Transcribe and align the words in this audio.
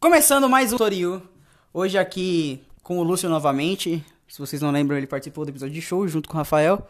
Começando 0.00 0.48
mais 0.48 0.72
um 0.72 0.76
Toriu. 0.76 1.22
Hoje 1.72 1.98
aqui 1.98 2.62
com 2.82 2.98
o 2.98 3.02
Lúcio 3.02 3.28
novamente. 3.28 4.04
Se 4.28 4.38
vocês 4.38 4.62
não 4.62 4.70
lembram, 4.70 4.96
ele 4.96 5.06
participou 5.06 5.44
do 5.44 5.50
episódio 5.50 5.74
de 5.74 5.80
show 5.82 6.06
junto 6.06 6.28
com 6.28 6.34
o 6.34 6.38
Rafael. 6.38 6.86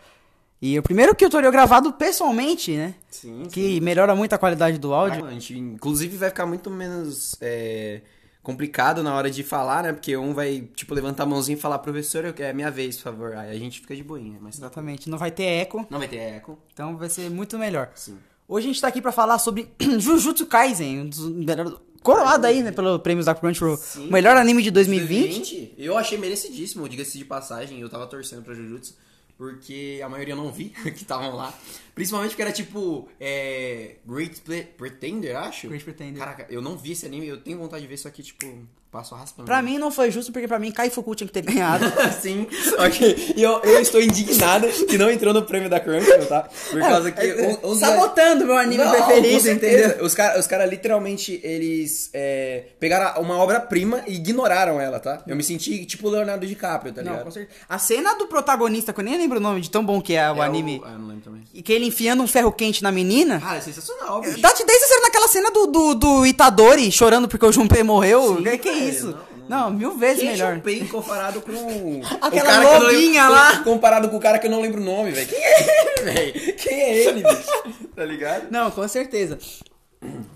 E 0.61 0.79
o 0.79 0.82
primeiro 0.82 1.14
que 1.14 1.24
o 1.24 1.30
Toriu 1.30 1.50
gravado 1.52 1.92
pessoalmente, 1.92 2.76
né? 2.76 2.94
Sim, 3.08 3.44
Que 3.50 3.80
melhora 3.80 4.14
muito 4.14 4.32
a 4.32 4.38
qualidade 4.38 4.76
do 4.79 4.92
áudio. 4.92 5.24
A 5.24 5.30
gente, 5.30 5.56
inclusive, 5.56 6.16
vai 6.16 6.29
ficar 6.30 6.46
muito 6.46 6.68
menos 6.68 7.36
é, 7.40 8.02
complicado 8.43 9.02
na 9.02 9.14
hora 9.14 9.30
de 9.30 9.43
falar, 9.45 9.84
né? 9.84 9.93
Porque 9.93 10.16
um 10.16 10.34
vai, 10.34 10.68
tipo, 10.75 10.93
levantar 10.95 11.22
a 11.22 11.27
mãozinha 11.27 11.56
e 11.56 11.61
falar, 11.61 11.79
professor, 11.79 12.25
eu- 12.25 12.34
é 12.45 12.52
minha 12.52 12.70
vez, 12.72 12.96
por 12.96 13.04
favor. 13.04 13.36
Aí 13.36 13.50
a 13.56 13.59
gente 13.59 13.80
fica 13.80 13.95
de 13.95 14.02
boinha, 14.02 14.38
mas 14.40 14.56
Exatamente, 14.59 15.09
não 15.09 15.16
vai 15.16 15.30
ter 15.30 15.45
eco, 15.45 15.86
não 15.88 15.98
vai 16.00 16.09
ter 16.09 16.16
eco. 16.16 16.59
então 16.72 16.96
vai 16.96 17.09
ser 17.09 17.30
muito 17.30 17.56
melhor. 17.56 17.90
Sim. 17.95 18.18
Hoje 18.48 18.66
a 18.66 18.72
gente 18.72 18.80
tá 18.80 18.88
aqui 18.88 19.00
pra 19.02 19.12
falar 19.12 19.38
sobre 19.38 19.70
Jujutsu 19.98 20.46
Kaisen, 20.46 21.00
um 21.02 21.06
dos 21.09 21.29
melhores... 21.29 21.75
Coroado 22.02 22.46
aí, 22.46 22.62
né, 22.62 22.72
pelo 22.72 22.98
prêmios 22.98 23.26
da 23.26 23.34
Crunchyroll. 23.34 23.76
Sim. 23.76 24.08
O 24.08 24.12
melhor 24.12 24.36
anime 24.36 24.62
de 24.62 24.70
2020. 24.70 25.34
2020, 25.34 25.75
eu 25.79 25.96
achei 25.96 26.18
merecidíssimo, 26.18 26.89
diga-se 26.89 27.18
de 27.18 27.25
passagem. 27.25 27.80
Eu 27.80 27.89
tava 27.89 28.06
torcendo 28.06 28.43
pra 28.43 28.54
Jujutsu, 28.54 28.96
porque 29.36 30.00
a 30.04 30.08
maioria 30.08 30.34
não 30.34 30.50
vi 30.53 30.70
que 30.82 30.89
estavam 30.90 31.34
lá. 31.34 31.53
Principalmente 31.94 32.30
porque 32.30 32.42
era 32.42 32.53
tipo 32.53 33.08
é, 33.20 33.97
Great 34.06 34.42
Pretender, 34.77 35.36
acho. 35.36 35.69
Great 35.69 35.84
Pretender. 35.84 36.19
Caraca, 36.19 36.47
eu 36.48 36.62
não 36.62 36.77
vi 36.77 36.92
esse 36.92 37.06
anime, 37.06 37.27
eu 37.27 37.41
tenho 37.41 37.58
vontade 37.58 37.83
de 37.83 37.89
ver, 37.89 37.97
só 37.97 38.11
que, 38.11 38.22
tipo, 38.22 38.47
passo 38.91 39.14
raspando. 39.14 39.47
Pra 39.47 39.60
mim 39.62 39.78
não 39.78 39.91
foi 39.91 40.10
justo, 40.10 40.33
porque 40.33 40.48
pra 40.48 40.58
mim 40.58 40.70
Kai 40.72 40.88
Fuku 40.91 41.14
tinha 41.14 41.27
que 41.27 41.33
ter 41.33 41.42
ganhado. 41.42 41.84
Sim, 42.20 42.47
ok. 42.78 43.34
E 43.36 43.42
eu, 43.42 43.61
eu 43.62 43.80
estou 43.80 44.00
indignado 44.00 44.66
que 44.69 44.97
não 44.97 45.11
entrou 45.11 45.34
no 45.34 45.42
prêmio 45.42 45.69
da 45.69 45.78
Crunchyroll, 45.78 46.27
tá? 46.27 46.48
Por 46.70 46.80
causa 46.80 47.12
que... 47.12 47.33
um- 47.34 47.70
uns- 47.70 47.78
Sabotando 47.80 48.44
meu 48.47 48.56
anime 48.56 48.83
Não, 48.83 48.91
preferido, 48.91 49.50
entendeu? 49.50 50.05
Os 50.05 50.14
caras 50.14 50.41
os 50.41 50.47
cara, 50.47 50.64
literalmente, 50.64 51.38
eles 51.44 52.11
é, 52.14 52.64
pegaram 52.80 53.20
uma 53.20 53.36
obra-prima 53.38 54.02
e 54.06 54.14
ignoraram 54.14 54.80
ela, 54.80 54.98
tá? 54.98 55.22
Eu 55.27 55.36
me 55.36 55.42
senti 55.44 55.84
tipo 55.84 56.08
o 56.08 56.11
Leonardo 56.11 56.47
DiCaprio, 56.47 56.92
tá 56.92 57.02
Não, 57.02 57.11
ligado? 57.12 57.25
com 57.27 57.30
certeza. 57.30 57.58
A 57.69 57.78
cena 57.78 58.14
do 58.14 58.27
protagonista, 58.27 58.92
que 58.92 59.00
eu 59.00 59.05
nem 59.05 59.17
lembro 59.19 59.39
o 59.39 59.41
nome 59.41 59.61
de 59.61 59.70
tão 59.70 59.84
bom 59.84 60.00
que 60.00 60.14
é 60.14 60.30
o 60.33 60.42
É 60.42 60.47
anime, 60.47 60.80
Ah, 60.84 60.92
eu 60.92 60.98
não 60.98 61.08
lembro 61.08 61.23
também. 61.25 61.42
e 61.52 61.62
que 61.62 61.73
ele 61.73 61.86
enfiando 61.86 62.23
um 62.23 62.27
ferro 62.27 62.50
quente 62.52 62.83
na 62.83 62.91
menina. 62.91 63.41
Ah, 63.45 63.56
é 63.56 63.61
sensacional, 63.61 64.20
bicho. 64.20 64.39
Desde 64.41 64.84
a 64.84 64.89
cena 64.89 65.00
naquela 65.02 65.28
cena 65.28 65.50
do, 65.50 65.67
do, 65.67 65.95
do 65.95 66.27
Itadori 66.27 66.91
chorando 66.91 67.28
porque 67.28 67.45
o 67.45 67.52
Junpei 67.52 67.83
morreu. 67.83 68.36
Sim, 68.39 68.42
que, 68.58 68.69
é 68.69 68.78
isso? 68.79 69.19
não, 69.48 69.61
Não, 69.62 69.71
mil 69.71 69.97
vezes 69.98 70.21
Quem 70.23 70.31
melhor. 70.33 70.61
Comparado 70.91 71.41
com... 71.41 72.01
Aquela 72.21 72.61
não 72.61 72.79
lobinha 72.83 73.29
lá. 73.29 73.62
Comparado 73.62 74.09
com 74.09 74.17
o 74.17 74.20
cara 74.20 74.39
que 74.39 74.47
eu 74.47 74.51
não 74.51 74.61
lembro 74.61 74.81
o 74.81 74.85
nome, 74.85 75.11
velho. 75.12 75.27
Quem 75.29 75.39
é 75.43 75.61
ele, 75.61 76.03
velho? 76.12 76.57
Quem 76.57 76.81
é 76.81 76.97
ele, 76.98 77.23
bicho? 77.29 77.89
Tá 77.95 78.05
ligado? 78.05 78.51
Não, 78.51 78.70
com 78.70 78.87
certeza. 78.89 79.39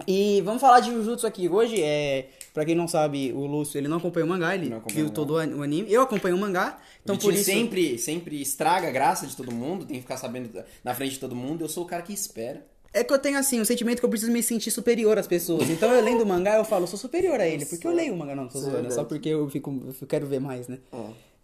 E 0.07 0.41
vamos 0.45 0.61
falar 0.61 0.81
de 0.81 0.91
Jujutsu 0.91 1.27
aqui. 1.27 1.49
Hoje, 1.49 1.81
é, 1.81 2.27
pra 2.53 2.65
quem 2.65 2.75
não 2.75 2.89
sabe, 2.89 3.33
o 3.33 3.47
Lúcio, 3.47 3.79
ele 3.79 3.87
não 3.87 3.99
acompanha 3.99 4.27
o 4.27 4.29
mangá, 4.29 4.55
ele 4.55 4.69
Não 4.69 4.83
viu 4.89 5.09
todo 5.11 5.34
o 5.34 5.37
an- 5.37 5.55
o 5.56 5.62
anime. 5.62 5.93
Eu 5.93 6.03
acompanho 6.03 6.34
o 6.34 6.39
mangá, 6.39 6.79
então 7.03 7.15
Então, 7.15 7.29
por 7.29 7.33
isso... 7.33 7.45
sempre, 7.45 7.97
sempre 7.99 8.43
estraga 8.43 8.89
a 8.89 8.91
graça 8.91 9.27
de 9.27 9.37
todo 9.37 9.53
mundo, 9.53 9.84
tem 9.84 9.97
que 9.97 10.03
ficar 10.03 10.17
sabendo 10.17 10.51
na 10.83 10.95
frente 10.95 11.12
de 11.12 11.19
todo 11.21 11.37
mundo. 11.37 11.62
Eu 11.65 11.69
sou 11.69 11.84
o 11.84 11.87
cara 11.87 12.03
que 12.03 12.12
espera. 12.12 12.67
É 12.95 13.03
que 13.03 13.12
eu 13.12 13.19
tenho, 13.19 13.39
assim, 13.39 13.61
um 13.61 13.65
sentimento 13.65 14.01
que 14.01 14.05
eu 14.05 14.11
preciso 14.11 14.31
me 14.31 14.43
sentir 14.43 14.71
superior 14.71 15.19
às 15.19 15.27
pessoas. 15.27 15.71
Então, 15.71 15.91
eu 15.93 16.03
lendo 16.05 16.23
o 16.23 16.27
mangá, 16.27 16.57
eu 16.57 16.65
falo, 16.65 16.87
sou 16.87 16.99
superior 16.99 17.41
a 17.41 17.47
ele. 17.47 17.65
Porque 17.65 17.87
eu 17.87 17.93
leio 17.93 18.12
o 18.12 18.17
mangá, 18.19 18.34
não, 18.34 18.49
tô 18.49 18.59
é 18.59 18.61
zoando. 18.61 18.89
É 18.89 18.91
só 18.91 19.05
porque 19.05 19.31
eu, 19.31 19.49
fico, 19.49 19.75
eu 20.01 20.07
quero 20.07 20.27
ver 20.27 20.41
mais, 20.41 20.69
né? 20.69 20.79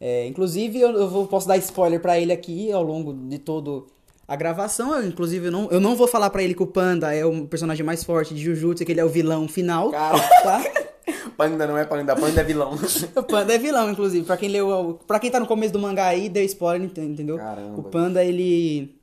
É, 0.01 0.27
inclusive, 0.27 0.79
eu, 0.79 0.91
eu 0.91 1.27
posso 1.27 1.49
dar 1.49 1.57
spoiler 1.57 2.01
pra 2.01 2.19
ele 2.19 2.33
aqui 2.33 2.71
ao 2.71 2.83
longo 2.83 3.13
de 3.13 3.39
todo 3.39 3.87
a 4.27 4.37
gravação. 4.37 4.95
Eu, 4.95 5.07
inclusive, 5.09 5.47
eu 5.47 5.51
não, 5.53 5.71
eu 5.71 5.81
não 5.81 5.97
vou 5.97 6.07
falar 6.07 6.29
pra 6.29 6.43
ele 6.43 6.55
que 6.55 6.63
o 6.63 6.67
Panda 6.67 7.15
é 7.15 7.25
o 7.25 7.47
personagem 7.47 7.85
mais 7.85 8.05
forte 8.05 8.35
de 8.35 8.43
Jujutsu, 8.43 8.85
que 8.85 8.93
ele 8.93 9.01
é 9.01 9.05
o 9.05 9.09
vilão 9.09 9.49
final, 9.49 9.91
Cara. 9.91 10.19
tá? 10.43 10.63
Panda 11.39 11.67
não 11.67 11.79
é 11.79 11.85
panda, 11.85 12.15
panda 12.17 12.41
é 12.41 12.45
vilão. 12.45 12.73
O 13.17 13.23
Panda 13.23 13.55
é 13.55 13.59
vilão, 13.59 13.91
inclusive. 13.91 14.27
Pra 14.27 14.37
quem 14.37 14.49
leu, 14.51 14.99
pra 15.07 15.19
quem 15.19 15.31
tá 15.31 15.39
no 15.41 15.47
começo 15.47 15.73
do 15.73 15.79
mangá 15.79 16.07
aí, 16.09 16.29
deu 16.29 16.45
spoiler, 16.45 16.83
ent- 16.87 16.99
entendeu? 16.99 17.37
Caramba. 17.39 17.79
O 17.81 17.83
Panda, 17.85 18.23
ele... 18.25 18.98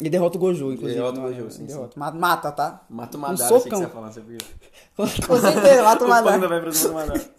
Ele 0.00 0.10
derrota 0.10 0.36
o 0.36 0.40
Gojo, 0.40 0.72
inclusive. 0.72 0.94
Derrota 1.00 1.18
o 1.18 1.22
no- 1.22 1.28
Gojo, 1.28 1.50
sim, 1.50 1.64
derrota. 1.66 1.98
Ma- 1.98 2.10
Mata, 2.12 2.52
tá? 2.52 2.84
Mata 2.88 3.16
o 3.16 3.18
Um 3.18 3.22
Madara, 3.22 3.54
eu 3.54 3.60
sei 3.60 3.70
que 3.70 3.76
socão. 3.76 3.78
você 3.78 3.84
ia 3.84 3.90
falar, 3.90 4.12
você 4.12 4.20
viu? 4.20 4.38
Com, 5.26 5.40
certeza, 5.40 5.82
mata 5.82 6.04
o 6.04 6.06
O 6.06 6.10
Madara. 6.10 6.32
Panda 6.34 6.48
vai 6.48 6.60
pra 6.60 6.72
cima 6.72 6.88
do 6.90 6.94
Madara. 6.94 7.30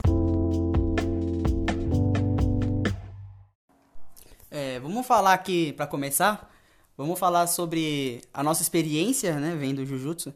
É, 4.51 4.79
vamos 4.79 5.05
falar 5.05 5.33
aqui, 5.33 5.73
pra 5.73 5.85
começar, 5.85 6.51
vamos 6.97 7.19
falar 7.19 7.47
sobre 7.47 8.21
a 8.33 8.43
nossa 8.43 8.61
experiência, 8.61 9.39
né, 9.39 9.55
vendo 9.57 9.85
Jujutsu. 9.85 10.33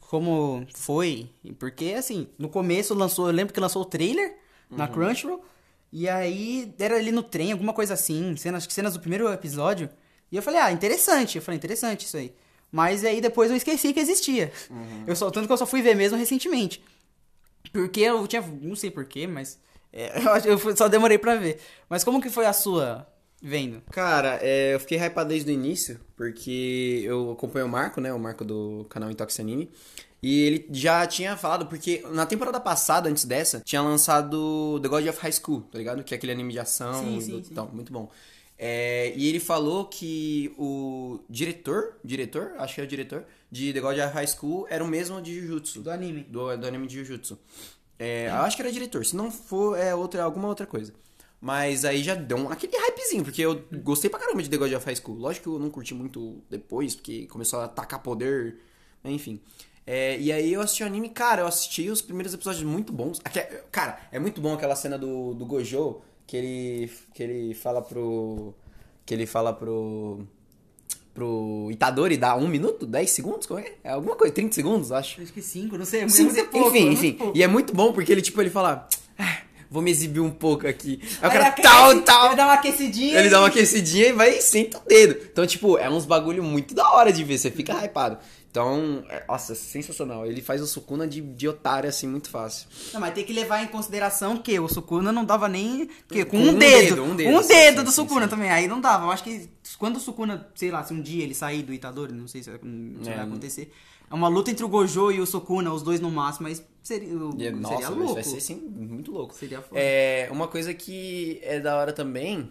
Como 0.00 0.64
foi, 0.74 1.28
e 1.42 1.52
porque, 1.52 1.94
assim, 1.98 2.28
no 2.38 2.48
começo 2.48 2.94
lançou, 2.94 3.26
eu 3.28 3.32
lembro 3.32 3.52
que 3.52 3.58
lançou 3.60 3.82
o 3.82 3.86
trailer 3.86 4.36
Uhum. 4.70 4.76
na 4.78 4.86
Crunchyroll, 4.86 5.42
e 5.92 6.08
aí 6.08 6.72
era 6.78 6.96
ali 6.96 7.10
no 7.10 7.22
trem, 7.22 7.50
alguma 7.52 7.72
coisa 7.72 7.94
assim, 7.94 8.36
cenas, 8.36 8.58
acho 8.58 8.68
que 8.68 8.74
cenas 8.74 8.92
do 8.94 9.00
primeiro 9.00 9.32
episódio, 9.32 9.88
e 10.30 10.36
eu 10.36 10.42
falei, 10.42 10.60
ah, 10.60 10.72
interessante, 10.72 11.36
eu 11.36 11.42
falei, 11.42 11.56
interessante 11.56 12.06
isso 12.06 12.16
aí. 12.16 12.32
Mas 12.70 13.04
aí 13.04 13.20
depois 13.20 13.50
eu 13.50 13.56
esqueci 13.56 13.92
que 13.92 14.00
existia. 14.00 14.52
Uhum. 14.70 15.04
Eu 15.06 15.14
só, 15.16 15.30
tanto 15.30 15.46
que 15.46 15.52
eu 15.52 15.56
só 15.56 15.66
fui 15.66 15.82
ver 15.82 15.94
mesmo 15.94 16.18
recentemente. 16.18 16.82
Porque 17.72 18.00
eu 18.00 18.26
tinha. 18.26 18.42
Não 18.42 18.76
sei 18.76 18.90
porquê, 18.90 19.26
mas. 19.26 19.58
é, 19.92 20.12
eu, 20.44 20.76
só 20.76 20.88
demorei 20.88 21.18
pra 21.18 21.36
ver. 21.36 21.58
Mas 21.88 22.04
como 22.04 22.20
que 22.20 22.28
foi 22.28 22.44
a 22.46 22.52
sua 22.52 23.06
vendo? 23.40 23.82
Cara, 23.90 24.38
é, 24.42 24.74
eu 24.74 24.80
fiquei 24.80 24.98
hypado 24.98 25.28
desde 25.28 25.50
o 25.50 25.54
início, 25.54 26.00
porque 26.16 27.02
eu 27.04 27.32
acompanho 27.32 27.66
o 27.66 27.68
Marco, 27.68 28.00
né? 28.00 28.12
O 28.12 28.18
Marco 28.18 28.44
do 28.44 28.86
canal 28.90 29.10
Intox 29.10 29.38
Anime. 29.40 29.70
E 30.22 30.42
ele 30.42 30.66
já 30.70 31.06
tinha 31.06 31.36
falado, 31.36 31.66
porque 31.66 32.02
na 32.10 32.26
temporada 32.26 32.58
passada, 32.58 33.08
antes 33.08 33.24
dessa, 33.24 33.60
tinha 33.60 33.80
lançado 33.82 34.80
The 34.82 34.88
God 34.88 35.06
of 35.06 35.20
High 35.20 35.32
School, 35.32 35.60
tá 35.70 35.78
ligado? 35.78 36.02
Que 36.02 36.14
é 36.14 36.16
aquele 36.16 36.32
anime 36.32 36.52
de 36.52 36.58
ação 36.58 37.04
Sim, 37.04 37.20
sim, 37.20 37.30
do- 37.32 37.44
sim. 37.44 37.48
Então, 37.52 37.68
muito 37.72 37.92
bom. 37.92 38.10
É, 38.58 39.12
e 39.14 39.28
ele 39.28 39.38
falou 39.38 39.84
que 39.84 40.52
o 40.56 41.20
diretor, 41.28 41.96
diretor, 42.02 42.54
acho 42.58 42.74
que 42.74 42.80
é 42.80 42.84
o 42.84 42.86
diretor, 42.86 43.24
de 43.50 43.72
The 43.72 43.80
God 43.80 43.98
of 43.98 44.14
High 44.14 44.26
School 44.26 44.66
era 44.70 44.82
o 44.82 44.86
mesmo 44.88 45.20
de 45.20 45.38
Jujutsu. 45.40 45.82
Do 45.82 45.90
anime. 45.90 46.22
Do, 46.22 46.56
do 46.56 46.66
anime 46.66 46.86
de 46.86 46.96
Jujutsu. 46.96 47.38
É, 47.98 48.28
eu 48.28 48.36
acho 48.36 48.56
que 48.56 48.62
era 48.62 48.72
diretor. 48.72 49.04
Se 49.04 49.14
não 49.14 49.30
for, 49.30 49.78
é 49.78 49.94
outra, 49.94 50.22
alguma 50.22 50.48
outra 50.48 50.66
coisa. 50.66 50.92
Mas 51.40 51.84
aí 51.84 52.02
já 52.02 52.14
deu 52.14 52.36
um, 52.38 52.48
aquele 52.50 52.76
hypezinho, 52.76 53.22
porque 53.22 53.42
eu 53.42 53.62
gostei 53.82 54.08
pra 54.08 54.18
caramba 54.18 54.42
de 54.42 54.48
The 54.48 54.56
God 54.56 54.72
of 54.72 54.86
High 54.86 54.96
School. 54.96 55.18
Lógico 55.18 55.50
que 55.50 55.54
eu 55.54 55.58
não 55.58 55.70
curti 55.70 55.94
muito 55.94 56.42
depois, 56.48 56.94
porque 56.94 57.26
começou 57.26 57.60
a 57.60 57.64
atacar 57.66 58.02
poder, 58.02 58.56
enfim. 59.04 59.40
É, 59.86 60.18
e 60.18 60.32
aí 60.32 60.52
eu 60.52 60.60
assisti 60.60 60.82
o 60.82 60.86
anime, 60.86 61.10
cara, 61.10 61.42
eu 61.42 61.46
assisti 61.46 61.88
os 61.88 62.02
primeiros 62.02 62.34
episódios 62.34 62.64
muito 62.64 62.92
bons. 62.92 63.20
Aque- 63.22 63.62
cara, 63.70 64.00
é 64.10 64.18
muito 64.18 64.40
bom 64.40 64.54
aquela 64.54 64.74
cena 64.74 64.98
do, 64.98 65.34
do 65.34 65.46
Gojo, 65.46 66.00
que 66.26 66.36
ele, 66.36 66.90
que 67.14 67.22
ele 67.22 67.54
fala 67.54 67.80
pro... 67.82 68.54
Que 69.04 69.14
ele 69.14 69.26
fala 69.26 69.52
pro... 69.52 70.20
Pro 71.14 71.68
Itadori 71.70 72.18
dá 72.18 72.36
um 72.36 72.46
minuto, 72.46 72.84
10 72.84 73.10
segundos, 73.10 73.46
como 73.46 73.58
é? 73.58 73.72
É 73.82 73.90
alguma 73.90 74.14
coisa, 74.16 74.34
30 74.34 74.54
segundos, 74.54 74.92
acho. 74.92 75.22
Acho 75.22 75.32
que 75.32 75.40
cinco, 75.40 75.78
não 75.78 75.86
sei. 75.86 76.02
é 76.02 76.44
pouco, 76.44 76.76
é 76.76 76.78
enfim, 76.78 76.84
muito 76.86 76.98
enfim. 76.98 77.12
pouco. 77.14 77.38
E 77.38 77.42
é 77.42 77.46
muito 77.46 77.74
bom 77.74 77.90
porque 77.92 78.12
ele, 78.12 78.20
tipo, 78.20 78.38
ele 78.42 78.50
fala. 78.50 78.86
"Ah, 79.18 79.38
Vou 79.70 79.82
me 79.82 79.90
exibir 79.90 80.20
um 80.20 80.30
pouco 80.30 80.66
aqui. 80.68 81.00
Aí 81.20 81.28
o 81.28 81.32
cara, 81.32 81.48
aquece, 81.48 81.68
tal, 81.68 82.00
tal. 82.02 82.26
Ele 82.28 82.36
dá 82.36 82.44
uma 82.44 82.52
aquecidinha. 82.54 83.18
Ele 83.18 83.28
dá 83.30 83.40
uma 83.40 83.48
aquecidinha 83.48 84.08
e 84.08 84.12
vai 84.12 84.36
e 84.38 84.40
senta 84.42 84.78
o 84.78 84.82
dedo. 84.86 85.16
Então, 85.32 85.46
tipo, 85.46 85.76
é 85.76 85.90
uns 85.90 86.04
bagulho 86.04 86.42
muito 86.42 86.74
da 86.74 86.88
hora 86.92 87.12
de 87.12 87.24
ver. 87.24 87.36
Você 87.38 87.50
fica 87.50 87.72
hypado. 87.84 88.18
Então, 88.56 89.04
é- 89.10 89.22
nossa, 89.28 89.54
sensacional. 89.54 90.24
Ele 90.24 90.40
faz 90.40 90.62
o 90.62 90.66
Sukuna 90.66 91.06
de, 91.06 91.20
de 91.20 91.46
otário, 91.46 91.90
assim, 91.90 92.06
muito 92.08 92.30
fácil. 92.30 92.66
Não, 92.94 93.00
mas 93.00 93.12
tem 93.12 93.22
que 93.22 93.32
levar 93.34 93.62
em 93.62 93.66
consideração 93.66 94.38
que 94.38 94.58
o 94.58 94.66
Sukuna 94.66 95.12
não 95.12 95.26
dava 95.26 95.46
nem. 95.46 95.86
Que, 96.08 96.24
com, 96.24 96.38
Com 96.38 96.44
um, 96.44 96.48
um 96.52 96.58
dedo, 96.58 96.88
dedo, 96.88 97.02
um 97.02 97.10
Um 97.10 97.16
dedo, 97.16 97.30
dedo, 97.30 97.42
sim, 97.42 97.54
sim, 97.76 97.84
do 97.84 97.90
sim, 97.90 97.94
Sukuna 97.96 98.22
sim. 98.24 98.28
também. 98.30 98.50
Aí 98.50 98.66
não 98.66 98.80
dava. 98.80 99.04
Eu 99.04 99.10
acho 99.10 99.22
que 99.22 99.46
quando 99.78 99.96
o 99.96 100.00
Sukuna, 100.00 100.48
sei 100.54 100.70
lá, 100.70 100.82
se 100.82 100.94
um 100.94 101.02
dia 101.02 101.22
ele 101.22 101.34
sair 101.34 101.62
do 101.62 101.72
Itadori, 101.74 102.14
não 102.14 102.26
sei 102.26 102.42
se, 102.42 102.50
se 102.50 103.10
É. 103.10 103.14
vai 103.16 103.24
acontecer. 103.26 103.70
É 104.10 104.14
uma 104.14 104.28
luta 104.28 104.50
entre 104.50 104.64
o 104.64 104.68
Gojo 104.68 105.10
e 105.12 105.20
o 105.20 105.26
Sukuna, 105.26 105.70
os 105.70 105.82
dois 105.82 106.00
no 106.00 106.10
máximo, 106.10 106.48
mas 106.48 106.64
seria, 106.82 107.08
seria 107.08 107.50
nossa, 107.52 107.82
isso 107.82 107.94
louco. 107.94 108.14
vai 108.14 108.22
ser, 108.22 108.40
sim, 108.40 108.54
muito 108.54 109.10
louco. 109.12 109.34
Seria 109.34 109.60
foda. 109.60 109.78
É, 109.78 110.28
uma 110.32 110.48
coisa 110.48 110.72
que 110.72 111.40
é 111.42 111.60
da 111.60 111.76
hora 111.76 111.92
também 111.92 112.50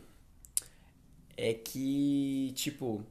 é 1.35 1.53
que, 1.53 2.51
tipo, 2.55 3.03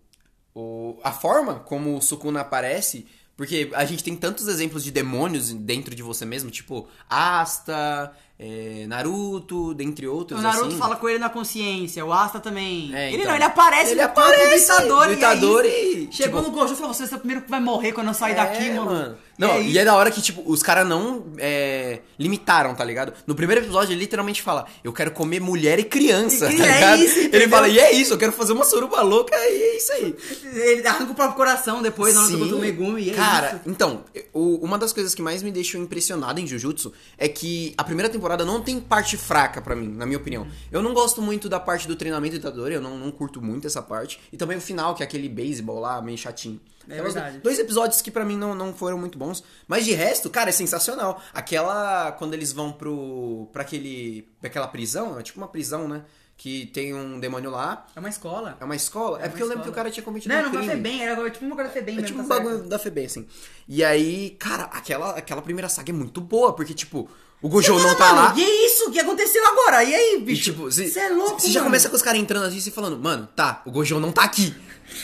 o, 0.54 0.98
a 1.02 1.10
forma 1.10 1.60
como 1.60 1.96
o 1.96 2.02
Sukuna 2.02 2.40
aparece, 2.40 3.06
porque 3.36 3.70
a 3.74 3.84
gente 3.84 4.04
tem 4.04 4.14
tantos 4.14 4.46
exemplos 4.46 4.84
de 4.84 4.92
demônios 4.92 5.52
dentro 5.52 5.94
de 5.94 6.02
você 6.02 6.24
mesmo, 6.24 6.50
tipo 6.50 6.88
Asta, 7.08 8.12
é, 8.38 8.84
Naruto, 8.88 9.72
dentre 9.74 10.06
outros, 10.08 10.40
O 10.40 10.42
Naruto 10.42 10.66
assim. 10.68 10.78
fala 10.78 10.96
com 10.96 11.08
ele 11.08 11.18
na 11.18 11.28
consciência, 11.28 12.04
o 12.04 12.12
Asta 12.12 12.40
também. 12.40 12.90
É, 12.94 13.08
ele 13.08 13.16
então. 13.18 13.28
não, 13.28 13.34
ele 13.36 13.44
aparece 13.44 13.90
Ele 13.92 14.00
do 14.00 14.04
aparece 14.06 14.64
Itadori. 14.72 15.14
no 15.16 15.20
e 15.20 15.24
aí 15.24 16.08
e, 16.10 16.14
Chegou 16.14 16.40
tipo- 16.42 16.52
no 16.52 16.58
Gojo 16.60 16.74
e 16.74 16.76
falou: 16.76 16.92
você 16.92 17.04
é 17.04 17.16
o 17.16 17.18
primeiro 17.18 17.42
que 17.42 17.50
vai 17.50 17.60
morrer 17.60 17.92
quando 17.92 18.08
eu 18.08 18.14
sair 18.14 18.34
daqui, 18.34 18.68
É, 18.68 18.74
mano. 18.74 19.16
Não, 19.36 19.50
É 19.50 19.62
e 19.62 19.70
isso. 19.70 19.78
é 19.80 19.84
da 19.84 19.96
hora 19.96 20.12
que, 20.12 20.22
tipo, 20.22 20.44
os 20.46 20.62
caras 20.62 20.86
não 20.86 21.24
é, 21.38 22.00
limitaram, 22.16 22.72
tá 22.72 22.84
ligado? 22.84 23.12
No 23.26 23.34
primeiro 23.34 23.62
episódio, 23.64 23.92
ele 23.92 24.00
literalmente 24.00 24.40
fala: 24.42 24.64
Eu 24.82 24.92
quero 24.92 25.10
comer 25.10 25.40
mulher 25.40 25.78
e 25.80 25.84
criança, 25.84 26.52
E 26.52 26.56
tá 26.56 26.64
é 26.66 26.74
ligado? 26.74 27.02
isso, 27.02 27.18
ele 27.18 27.48
fala: 27.48 27.68
E 27.68 27.78
é 27.78 27.92
isso, 27.92 28.12
eu 28.14 28.18
quero 28.18 28.30
fazer 28.32 28.52
uma 28.52 28.64
suruba 28.64 29.00
louca 29.02 29.34
e 29.36 29.62
é 29.62 29.76
isso 29.76 29.92
aí. 29.92 30.14
Ele 30.54 30.86
arranca 30.86 31.10
o 31.12 31.14
próprio 31.14 31.36
coração 31.36 31.82
depois 31.82 32.14
na 32.14 32.22
luta 32.22 32.32
Sim. 32.34 32.38
contra 32.40 32.56
o 32.56 32.60
Megumi. 32.60 33.02
E 33.02 33.10
é 33.10 33.14
Cara, 33.14 33.48
isso. 33.48 33.60
então, 33.66 34.04
o- 34.32 34.64
uma 34.64 34.78
das 34.78 34.92
coisas 34.92 35.14
que 35.14 35.22
mais 35.22 35.42
me 35.42 35.50
deixou 35.50 35.80
impressionado 35.80 36.38
em 36.38 36.46
Jujutsu 36.46 36.92
é 37.18 37.26
que 37.28 37.74
a 37.76 37.82
primeira 37.82 38.08
temporada 38.08 38.23
não 38.44 38.60
tem 38.62 38.80
parte 38.80 39.16
fraca 39.16 39.60
pra 39.60 39.76
mim, 39.76 39.88
na 39.88 40.06
minha 40.06 40.18
opinião. 40.18 40.46
Eu 40.72 40.82
não 40.82 40.94
gosto 40.94 41.20
muito 41.20 41.48
da 41.48 41.60
parte 41.60 41.86
do 41.86 41.94
treinamento 41.96 42.34
do 42.36 42.38
Itadori, 42.40 42.74
eu 42.74 42.80
não, 42.80 42.96
não 42.98 43.10
curto 43.10 43.40
muito 43.42 43.66
essa 43.66 43.82
parte. 43.82 44.18
E 44.32 44.36
também 44.36 44.56
o 44.56 44.60
final, 44.60 44.94
que 44.94 45.02
é 45.02 45.06
aquele 45.06 45.28
beisebol 45.28 45.78
lá, 45.80 46.00
meio 46.00 46.16
chatinho. 46.16 46.60
É 46.88 47.00
verdade. 47.00 47.38
do- 47.38 47.42
Dois 47.44 47.58
episódios 47.58 48.00
que 48.02 48.10
pra 48.10 48.24
mim 48.24 48.36
não, 48.36 48.54
não 48.54 48.72
foram 48.74 48.98
muito 48.98 49.16
bons. 49.18 49.42
Mas 49.68 49.84
de 49.84 49.92
resto, 49.92 50.28
cara, 50.30 50.50
é 50.50 50.52
sensacional. 50.52 51.20
Aquela. 51.32 52.12
Quando 52.12 52.34
eles 52.34 52.52
vão 52.52 52.72
pro. 52.72 53.48
pra 53.52 53.62
aquele. 53.62 54.28
pra 54.40 54.48
aquela 54.48 54.66
prisão, 54.68 55.18
é 55.18 55.22
tipo 55.22 55.38
uma 55.40 55.48
prisão, 55.48 55.88
né? 55.88 56.04
Que 56.36 56.66
tem 56.66 56.92
um 56.92 57.18
demônio 57.20 57.48
lá. 57.50 57.86
É 57.96 58.00
uma 58.00 58.08
escola. 58.08 58.56
É 58.60 58.64
uma 58.64 58.74
escola? 58.76 59.18
É, 59.18 59.22
uma 59.22 59.28
porque 59.28 59.42
eu 59.42 59.46
lembro 59.46 59.60
escola. 59.60 59.62
que 59.62 59.68
o 59.70 59.72
cara 59.74 59.90
tinha 59.90 60.02
cometido 60.04 60.34
Não, 60.34 60.40
um 60.40 60.44
não 60.44 60.50
crime. 60.50 60.66
vai 60.66 60.76
bem, 60.76 61.02
era 61.02 61.30
tipo 61.30 61.44
uma 61.46 61.54
coisa 61.56 61.70
bem 61.70 61.80
É 61.80 62.00
mesmo. 62.00 62.06
tipo 62.06 62.20
um 62.20 62.28
tá 62.28 62.34
certo. 62.34 62.48
bagulho 62.50 62.68
da 62.68 62.78
FB, 62.78 63.04
assim. 63.04 63.26
E 63.68 63.82
aí, 63.84 64.30
cara, 64.38 64.64
aquela, 64.64 65.10
aquela 65.12 65.40
primeira 65.40 65.68
saga 65.68 65.90
é 65.90 65.94
muito 65.94 66.20
boa, 66.20 66.52
porque, 66.52 66.74
tipo, 66.74 67.08
o 67.44 67.48
Gojo 67.48 67.78
não 67.78 67.94
tá 67.94 68.10
lá. 68.12 68.34
E 68.36 68.42
é 68.42 68.66
isso? 68.66 68.88
O 68.88 68.90
que 68.90 68.98
aconteceu 68.98 69.44
agora? 69.46 69.84
E 69.84 69.94
aí, 69.94 70.16
E, 70.16 70.20
bicho? 70.20 70.44
tipo, 70.44 70.62
você 70.64 70.98
é 70.98 71.08
louco, 71.10 71.40
Você 71.40 71.50
já 71.50 71.62
começa 71.62 71.88
com 71.90 71.96
os 71.96 72.02
caras 72.02 72.18
entrando 72.20 72.46
assim 72.46 72.56
e 72.56 72.70
falando, 72.70 72.98
mano, 72.98 73.28
tá, 73.36 73.60
o 73.66 73.70
Gojo 73.70 74.00
não 74.00 74.10
tá 74.10 74.24
aqui. 74.24 74.54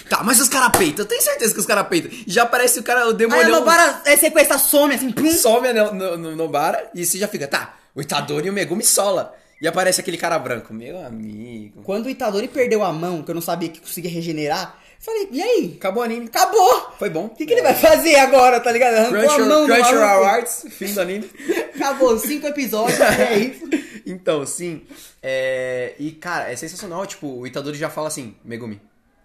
Tá, 0.09 0.23
mas 0.23 0.41
os 0.41 0.49
caras 0.49 0.77
peitam, 0.77 1.05
eu 1.05 1.09
tenho 1.09 1.21
certeza 1.23 1.53
que 1.53 1.61
os 1.61 1.67
caras 1.67 1.87
peitam. 1.89 2.11
Já 2.27 2.45
aparece 2.45 2.79
o 2.79 2.83
cara, 2.83 3.01
o 3.07 3.09
Aí 3.09 3.11
a 3.11 3.13
demônio. 3.17 3.49
Nobara 3.51 4.03
é 4.05 4.17
sequestra, 4.17 4.57
some 4.59 4.95
assim, 4.95 5.11
pum. 5.11 5.31
some 5.33 5.73
no, 5.73 5.93
no, 5.93 6.17
no 6.17 6.37
Nobara 6.37 6.91
e 6.95 7.05
você 7.05 7.19
já 7.19 7.29
fica, 7.29 7.47
tá, 7.47 7.77
o 7.95 8.01
Itadori 8.01 8.47
e 8.47 8.51
o 8.51 8.53
Megumi 8.53 8.85
sola. 8.85 9.35
E 9.61 9.69
aparece 9.69 10.01
aquele 10.01 10.17
cara 10.17 10.39
branco, 10.39 10.73
meu 10.73 11.05
amigo. 11.05 11.83
Quando 11.83 12.07
o 12.07 12.09
Itadori 12.11 12.49
perdeu 12.49 12.83
a 12.83 12.91
mão, 12.93 13.23
que 13.23 13.31
eu 13.31 13.35
não 13.35 13.43
sabia 13.43 13.69
que 13.69 13.81
conseguia 13.81 14.11
regenerar, 14.11 14.79
falei, 15.01 15.29
e 15.33 15.43
aí? 15.43 15.75
Acabou 15.77 16.03
o 16.03 16.05
anime. 16.05 16.27
Acabou! 16.27 16.93
Foi 16.99 17.11
bom. 17.11 17.27
O 17.27 17.31
que, 17.31 17.47
que 17.47 17.53
ele 17.53 17.63
vai 17.63 17.75
fazer 17.75 18.17
agora, 18.17 18.61
tá 18.61 18.71
ligado? 18.71 18.95
Arrancou 18.95 19.31
a 19.31 19.39
mão 19.39 19.67
Crunchyroll 19.67 19.93
do 19.93 20.01
maluco. 20.01 20.25
Awards, 20.25 20.67
fim 20.71 20.93
do 20.93 21.01
anime. 21.01 21.31
Acabou, 21.75 22.19
cinco 22.19 22.47
episódios, 22.47 23.01
é 23.01 23.39
isso. 23.39 23.65
então, 24.07 24.45
sim. 24.45 24.83
É... 25.23 25.95
E, 25.99 26.13
cara, 26.13 26.53
é 26.53 26.57
sensacional. 26.57 27.07
Tipo, 27.07 27.27
o 27.27 27.47
Itadori 27.47 27.79
já 27.79 27.89
fala 27.89 28.09
assim: 28.09 28.35
Megumi, 28.45 28.81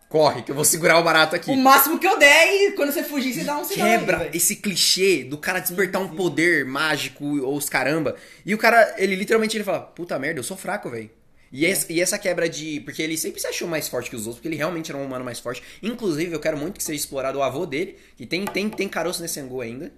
corre, 0.07 0.43
que 0.43 0.51
eu 0.51 0.55
vou 0.55 0.63
segurar 0.63 0.97
o 0.97 1.03
barato 1.03 1.35
aqui. 1.35 1.51
O 1.51 1.57
máximo 1.57 1.99
que 1.99 2.07
eu 2.07 2.17
der 2.17 2.47
e 2.47 2.71
quando 2.71 2.91
você 2.91 3.03
fugir, 3.03 3.33
você 3.33 3.43
dá 3.43 3.57
um 3.57 3.65
sinal. 3.65 3.87
Quebra 3.87 4.17
aí, 4.19 4.29
esse 4.33 4.55
clichê 4.55 5.25
do 5.25 5.37
cara 5.37 5.59
despertar 5.59 6.01
um 6.01 6.07
poder 6.07 6.65
mágico 6.65 7.25
ou 7.41 7.57
os 7.57 7.67
caramba. 7.67 8.15
E 8.45 8.55
o 8.55 8.57
cara, 8.57 8.95
ele 8.97 9.15
literalmente 9.15 9.57
ele 9.57 9.63
fala: 9.63 9.81
Puta 9.81 10.17
merda, 10.17 10.39
eu 10.39 10.43
sou 10.43 10.55
fraco, 10.55 10.89
velho. 10.89 11.09
E, 11.51 11.65
esse- 11.65 11.91
e 11.93 12.01
essa 12.01 12.17
quebra 12.17 12.49
de. 12.49 12.79
Porque 12.81 13.01
ele 13.01 13.17
sempre 13.17 13.39
se 13.39 13.47
achou 13.47 13.67
mais 13.67 13.87
forte 13.87 14.09
que 14.09 14.15
os 14.15 14.23
outros, 14.23 14.37
porque 14.37 14.47
ele 14.47 14.55
realmente 14.57 14.91
era 14.91 14.97
um 14.97 15.05
humano 15.05 15.23
mais 15.23 15.39
forte. 15.39 15.61
Inclusive, 15.81 16.33
eu 16.33 16.39
quero 16.39 16.57
muito 16.57 16.77
que 16.77 16.83
seja 16.83 16.99
explorado 16.99 17.39
o 17.39 17.43
avô 17.43 17.65
dele, 17.65 17.97
que 18.17 18.25
tem, 18.25 18.45
tem, 18.45 18.69
tem 18.69 18.87
caroço 18.89 19.21
nesse 19.21 19.39
angu 19.39 19.61
ainda. 19.61 19.91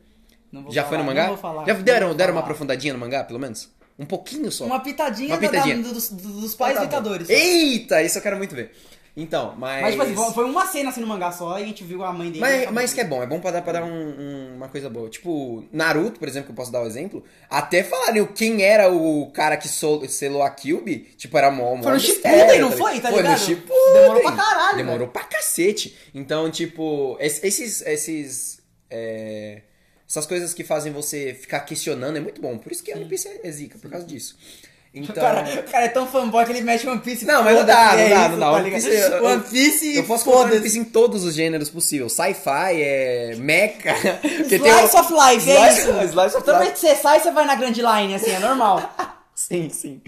Já 0.69 0.83
falar, 0.83 0.87
foi 0.89 0.97
no 0.97 1.03
mangá? 1.03 1.37
falar, 1.37 1.65
Já 1.65 1.73
deram, 1.73 2.15
deram 2.15 2.33
uma 2.33 2.41
aprofundadinha 2.41 2.93
no 2.93 2.99
mangá, 2.99 3.23
pelo 3.23 3.39
menos? 3.39 3.69
Um 3.99 4.05
pouquinho 4.05 4.51
só. 4.51 4.65
Uma 4.65 4.79
pitadinha, 4.79 5.29
Uma 5.29 5.37
pitadinha. 5.39 5.77
da- 5.81 5.91
dos, 5.91 6.09
dos 6.09 6.55
pais 6.55 6.75
Tá 6.75 6.81
bom. 6.81 6.85
ditadores. 6.85 7.29
Eita, 7.29 8.01
isso 8.03 8.17
eu 8.17 8.21
quero 8.21 8.37
muito 8.37 8.55
ver. 8.55 8.71
Então, 9.19 9.55
mas. 9.57 9.81
Mas, 9.81 9.91
tipo 10.09 10.21
assim, 10.21 10.33
foi 10.35 10.45
uma 10.45 10.67
cena 10.67 10.91
assim 10.91 11.01
no 11.01 11.07
mangá 11.07 11.31
só 11.31 11.57
e 11.57 11.63
a 11.63 11.65
gente 11.65 11.83
viu 11.83 12.03
a 12.03 12.13
mãe 12.13 12.27
dele. 12.29 12.39
Mas, 12.39 12.71
mas 12.71 12.93
que 12.93 13.01
é 13.01 13.03
bom, 13.03 13.23
é 13.23 13.25
bom 13.25 13.39
pra 13.39 13.49
dar, 13.49 13.63
pra 13.63 13.73
dar 13.73 13.83
um- 13.83 13.89
um- 13.89 14.55
uma 14.57 14.69
coisa 14.69 14.91
boa. 14.91 15.09
Tipo, 15.09 15.65
Naruto, 15.71 16.19
por 16.19 16.27
exemplo, 16.27 16.45
que 16.45 16.51
eu 16.51 16.55
posso 16.55 16.71
dar 16.71 16.83
o 16.83 16.85
exemplo, 16.85 17.23
até 17.49 17.81
falarem 17.81 18.21
o- 18.21 18.27
quem 18.27 18.61
era 18.61 18.93
o 18.93 19.31
cara 19.31 19.57
que 19.57 19.67
sol- 19.67 20.07
selou 20.07 20.43
a 20.43 20.51
Kyuubi, 20.51 20.99
tipo, 21.17 21.35
era 21.35 21.49
mó, 21.49 21.75
mó 21.75 21.81
Foi 21.81 21.93
no 21.93 21.99
Shippuden, 21.99 22.59
não 22.61 22.69
tá 22.69 22.77
foi, 22.77 22.93
ligado? 22.93 23.01
tá 23.01 23.09
Foi 23.09 23.17
no 23.23 23.23
ligado? 23.29 23.39
Shippuden. 23.39 23.93
Demorou 23.93 24.21
pra 24.21 24.31
caralho, 24.33 24.77
Demorou 24.77 25.07
pra 25.07 25.23
cacete. 25.23 25.97
Então, 26.13 26.51
tipo, 26.51 27.17
es- 27.19 27.43
esses... 27.43 27.81
esses 27.81 28.59
é, 28.89 29.61
essas 30.09 30.25
coisas 30.25 30.53
que 30.53 30.63
fazem 30.63 30.93
você 30.93 31.33
ficar 31.33 31.59
questionando 31.61 32.15
é 32.15 32.19
muito 32.21 32.39
bom. 32.39 32.57
Por 32.57 32.71
isso 32.71 32.81
que 32.81 32.93
One 32.93 33.03
Piece 33.05 33.27
é, 33.27 33.41
é 33.43 33.51
zica, 33.51 33.77
por 33.77 33.91
causa 33.91 34.05
disso. 34.05 34.37
Então... 34.99 35.23
O 35.23 35.27
cara, 35.27 35.43
o 35.59 35.71
cara 35.71 35.85
é 35.85 35.89
tão 35.89 36.07
fanboy 36.07 36.45
que 36.45 36.51
ele 36.51 36.61
mexe 36.61 36.87
One 36.87 36.99
Piece. 36.99 37.25
Não, 37.25 37.43
mas 37.43 37.55
não 37.55 37.65
dá, 37.65 37.93
não 37.93 37.99
é 37.99 38.09
dá, 38.09 38.21
isso, 38.21 38.29
não 38.31 38.39
dá. 38.39 38.45
tá 38.45 38.51
One? 38.53 38.71
Piece, 38.71 38.89
eu- 38.89 39.23
One 39.25 39.43
Piece, 39.43 39.95
Eu 39.95 40.03
posso 40.03 40.23
colocar 40.25 40.51
One. 40.51 40.61
Piece 40.61 40.79
em 40.79 40.83
todos 40.83 41.23
os 41.23 41.33
gêneros 41.33 41.69
possíveis. 41.69 42.11
Sci-fi, 42.13 42.81
é... 42.81 43.35
mecha... 43.37 43.95
Slice 44.49 44.95
o- 44.95 44.99
of 44.99 45.13
Life, 45.13 45.49
é 45.51 45.69
isso. 45.73 45.91
Slice 45.91 46.35
of 46.37 46.45
Toda 46.45 46.59
vez 46.59 46.71
que 46.73 46.79
você 46.79 46.95
sai, 46.95 47.19
você 47.19 47.31
vai 47.31 47.45
na 47.45 47.55
Grand 47.55 47.73
Line, 47.73 48.15
assim, 48.15 48.31
é 48.31 48.39
normal. 48.39 48.81
Sim, 49.35 49.69
sim. 49.69 50.01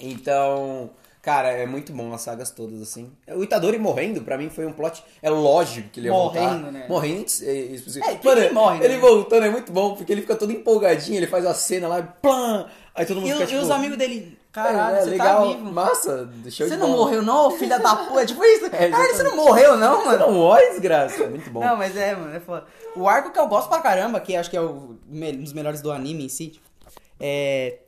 Então, 0.00 0.90
cara, 1.20 1.50
é 1.50 1.66
muito 1.66 1.92
bom 1.92 2.12
as 2.12 2.22
sagas 2.22 2.50
todas, 2.50 2.80
assim. 2.82 3.10
O 3.28 3.42
Itadori 3.42 3.78
morrendo, 3.78 4.22
pra 4.22 4.36
mim, 4.36 4.50
foi 4.50 4.66
um 4.66 4.72
plot... 4.72 5.02
É 5.22 5.30
lógico 5.30 5.88
que 5.90 6.00
ele 6.00 6.08
ia 6.08 6.12
voltar. 6.12 6.40
Morrendo, 6.40 6.72
né? 6.72 6.86
Morrendo, 6.88 7.26
é, 7.42 7.46
é, 7.46 7.74
é, 7.74 8.16
quem 8.16 8.18
que 8.48 8.52
morre, 8.52 8.78
né? 8.80 8.84
Ele 8.84 8.98
voltando 8.98 9.46
é 9.46 9.50
muito 9.50 9.70
bom, 9.72 9.94
porque 9.94 10.12
ele 10.12 10.22
fica 10.22 10.34
todo 10.36 10.52
empolgadinho, 10.52 11.16
ele 11.16 11.26
faz 11.26 11.46
a 11.46 11.54
cena 11.54 11.86
lá, 11.88 12.02
plum, 12.02 12.64
aí 12.94 13.06
todo 13.06 13.20
mundo 13.20 13.28
E, 13.28 13.32
fica, 13.32 13.46
tipo... 13.46 13.58
e 13.60 13.62
os 13.62 13.70
amigos 13.70 13.96
dele, 13.98 14.38
caralho, 14.52 14.96
é, 14.96 15.00
você 15.02 15.10
legal, 15.10 15.46
tá 15.46 15.56
vivo. 15.56 15.72
Massa, 15.72 16.24
deixou 16.36 16.66
Você 16.66 16.74
de 16.74 16.80
não 16.80 16.88
bola. 16.88 16.98
morreu 17.04 17.22
não, 17.22 17.50
filha 17.52 17.78
da 17.78 17.96
puta? 17.96 18.22
É 18.22 18.26
tipo 18.26 18.44
isso. 18.44 18.66
É, 18.72 18.88
Caralho, 18.90 19.14
você 19.16 19.22
não 19.22 19.36
morreu 19.36 19.76
não, 19.76 19.98
Você 20.00 20.04
mano? 20.06 20.18
não 20.18 20.32
morre, 20.32 20.70
desgraça. 20.70 21.26
Muito 21.26 21.50
bom. 21.50 21.60
Não, 21.60 21.76
mas 21.76 21.96
é, 21.96 22.14
mano, 22.14 22.34
é 22.34 22.40
foda. 22.40 22.64
O 22.96 23.08
arco 23.08 23.30
que 23.30 23.38
eu 23.38 23.46
gosto 23.46 23.68
pra 23.68 23.80
caramba, 23.80 24.18
que 24.20 24.34
acho 24.36 24.50
que 24.50 24.56
é 24.56 24.60
o 24.60 24.96
um 25.10 25.42
dos 25.42 25.52
melhores 25.52 25.80
do 25.80 25.90
anime 25.92 26.24
em 26.24 26.28
si, 26.28 26.60
é 27.20 27.78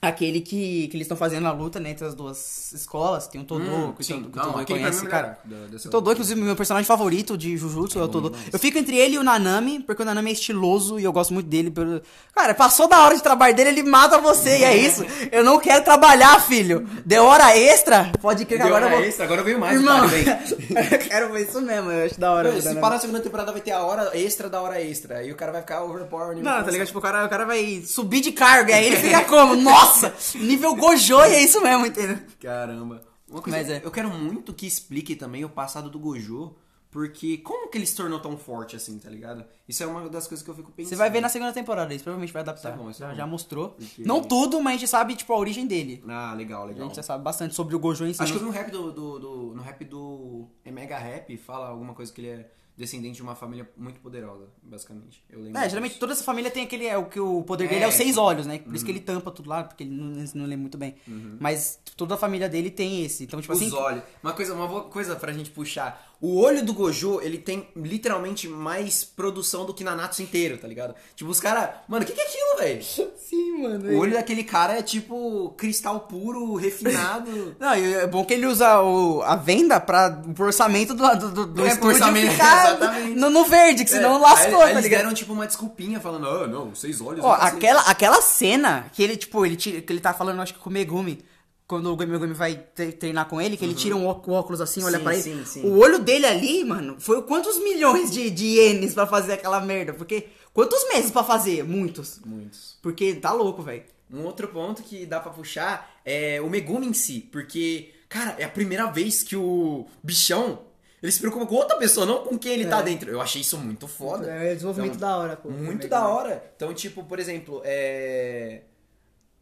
aquele 0.00 0.40
que, 0.40 0.88
que 0.88 0.96
eles 0.96 1.04
estão 1.06 1.16
fazendo 1.16 1.46
a 1.48 1.52
luta 1.52 1.80
né, 1.80 1.90
entre 1.90 2.06
as 2.06 2.14
duas 2.14 2.72
escolas. 2.72 3.26
Tem 3.26 3.40
o 3.40 3.44
Todoko, 3.44 3.70
Hum, 3.70 3.92
que, 3.92 4.04
sim. 4.04 4.14
todo, 4.22 4.30
que 4.30 4.38
Não, 4.38 4.52
pra 4.52 4.64
conhece, 4.64 5.04
é 5.04 5.06
o 5.06 5.10
cara. 5.10 5.38
da- 5.44 5.76
O 5.76 5.90
Todoko, 5.90 6.12
inclusive, 6.12 6.40
meu 6.40 6.54
personagem 6.56 6.86
favorito 6.86 7.36
de 7.36 7.56
Jujutsu 7.56 7.98
é 7.98 8.02
o 8.02 8.06
bom 8.06 8.12
Todoko. 8.12 8.36
demais. 8.36 8.52
Eu 8.54 8.58
fico 8.58 8.78
entre 8.78 8.96
ele 8.96 9.16
e 9.16 9.18
o 9.18 9.22
Nanami, 9.24 9.80
porque 9.80 10.02
o 10.02 10.04
Nanami 10.04 10.30
é 10.30 10.32
estiloso 10.34 10.98
e 11.00 11.04
eu 11.04 11.12
gosto 11.12 11.34
muito 11.34 11.46
dele. 11.48 11.70
Pelo... 11.70 12.00
Cara, 12.34 12.54
passou 12.54 12.86
da 12.88 13.00
hora 13.04 13.16
de 13.16 13.22
trabalho 13.22 13.54
dele, 13.54 13.70
ele 13.70 13.82
mata 13.82 14.18
você 14.18 14.58
e 14.58 14.64
é 14.64 14.76
isso. 14.76 15.04
Eu 15.32 15.42
não 15.44 15.58
quero 15.58 15.84
trabalhar, 15.84 16.40
filho. 16.40 16.88
Deu 17.04 17.24
hora 17.24 17.56
extra? 17.56 18.12
Pode 18.20 18.44
crer 18.44 18.58
que 18.60 18.64
Deu 18.64 18.74
agora 18.76 18.84
eu 18.84 18.88
hora 18.88 18.98
vou... 19.00 19.08
extra, 19.08 19.24
agora 19.24 19.42
veio 19.42 19.58
mais. 19.58 19.74
Irmão, 19.76 20.04
eu 20.04 20.98
quero 21.08 21.32
ver 21.32 21.48
isso 21.48 21.60
mesmo, 21.60 21.90
eu 21.90 22.06
acho 22.06 22.20
da 22.20 22.32
hora. 22.32 22.50
o 22.50 22.62
Se 22.62 22.74
parar 22.76 22.96
a 22.96 23.00
segunda 23.00 23.20
temporada, 23.20 23.50
vai 23.52 23.60
ter 23.60 23.72
a 23.72 23.82
hora 23.82 24.10
extra 24.16 24.48
da 24.48 24.60
hora 24.60 24.80
extra. 24.80 25.18
Aí 25.18 25.32
o 25.32 25.34
cara 25.36 25.50
vai 25.52 25.60
ficar 25.62 25.82
overpower. 25.82 26.28
nível 26.36 26.44
Não, 26.44 26.50
tá 26.50 26.56
próximo. 26.58 26.72
ligado? 26.72 26.86
Tipo, 26.86 26.98
o 26.98 27.02
cara, 27.02 27.24
o 27.24 27.28
cara 27.28 27.44
vai 27.44 27.82
subir 27.84 28.20
de 28.20 28.32
carga, 28.32 28.74
aí 28.76 28.86
ele 28.86 28.96
fica 28.96 29.24
como? 29.24 29.56
Nossa! 29.56 29.87
Nível 30.34 30.74
Gojo 30.76 31.18
e 31.26 31.34
é 31.34 31.42
isso 31.42 31.60
mesmo, 31.62 31.86
entendeu? 31.86 32.18
Caramba. 32.40 33.02
Uma 33.28 33.42
coisa, 33.42 33.58
Mas 33.58 33.70
é. 33.70 33.80
Eu 33.84 33.90
quero 33.90 34.08
muito 34.10 34.52
que 34.54 34.66
explique 34.66 35.14
também 35.14 35.44
o 35.44 35.48
passado 35.48 35.90
do 35.90 35.98
Gojo. 35.98 36.54
Porque 36.90 37.36
como 37.38 37.68
que 37.68 37.76
ele 37.76 37.84
se 37.84 37.94
tornou 37.94 38.18
tão 38.18 38.38
forte 38.38 38.74
assim, 38.74 38.98
tá 38.98 39.10
ligado? 39.10 39.44
Isso 39.68 39.82
é 39.82 39.86
uma 39.86 40.08
das 40.08 40.26
coisas 40.26 40.42
que 40.42 40.50
eu 40.50 40.54
fico 40.54 40.72
pensando. 40.72 40.88
Você 40.88 40.96
vai 40.96 41.10
ver 41.10 41.20
na 41.20 41.28
segunda 41.28 41.52
temporada, 41.52 41.92
isso 41.94 42.02
provavelmente 42.02 42.32
vai 42.32 42.40
adaptar. 42.40 42.70
Isso 42.70 42.80
é 42.80 42.82
bom, 42.82 42.90
isso 42.90 43.02
é 43.04 43.06
já, 43.08 43.10
bom. 43.12 43.16
já 43.18 43.26
mostrou. 43.26 43.68
Porque- 43.72 44.02
Não 44.04 44.22
tudo, 44.22 44.58
mas 44.62 44.76
a 44.76 44.78
gente 44.78 44.88
sabe, 44.88 45.14
tipo, 45.14 45.30
a 45.34 45.36
origem 45.36 45.66
dele. 45.66 46.02
Ah, 46.08 46.32
legal, 46.34 46.62
A 46.62 46.64
legal. 46.64 46.86
gente 46.86 46.96
já 46.96 47.02
sabe 47.02 47.22
bastante 47.22 47.54
sobre 47.54 47.76
o 47.76 47.78
Gojo 47.78 48.06
em 48.06 48.14
si. 48.14 48.22
Acho 48.22 48.38
que 48.38 48.42
um 48.42 48.48
rap 48.48 48.70
do, 48.70 48.90
do, 48.90 49.18
do- 49.18 49.54
No 49.54 49.62
rap 49.62 49.84
do. 49.84 50.48
É 50.64 50.70
Mega 50.70 50.96
Rap, 50.96 51.36
fala 51.36 51.68
alguma 51.68 51.92
coisa 51.92 52.10
que 52.10 52.22
ele 52.22 52.28
é 52.28 52.50
descendente 52.78 53.16
de 53.16 53.22
uma 53.22 53.34
família 53.34 53.68
muito 53.76 53.98
poderosa, 53.98 54.46
basicamente. 54.62 55.20
Eu 55.28 55.40
lembro. 55.40 55.60
É, 55.60 55.68
geralmente 55.68 55.98
toda 55.98 56.12
essa 56.12 56.22
família 56.22 56.48
tem 56.48 56.62
aquele. 56.62 56.86
É, 56.86 56.96
o 56.96 57.06
que 57.06 57.18
o 57.18 57.42
poder 57.42 57.64
É, 57.64 57.68
dele 57.68 57.84
é 57.84 57.88
os 57.88 57.94
seis 57.94 58.14
sim. 58.14 58.20
olhos, 58.20 58.46
né? 58.46 58.60
Por 58.60 58.72
isso 58.72 58.84
que 58.84 58.92
ele 58.92 59.00
tampa 59.00 59.32
tudo 59.32 59.50
lá, 59.50 59.64
porque 59.64 59.82
ele 59.82 59.90
não, 59.90 60.24
não 60.34 60.46
lê 60.46 60.56
muito 60.56 60.78
bem. 60.78 60.94
Mas 61.40 61.80
toda 61.96 62.14
a 62.14 62.16
família 62.16 62.48
dele 62.48 62.70
tem 62.70 63.04
esse. 63.04 63.24
Então, 63.24 63.40
tipo 63.40 63.52
Os 63.52 63.60
assim. 63.60 63.74
olhos. 63.74 64.04
Uma 64.22 64.32
coisa, 64.32 64.54
uma 64.54 64.68
boa 64.68 64.84
coisa 64.84 65.16
pra 65.16 65.32
gente 65.32 65.50
puxar. 65.50 66.07
O 66.20 66.40
olho 66.40 66.64
do 66.64 66.74
Gojo, 66.74 67.20
ele 67.22 67.38
tem 67.38 67.68
literalmente 67.76 68.48
mais 68.48 69.04
produção 69.04 69.64
do 69.64 69.72
que 69.72 69.84
Nanatsu 69.84 70.20
inteiro, 70.20 70.58
tá 70.58 70.66
ligado? 70.66 70.94
Tipo, 71.14 71.30
os 71.30 71.38
caras. 71.38 71.70
Mano, 71.86 72.02
o 72.04 72.06
que, 72.06 72.12
que 72.12 72.20
é 72.20 72.24
aquilo, 72.24 72.58
velho? 72.58 72.82
Sim, 73.16 73.62
mano. 73.62 73.90
O 73.92 73.98
olho 73.98 74.14
daquele 74.14 74.42
cara 74.42 74.78
é 74.78 74.82
tipo 74.82 75.54
cristal 75.56 76.00
puro, 76.00 76.54
refinado. 76.56 77.54
Não, 77.60 77.76
e 77.76 77.94
é 77.94 78.06
bom 78.06 78.24
que 78.24 78.34
ele 78.34 78.46
usa 78.46 78.80
o, 78.80 79.22
a 79.22 79.36
venda 79.36 79.78
pra, 79.78 80.10
pro 80.34 80.46
orçamento 80.46 80.92
do, 80.94 81.06
do, 81.14 81.30
do, 81.30 81.46
do 81.46 81.66
É, 81.66 81.78
orçamento, 81.80 82.32
ficar 82.32 82.76
no, 83.14 83.30
no 83.30 83.44
verde, 83.44 83.84
que 83.84 83.90
senão 83.90 84.16
É, 84.16 84.18
lascou, 84.18 84.54
aí, 84.60 84.64
tá 84.66 84.70
eles 84.72 84.82
ligado? 84.84 85.00
deram 85.02 85.14
tipo 85.14 85.32
uma 85.32 85.46
desculpinha 85.46 86.00
falando, 86.00 86.26
ah, 86.28 86.46
não, 86.48 86.74
seis 86.74 87.00
olhos. 87.00 87.24
Ó, 87.24 87.32
aquela, 87.32 87.82
aquela 87.82 88.20
cena 88.20 88.86
que 88.92 89.02
ele, 89.04 89.16
tipo, 89.16 89.46
ele 89.46 89.56
que 89.56 89.84
ele 89.88 90.00
tá 90.00 90.12
falando, 90.12 90.40
acho 90.42 90.54
que 90.54 90.58
com 90.60 90.68
o 90.68 90.72
Megumi, 90.72 91.24
quando 91.68 91.92
o 91.92 91.96
Megumi 91.96 92.32
vai 92.32 92.56
tre- 92.74 92.90
treinar 92.92 93.28
com 93.28 93.40
ele, 93.40 93.56
que 93.56 93.64
ele 93.64 93.74
tira 93.74 93.94
um 93.94 94.06
o 94.06 94.08
óculos 94.32 94.60
assim, 94.60 94.82
olha 94.82 94.98
pra 94.98 95.12
ele. 95.14 95.22
sim, 95.22 95.44
sim. 95.44 95.64
O 95.64 95.78
olho 95.78 95.98
dele 96.00 96.24
ali, 96.26 96.64
mano, 96.64 96.96
foi 96.98 97.20
quantos 97.22 97.62
milhões 97.62 98.10
de, 98.10 98.30
de 98.30 98.44
ienes 98.46 98.94
pra 98.94 99.06
fazer 99.06 99.34
aquela 99.34 99.60
merda? 99.60 99.92
Porque, 99.92 100.28
quantos 100.54 100.88
meses 100.88 101.10
pra 101.10 101.22
fazer? 101.22 101.62
Muitos. 101.62 102.20
Muitos. 102.24 102.78
Porque 102.82 103.14
tá 103.14 103.32
louco, 103.32 103.62
velho. 103.62 103.84
Um 104.10 104.24
outro 104.24 104.48
ponto 104.48 104.82
que 104.82 105.04
dá 105.04 105.20
pra 105.20 105.30
puxar 105.30 106.00
é 106.04 106.40
o 106.40 106.48
Megumi 106.48 106.86
em 106.86 106.94
si, 106.94 107.28
porque, 107.30 107.90
cara, 108.08 108.34
é 108.38 108.44
a 108.44 108.48
primeira 108.48 108.86
vez 108.90 109.22
que 109.22 109.36
o 109.36 109.84
bichão 110.02 110.60
Ele 111.02 111.12
se 111.12 111.20
preocupa 111.20 111.46
com 111.46 111.54
outra 111.54 111.76
pessoa, 111.76 112.04
não 112.06 112.24
com 112.24 112.36
quem 112.38 112.54
ele 112.54 112.66
tá 112.66 112.80
É. 112.80 112.82
dentro. 112.82 113.08
Eu 113.10 113.20
achei 113.20 113.42
isso 113.42 113.56
muito 113.58 113.86
foda. 113.86 114.28
É 114.32 114.54
desenvolvimento 114.54 114.96
Então, 114.96 115.08
da 115.08 115.16
hora, 115.18 115.36
pô. 115.36 115.48
Muito 115.50 115.86
da 115.86 116.08
hora. 116.08 116.50
Então, 116.56 116.72
tipo, 116.74 117.04
por 117.04 117.20
exemplo, 117.20 117.60
é... 117.64 118.62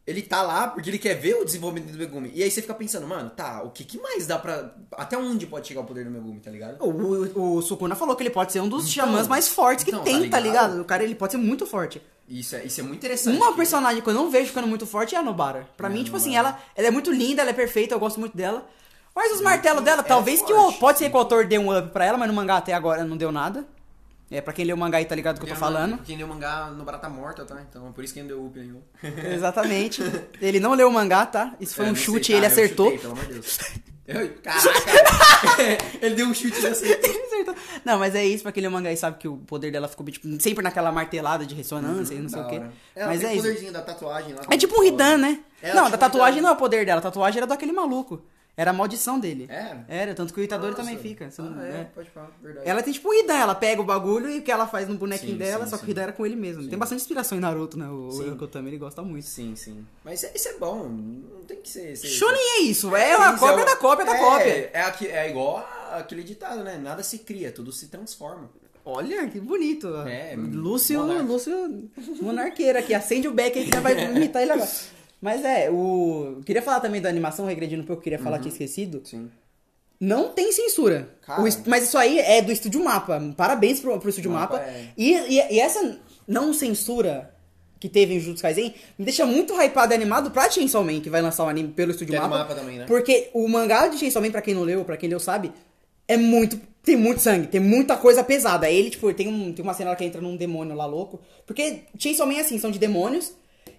Ele 0.07 0.23
tá 0.23 0.41
lá 0.41 0.69
porque 0.69 0.89
ele 0.89 0.99
quer 0.99 1.15
ver 1.15 1.35
o 1.35 1.45
desenvolvimento 1.45 1.91
do 1.91 1.99
Megumi. 1.99 2.31
E 2.33 2.43
aí 2.43 2.49
você 2.51 2.63
fica 2.63 2.75
pensando, 2.75 3.07
mano, 3.09 3.29
tá, 3.31 3.63
o 3.65 3.71
que, 3.71 3.83
que 3.85 3.99
mais 3.99 4.25
dá 4.27 4.39
pra. 4.39 4.73
Até 4.93 5.19
onde 5.19 5.47
pode 5.47 5.67
chegar 5.67 5.81
o 5.81 5.85
poder 5.85 6.05
do 6.05 6.11
Megumi, 6.13 6.39
tá 6.39 6.51
ligado? 6.51 6.81
O, 6.81 6.91
o, 7.41 7.57
o 7.57 7.63
Sukuna 7.63 7.97
falou 7.97 8.15
que 8.15 8.23
ele 8.23 8.31
pode 8.31 8.53
ser 8.53 8.61
um 8.61 8.69
dos 8.69 8.85
Então, 8.91 9.05
xamãs 9.07 9.27
mais 9.27 9.49
fortes 9.49 9.85
que 9.85 9.91
então, 9.91 10.05
tem, 10.05 10.23
tá 10.31 10.37
tá 10.37 10.41
ligado? 10.41 10.67
ligado? 10.69 10.81
O 10.83 10.85
cara, 10.85 11.03
ele 11.03 11.15
pode 11.17 11.33
ser 11.33 11.39
muito 11.39 11.67
forte. 11.67 12.01
Isso 12.29 12.55
é, 12.55 12.65
isso 12.65 12.81
é 12.81 12.85
muito 12.85 12.99
interessante. 12.99 13.37
Uma 13.37 13.51
que- 13.51 13.57
personagem 13.57 14.01
que 14.01 14.09
eu 14.09 14.15
não 14.15 14.31
vejo 14.31 14.47
ficando 14.49 14.69
muito 14.69 14.87
forte 14.87 15.15
é 15.17 15.19
a 15.19 15.23
Nobara. 15.23 15.69
Pra 15.77 15.89
É, 15.89 15.93
mim, 15.93 16.05
tipo 16.05 16.17
assim, 16.17 16.37
ela, 16.37 16.57
ela 16.77 16.87
é 16.87 16.91
muito 16.91 17.11
linda, 17.11 17.43
ela 17.43 17.51
é 17.51 17.55
perfeita, 17.55 17.95
eu 17.95 17.99
gosto 17.99 18.21
muito 18.21 18.37
dela. 18.37 18.65
Mas 19.15 19.33
os 19.33 19.41
martelos 19.41 19.83
dela, 19.83 20.03
é 20.03 20.05
talvez 20.05 20.43
que 20.43 20.53
o, 20.53 20.73
pode 20.75 20.99
ser 20.99 21.09
que 21.11 21.17
o 21.17 21.19
autor 21.19 21.47
dê 21.47 21.59
um 21.59 21.77
up 21.77 21.89
pra 21.91 22.05
ela, 22.05 22.19
mas 22.19 22.29
no 22.29 22.35
mangá 22.35 22.59
até 22.59 22.75
agora 22.75 23.03
não 23.03 23.17
deu 23.17 23.33
nada. 23.33 23.67
É, 24.31 24.41
pra 24.41 24.53
quem 24.53 24.65
lê 24.65 24.73
o 24.73 24.77
mangá 24.77 24.99
aí 24.99 25.05
tá 25.05 25.15
ligado 25.15 25.37
do 25.37 25.45
que 25.45 25.51
eu 25.51 25.55
tô 25.55 25.61
falando. 25.61 25.99
Quem 25.99 26.17
leu 26.17 26.27
o 26.27 26.31
mangá 26.31 26.67
no 26.67 26.85
Barata 26.85 27.09
Morta, 27.09 27.45
tá? 27.45 27.63
Então, 27.69 27.93
por 27.93 28.03
isso 28.03 28.13
que 28.13 28.21
não 28.21 28.27
deu 28.27 28.45
up 28.45 28.59
nenhum. 28.59 28.83
Exatamente. 29.33 30.03
Ele 30.41 30.59
não 30.59 30.75
leu 30.75 30.89
o 30.89 30.93
mangá, 30.93 31.25
tá? 31.27 31.55
Isso 31.61 31.75
foi 31.77 31.85
É, 31.85 31.89
um 31.89 31.91
não 31.93 31.97
sei, 31.97 32.05
chute 32.07 32.33
e 32.33 32.35
tá, 32.35 32.39
ele 32.39 32.47
acertou. 32.47 32.87
chutei, 32.87 32.99
pelo 33.01 33.13
amor 33.13 33.27
de 33.27 33.33
Deus. 33.35 33.59
Eu- 34.07 34.35
Caraca! 34.41 34.69
ele 36.01 36.15
deu 36.15 36.27
um 36.29 36.35
chute 36.35 36.61
e 36.61 36.67
acertou. 36.67 37.11
Ele. 37.11 37.27
Não, 37.85 37.99
mas 37.99 38.15
é 38.15 38.25
isso, 38.25 38.43
pra 38.43 38.53
quem 38.53 38.61
lê 38.63 38.69
o 38.69 38.71
mangá 38.73 38.89
aí 38.89 38.97
sabe 38.97 39.19
que 39.19 39.27
o 39.29 39.37
poder 39.37 39.71
dela 39.73 39.89
ficou 39.89 40.07
tipo, 40.07 40.27
sempre 40.41 40.63
naquela 40.63 40.91
martelada 40.93 41.45
de 41.45 41.55
ressonância 41.55 42.15
e 42.15 42.19
não 42.19 42.29
sei 42.29 42.41
Da 42.41 42.47
o 42.47 42.51
quê. 42.51 42.63
Ela 42.95 43.07
Mas 43.09 43.21
tem 43.21 43.29
é 43.29 43.33
o 43.33 43.35
isso. 43.37 43.43
poderzinho 43.45 43.73
da 43.73 43.83
tatuagem 43.83 44.33
lá. 44.35 44.43
É 44.51 44.57
tipo 44.57 44.81
um 44.81 44.85
Hidan, 44.85 45.19
né? 45.19 45.41
É, 45.63 45.75
não, 45.75 45.85
tipo 45.87 45.91
da 45.93 45.99
tatuagem 45.99 46.41
não 46.41 46.51
é 46.51 46.53
o 46.53 46.57
poder 46.57 46.85
dela, 46.87 46.99
a 46.99 47.03
tatuagem 47.03 47.39
era 47.39 47.47
daquele 47.47 47.73
maluco. 47.73 48.23
Era 48.59 48.71
a 48.71 48.73
maldição 48.75 49.21
dele. 49.21 49.45
Era? 49.51 49.85
Era, 49.87 50.15
tanto 50.15 50.33
que 50.33 50.41
o 50.41 50.43
Itadori 50.43 50.71
Nossa. 50.71 50.83
também 50.83 50.97
fica. 50.99 51.29
não- 51.39 51.59
Ah, 51.61 51.67
é, 51.67 51.81
é. 51.83 51.85
pode 51.95 52.09
falar, 52.09 52.31
verdade. 52.43 52.67
Ela 52.67 52.83
tem 52.83 52.91
tipo 52.93 53.11
o 53.11 53.13
Hidan, 53.15 53.35
ela 53.37 53.55
pega 53.55 53.83
o 53.83 53.85
bagulho 53.85 54.31
e 54.31 54.39
o 54.39 54.43
que 54.43 54.51
ela 54.51 54.67
faz 54.67 54.89
no 54.89 54.95
bonequinho 54.97 55.33
Sim, 55.33 55.39
dela, 55.39 55.65
sim, 55.65 55.71
só 55.71 55.77
que 55.77 55.83
sim. 55.85 55.89
o 55.89 55.93
Hidan 55.93 56.03
era 56.05 56.13
com 56.13 56.25
ele 56.25 56.37
mesmo. 56.37 56.67
Tem 56.67 56.79
bastante 56.79 57.01
inspiração 57.03 57.37
em 57.37 57.41
Naruto, 57.43 57.79
né? 57.79 57.87
O, 57.89 58.11
Sim. 58.13 58.31
Yokotami, 58.31 58.71
ele 58.71 58.79
gosta 58.79 59.03
muito. 59.03 59.27
Sim, 59.27 59.55
sim. 59.57 59.85
Mas 60.03 60.23
isso 60.35 60.49
é 60.49 60.55
bom, 60.55 60.89
não 60.89 61.45
tem 61.45 61.59
que 61.61 61.69
ser... 61.69 61.95
ser 61.97 62.07
Shonen 62.09 62.41
é 62.41 62.61
isso, 62.63 62.97
é 62.97 63.15
a 63.15 63.31
isso, 63.33 63.39
cópia 63.41 63.61
é 63.61 63.63
o- 63.63 63.67
da 63.67 63.77
cópia 63.77 64.07
da 64.07 64.17
é, 64.17 64.19
cópia. 64.19 64.71
É, 64.73 64.81
aqui- 64.81 65.09
é 65.09 65.29
igual 65.29 65.59
a- 65.59 65.99
aquele 65.99 66.23
ditado, 66.23 66.65
né? 66.65 66.79
Nada 66.79 67.03
se 67.03 67.19
cria, 67.19 67.53
tudo 67.53 67.71
se 67.73 67.89
transforma. 67.89 68.49
Olha, 68.89 69.27
que 69.29 69.39
bonito. 69.41 69.89
É, 70.07 70.35
Lúcio, 70.37 71.01
monarca. 71.01 71.23
Lúcio 71.25 71.91
Monarqueira 72.23 72.79
aqui. 72.79 72.95
Acende 72.95 73.27
o 73.29 73.33
beck 73.35 73.59
aí 73.59 73.65
que 73.65 73.71
já 73.73 73.81
vai 73.81 74.01
imitar 74.03 74.41
ele 74.43 74.53
agora. 74.53 74.71
Mas 75.21 75.45
é, 75.45 75.71
o. 75.71 76.41
Queria 76.45 76.63
falar 76.63 76.81
também 76.81 77.01
da 77.01 77.09
animação, 77.09 77.47
regredindo 77.47 77.83
um 77.83 77.87
pouco, 77.87 78.03
queria 78.03 78.19
falar, 78.19 78.39
tinha 78.39 78.53
esquecido. 78.53 79.01
Sim. 79.05 79.31
Não 79.99 80.29
tem 80.29 80.53
censura. 80.53 81.09
O 81.27 81.71
mas 81.71 81.85
isso 81.85 81.97
aí 81.97 82.19
é 82.19 82.43
do 82.43 82.53
Estúdio 82.53 82.85
Mapa. 82.85 83.19
Parabéns 83.37 83.81
pro, 83.81 83.99
pro 83.99 84.11
Estúdio 84.11 84.31
Mapa 84.31 84.59
Mapa. 84.59 84.67
é- 84.69 84.89
E, 84.97 85.13
e, 85.15 85.55
e 85.55 85.61
essa 85.61 85.99
não 86.29 86.53
censura 86.53 87.35
que 87.81 87.89
teve 87.89 88.15
em 88.15 88.21
Jujutsu 88.21 88.43
Kaisen 88.43 88.75
me 88.99 89.05
deixa 89.07 89.25
muito 89.25 89.55
hypado 89.59 89.93
e 89.93 89.97
animado 89.97 90.31
pra 90.31 90.51
Chainsaw 90.51 90.85
Man, 90.85 91.01
que 91.01 91.09
vai 91.11 91.23
lançar 91.23 91.45
o 91.45 91.49
anime 91.49 91.71
pelo 91.73 91.93
Estúdio 91.93 92.15
Mapa. 92.15 92.29
Mapa 92.29 92.55
também, 92.55 92.79
né? 92.79 92.85
Porque 92.87 93.31
o 93.33 93.49
mangá 93.49 93.89
de 93.89 93.99
Chainsaw 93.99 94.21
Man, 94.23 94.31
pra 94.31 94.43
quem 94.43 94.55
não 94.55 94.63
leu, 94.65 94.85
pra 94.85 94.97
quem 94.99 95.09
leu 95.09 95.19
sabe, 95.21 95.51
é 96.07 96.17
muito... 96.17 96.61
Tem 96.83 96.95
muito 96.97 97.21
sangue, 97.21 97.49
tem 97.49 97.61
muita 97.61 97.97
coisa 97.97 98.23
pesada. 98.23 98.71
Ele, 98.71 98.91
tipo, 98.91 99.13
tem, 99.13 99.27
um, 99.27 99.53
tem 99.53 99.63
uma 99.63 99.75
cena 99.75 99.97
que 99.97 100.05
entra 100.05 100.21
num 100.21 100.37
demônio 100.37 100.75
lá 100.77 100.87
louco. 100.87 101.21
Porque 101.45 101.81
Chainsaw 101.99 102.27
Man 102.27 102.35
é 102.35 102.41
assim, 102.43 102.59
são 102.61 102.71
de 102.71 102.79
demônios. 102.79 103.33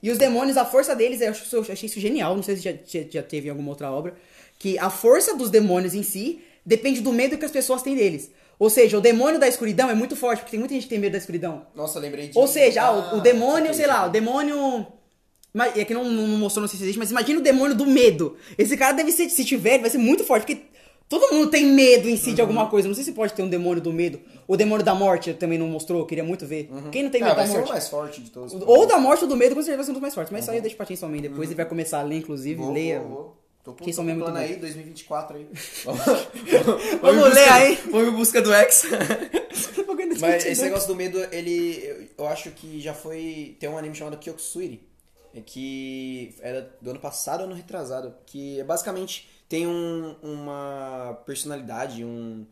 E 0.08 0.12
os 0.12 0.18
demônios, 0.18 0.56
a 0.58 0.64
força 0.66 0.96
deles, 0.96 1.20
eu, 1.22 1.30
acho, 1.32 1.56
eu 1.56 1.62
achei 1.62 1.88
isso 1.88 2.00
genial. 2.00 2.36
Não 2.36 2.44
sei 2.44 2.56
se 2.56 2.62
já, 2.64 2.72
já, 2.86 3.02
já 3.10 3.22
teve 3.24 3.48
em 3.48 3.50
alguma 3.50 3.70
outra 3.70 3.92
obra. 3.92 4.16
Que 4.58 4.78
a 4.80 4.90
força 4.90 5.36
dos 5.36 5.50
demônios 5.50 5.94
em 5.94 6.04
si 6.04 6.40
depende 6.66 7.02
do 7.02 7.12
medo 7.12 7.38
que 7.38 7.46
as 7.46 7.52
pessoas 7.52 7.82
têm 7.82 7.96
deles. 7.96 8.32
Ou 8.60 8.70
seja, 8.70 8.98
o 8.98 9.02
demônio 9.02 9.40
da 9.40 9.48
escuridão 9.48 9.90
é 9.90 9.94
muito 9.94 10.16
forte, 10.16 10.40
porque 10.40 10.52
tem 10.52 10.60
muita 10.60 10.74
gente 10.74 10.84
que 10.84 10.90
tem 10.90 10.98
medo 11.00 11.12
da 11.12 11.18
escuridão. 11.20 11.68
Nossa, 11.76 12.00
lembrei 12.00 12.30
de... 12.30 12.38
Ou 12.40 12.48
seja, 12.48 12.82
ah, 12.84 12.92
o- 12.92 13.02
Ah, 13.02 13.16
o, 13.18 13.22
demônio, 13.22 13.74
sei 13.74 13.86
lá, 13.86 14.06
o 14.08 14.10
demônio. 14.10 14.88
É 15.76 15.84
que 15.86 15.94
não, 15.94 16.04
não 16.04 16.38
mostrou, 16.38 16.62
não 16.62 16.68
sei 16.68 16.78
se 16.78 16.84
existe, 16.84 17.00
mas 17.00 17.10
imagina 17.10 17.40
o 17.40 17.44
demônio 17.44 17.76
do 17.76 17.86
medo. 17.86 18.38
Esse 18.58 18.78
cara 18.78 18.94
deve 18.94 19.12
ser, 19.12 19.28
se 19.30 19.44
tiver, 19.44 19.74
ele 19.74 19.82
vai 19.82 19.90
ser 19.90 19.98
muito 19.98 20.24
forte, 20.24 20.46
porque 20.46 20.62
todo 21.10 21.34
mundo 21.34 21.50
tem 21.50 21.66
medo 21.66 22.08
em 22.10 22.18
si 22.18 22.34
de 22.34 22.42
Uhum. 22.42 22.48
alguma 22.48 22.70
coisa. 22.70 22.88
Não 22.88 22.96
sei 22.96 23.04
se 23.04 23.12
pode 23.12 23.34
ter 23.34 23.42
um 23.44 23.50
demônio 23.50 23.82
do 23.82 23.92
medo. 23.94 24.20
O 24.48 24.56
demônio 24.58 24.84
da 24.86 24.94
morte 24.96 25.34
também 25.34 25.58
não 25.58 25.68
mostrou, 25.68 26.00
eu 26.02 26.06
queria 26.06 26.24
muito 26.24 26.46
ver. 26.46 26.70
Quem 26.92 27.04
não 27.04 27.10
tem 27.10 27.22
Ah, 27.22 27.26
medo 27.26 27.36
vai 27.36 27.46
da 27.46 27.52
ser 27.52 27.58
o 27.58 27.60
morte? 27.62 27.72
mais 27.72 27.88
forte 27.90 28.22
de 28.22 28.30
todos. 28.32 28.54
Ou 28.54 28.86
da 28.88 28.98
morte 28.98 29.24
ou 29.24 29.30
do 29.30 29.36
medo, 29.38 29.56
com 29.56 29.62
certeza 29.62 29.78
vai 29.78 29.86
ser 29.86 29.92
um 29.92 29.94
dos 29.94 30.02
mais 30.02 30.14
fortes. 30.16 30.32
Mas 30.32 30.44
isso 30.44 30.52
aí 30.52 30.58
eu 30.58 30.62
deixo 30.62 30.76
pra 30.78 30.86
Chainsaw 30.86 31.10
Man 31.10 31.18
depois. 31.18 31.50
Ele 31.50 31.56
vai 31.56 31.66
começar 31.66 32.00
a 32.00 32.04
ler, 32.04 32.18
inclusive. 32.18 32.56
Vou, 32.62 32.72
leia. 32.72 33.00
vou, 33.00 33.10
vou. 33.10 33.38
Tô 33.64 33.74
com, 33.74 33.84
Quem 33.84 33.92
são 33.92 34.02
mesmo 34.04 34.22
plano 34.24 34.38
aí, 34.38 34.56
2024 34.56 35.36
aí. 35.38 35.48
Vamos 37.02 37.34
ler 37.34 37.50
aí. 37.50 37.76
Vamos 37.92 38.08
em 38.08 38.12
busca 38.16 38.42
do 38.42 38.54
X. 38.54 38.84
Mas 40.22 40.46
esse 40.46 40.62
negócio 40.64 40.88
do 40.88 40.96
medo, 40.96 41.20
ele. 41.32 41.84
Eu, 41.84 42.08
eu 42.20 42.28
acho 42.28 42.50
que 42.52 42.80
já 42.80 42.94
foi. 42.94 43.56
Tem 43.60 43.70
um 43.70 43.78
anime 43.78 43.94
chamado 43.96 44.18
Kyokusui. 44.18 44.82
é 45.36 45.42
Que 45.42 46.34
era 46.42 46.72
do 46.82 46.90
ano 46.92 47.00
passado 47.00 47.42
ou 47.42 47.46
ano 47.48 47.56
retrasado. 47.56 48.14
Que 48.26 48.60
é 48.60 48.64
basicamente 48.64 49.28
tem 49.48 49.68
um, 49.68 50.16
uma 50.22 51.20
personalidade, 51.26 52.04
um, 52.04 52.46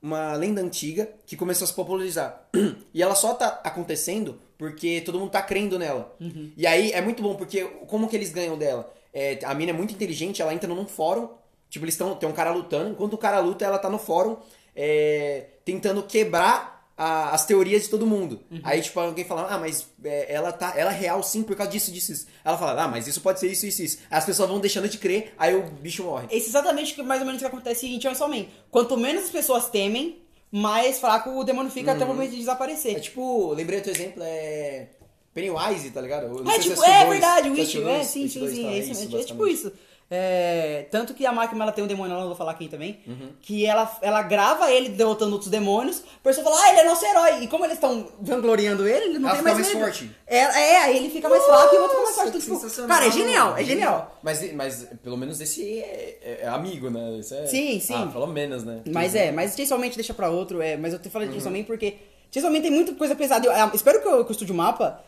uma 0.00 0.34
lenda 0.34 0.60
antiga 0.60 1.08
que 1.24 1.36
começou 1.36 1.64
a 1.64 1.68
se 1.68 1.74
popularizar. 1.74 2.48
E 2.94 3.02
ela 3.02 3.14
só 3.14 3.32
tá 3.32 3.62
acontecendo 3.64 4.38
porque 4.58 5.00
todo 5.00 5.18
mundo 5.18 5.30
tá 5.30 5.40
crendo 5.40 5.78
nela. 5.78 6.14
E 6.56 6.66
aí 6.66 6.92
é 6.92 7.00
muito 7.00 7.22
bom, 7.22 7.34
porque 7.34 7.64
como 7.86 8.06
que 8.06 8.14
eles 8.14 8.30
ganham 8.30 8.58
dela? 8.58 8.92
É, 9.14 9.38
a 9.44 9.54
mina 9.54 9.70
é 9.70 9.72
muito 9.72 9.94
inteligente, 9.94 10.42
ela 10.42 10.52
entra 10.52 10.68
num 10.68 10.86
fórum. 10.86 11.30
Tipo, 11.70 11.86
eles 11.86 11.94
estão. 11.94 12.14
Tem 12.14 12.28
um 12.28 12.34
cara 12.34 12.50
lutando. 12.50 12.90
Enquanto 12.90 13.14
o 13.14 13.18
cara 13.18 13.40
luta, 13.40 13.64
ela 13.64 13.78
tá 13.78 13.88
no 13.88 13.98
fórum 13.98 14.36
é, 14.76 15.46
tentando 15.64 16.02
quebrar 16.02 16.71
a- 16.96 17.30
as 17.30 17.44
teorias 17.46 17.84
de 17.84 17.88
todo 17.88 18.06
mundo. 18.06 18.40
Aí, 18.62 18.80
tipo, 18.82 18.98
alguém 19.00 19.24
fala, 19.24 19.46
ah, 19.50 19.58
mas 19.58 19.86
é, 20.04 20.32
ela 20.32 20.52
tá. 20.52 20.72
Ela 20.76 20.92
é 20.92 20.96
real 20.96 21.22
sim 21.22 21.42
por 21.42 21.56
causa 21.56 21.72
disso, 21.72 21.90
disso, 21.92 22.12
isso. 22.12 22.26
Ela 22.44 22.56
fala, 22.58 22.82
ah, 22.82 22.88
mas 22.88 23.06
isso 23.06 23.20
pode 23.20 23.40
ser 23.40 23.48
isso, 23.50 23.66
isso, 23.66 23.82
isso. 23.82 23.98
Aí 24.10 24.18
as 24.18 24.24
pessoas 24.24 24.48
vão 24.48 24.60
deixando 24.60 24.88
de 24.88 24.98
crer, 24.98 25.34
aí 25.38 25.54
o 25.54 25.62
bicho 25.62 26.02
morre. 26.04 26.26
Esse 26.30 26.46
é 26.46 26.48
exatamente 26.50 27.00
mais 27.02 27.20
ou 27.20 27.26
menos 27.26 27.40
o 27.40 27.44
que 27.44 27.48
acontece 27.48 27.86
em 27.86 28.00
Chainsaw 28.00 28.28
Man. 28.28 28.46
Quanto 28.70 28.96
menos 28.96 29.24
as 29.24 29.30
pessoas 29.30 29.68
temem, 29.68 30.22
mais 30.50 30.98
fraco 30.98 31.30
o 31.30 31.44
demônio 31.44 31.70
fica 31.70 31.92
até 31.92 32.04
o 32.04 32.08
momento 32.08 32.30
de 32.32 32.36
desaparecer. 32.38 32.96
É 32.96 33.00
tipo, 33.00 33.52
lembrei 33.54 33.78
outro 33.78 33.90
exemplo, 33.92 34.22
é. 34.22 34.88
Pennywise, 35.34 35.90
tá 35.90 36.00
ligado? 36.02 36.26
É 36.46 36.58
tipo, 36.58 36.82
é 36.84 36.98
dois. 37.06 37.08
verdade, 37.08 37.48
Witch, 37.48 37.76
é, 37.76 38.04
sim, 38.04 38.28
sim, 38.28 38.48
sim, 38.50 38.66
é, 38.66 38.78
isso, 38.80 39.16
é, 39.16 39.24
tipo 39.24 39.46
isso. 39.46 39.72
É, 40.14 40.86
tanto 40.90 41.14
que 41.14 41.24
a 41.24 41.32
Makima 41.32 41.64
ela 41.64 41.72
tem 41.72 41.82
um 41.82 41.86
demônio, 41.86 42.10
ela 42.12 42.20
não 42.20 42.28
vou 42.28 42.36
falar 42.36 42.52
quem 42.52 42.68
também, 42.68 43.00
Uhum. 43.06 43.30
que 43.40 43.64
ela, 43.64 43.90
ela 44.02 44.20
grava 44.22 44.70
ele 44.70 44.90
derrotando 44.90 45.32
outros 45.32 45.50
demônios, 45.50 46.02
a 46.20 46.22
pessoa 46.22 46.44
fala, 46.44 46.62
ah, 46.62 46.68
ele 46.70 46.80
é 46.80 46.84
nosso 46.84 47.04
herói. 47.06 47.42
E 47.44 47.48
como 47.48 47.64
eles 47.64 47.76
estão 47.76 48.06
vangloriando 48.20 48.86
ele, 48.86 49.06
ele 49.06 49.18
não 49.18 49.30
Ela 49.30 49.38
tem 49.38 49.44
fica 49.54 49.54
mais 49.54 49.74
mais 49.74 49.84
forte. 49.96 50.10
É, 50.26 50.36
é, 50.38 50.78
aí 50.82 50.96
ele 50.98 51.08
fica 51.08 51.28
mais 51.30 51.42
fraco 51.42 51.74
e 51.74 51.78
o 51.78 51.82
outro 51.82 51.96
fica 51.96 52.02
mais 52.04 52.14
forte. 52.16 52.28
Então, 52.46 52.68
tipo, 52.70 52.86
cara, 52.88 53.06
é 53.06 53.10
genial, 53.10 53.56
é 53.56 53.64
genial. 53.64 54.18
Mas, 54.22 54.52
mas 54.52 54.86
pelo 55.02 55.16
menos 55.16 55.40
esse 55.40 55.80
é, 55.80 56.18
é- 56.22 56.38
é 56.42 56.48
amigo, 56.48 56.90
né? 56.90 57.18
É... 57.18 57.46
Sim, 57.46 57.80
sim. 57.80 57.94
Ah, 57.94 58.06
pelo 58.12 58.26
menos, 58.26 58.64
né? 58.64 58.82
Mas 58.92 59.14
Uhum. 59.14 59.20
é, 59.20 59.32
mas 59.32 59.56
Chainsaw 59.56 59.78
Man 59.78 59.88
deixa 59.88 60.12
pra 60.12 60.28
outro, 60.28 60.60
é, 60.60 60.76
mas 60.76 60.92
eu 60.92 60.98
te 60.98 61.08
falei 61.08 61.28
de 61.28 61.34
Chainsaw 61.34 61.50
Man 61.52 61.64
porque 61.64 61.94
Chainsaw 62.30 62.50
Man 62.52 62.60
tem 62.60 62.70
muita 62.70 62.92
coisa 62.94 63.14
pesada. 63.14 63.46
Eu, 63.46 63.52
ah, 63.52 63.70
espero 63.72 64.02
que 64.02 64.08
o, 64.08 64.24
que 64.24 64.30
o 64.30 64.32
Estúdio 64.32 64.54
Mapa 64.54 65.02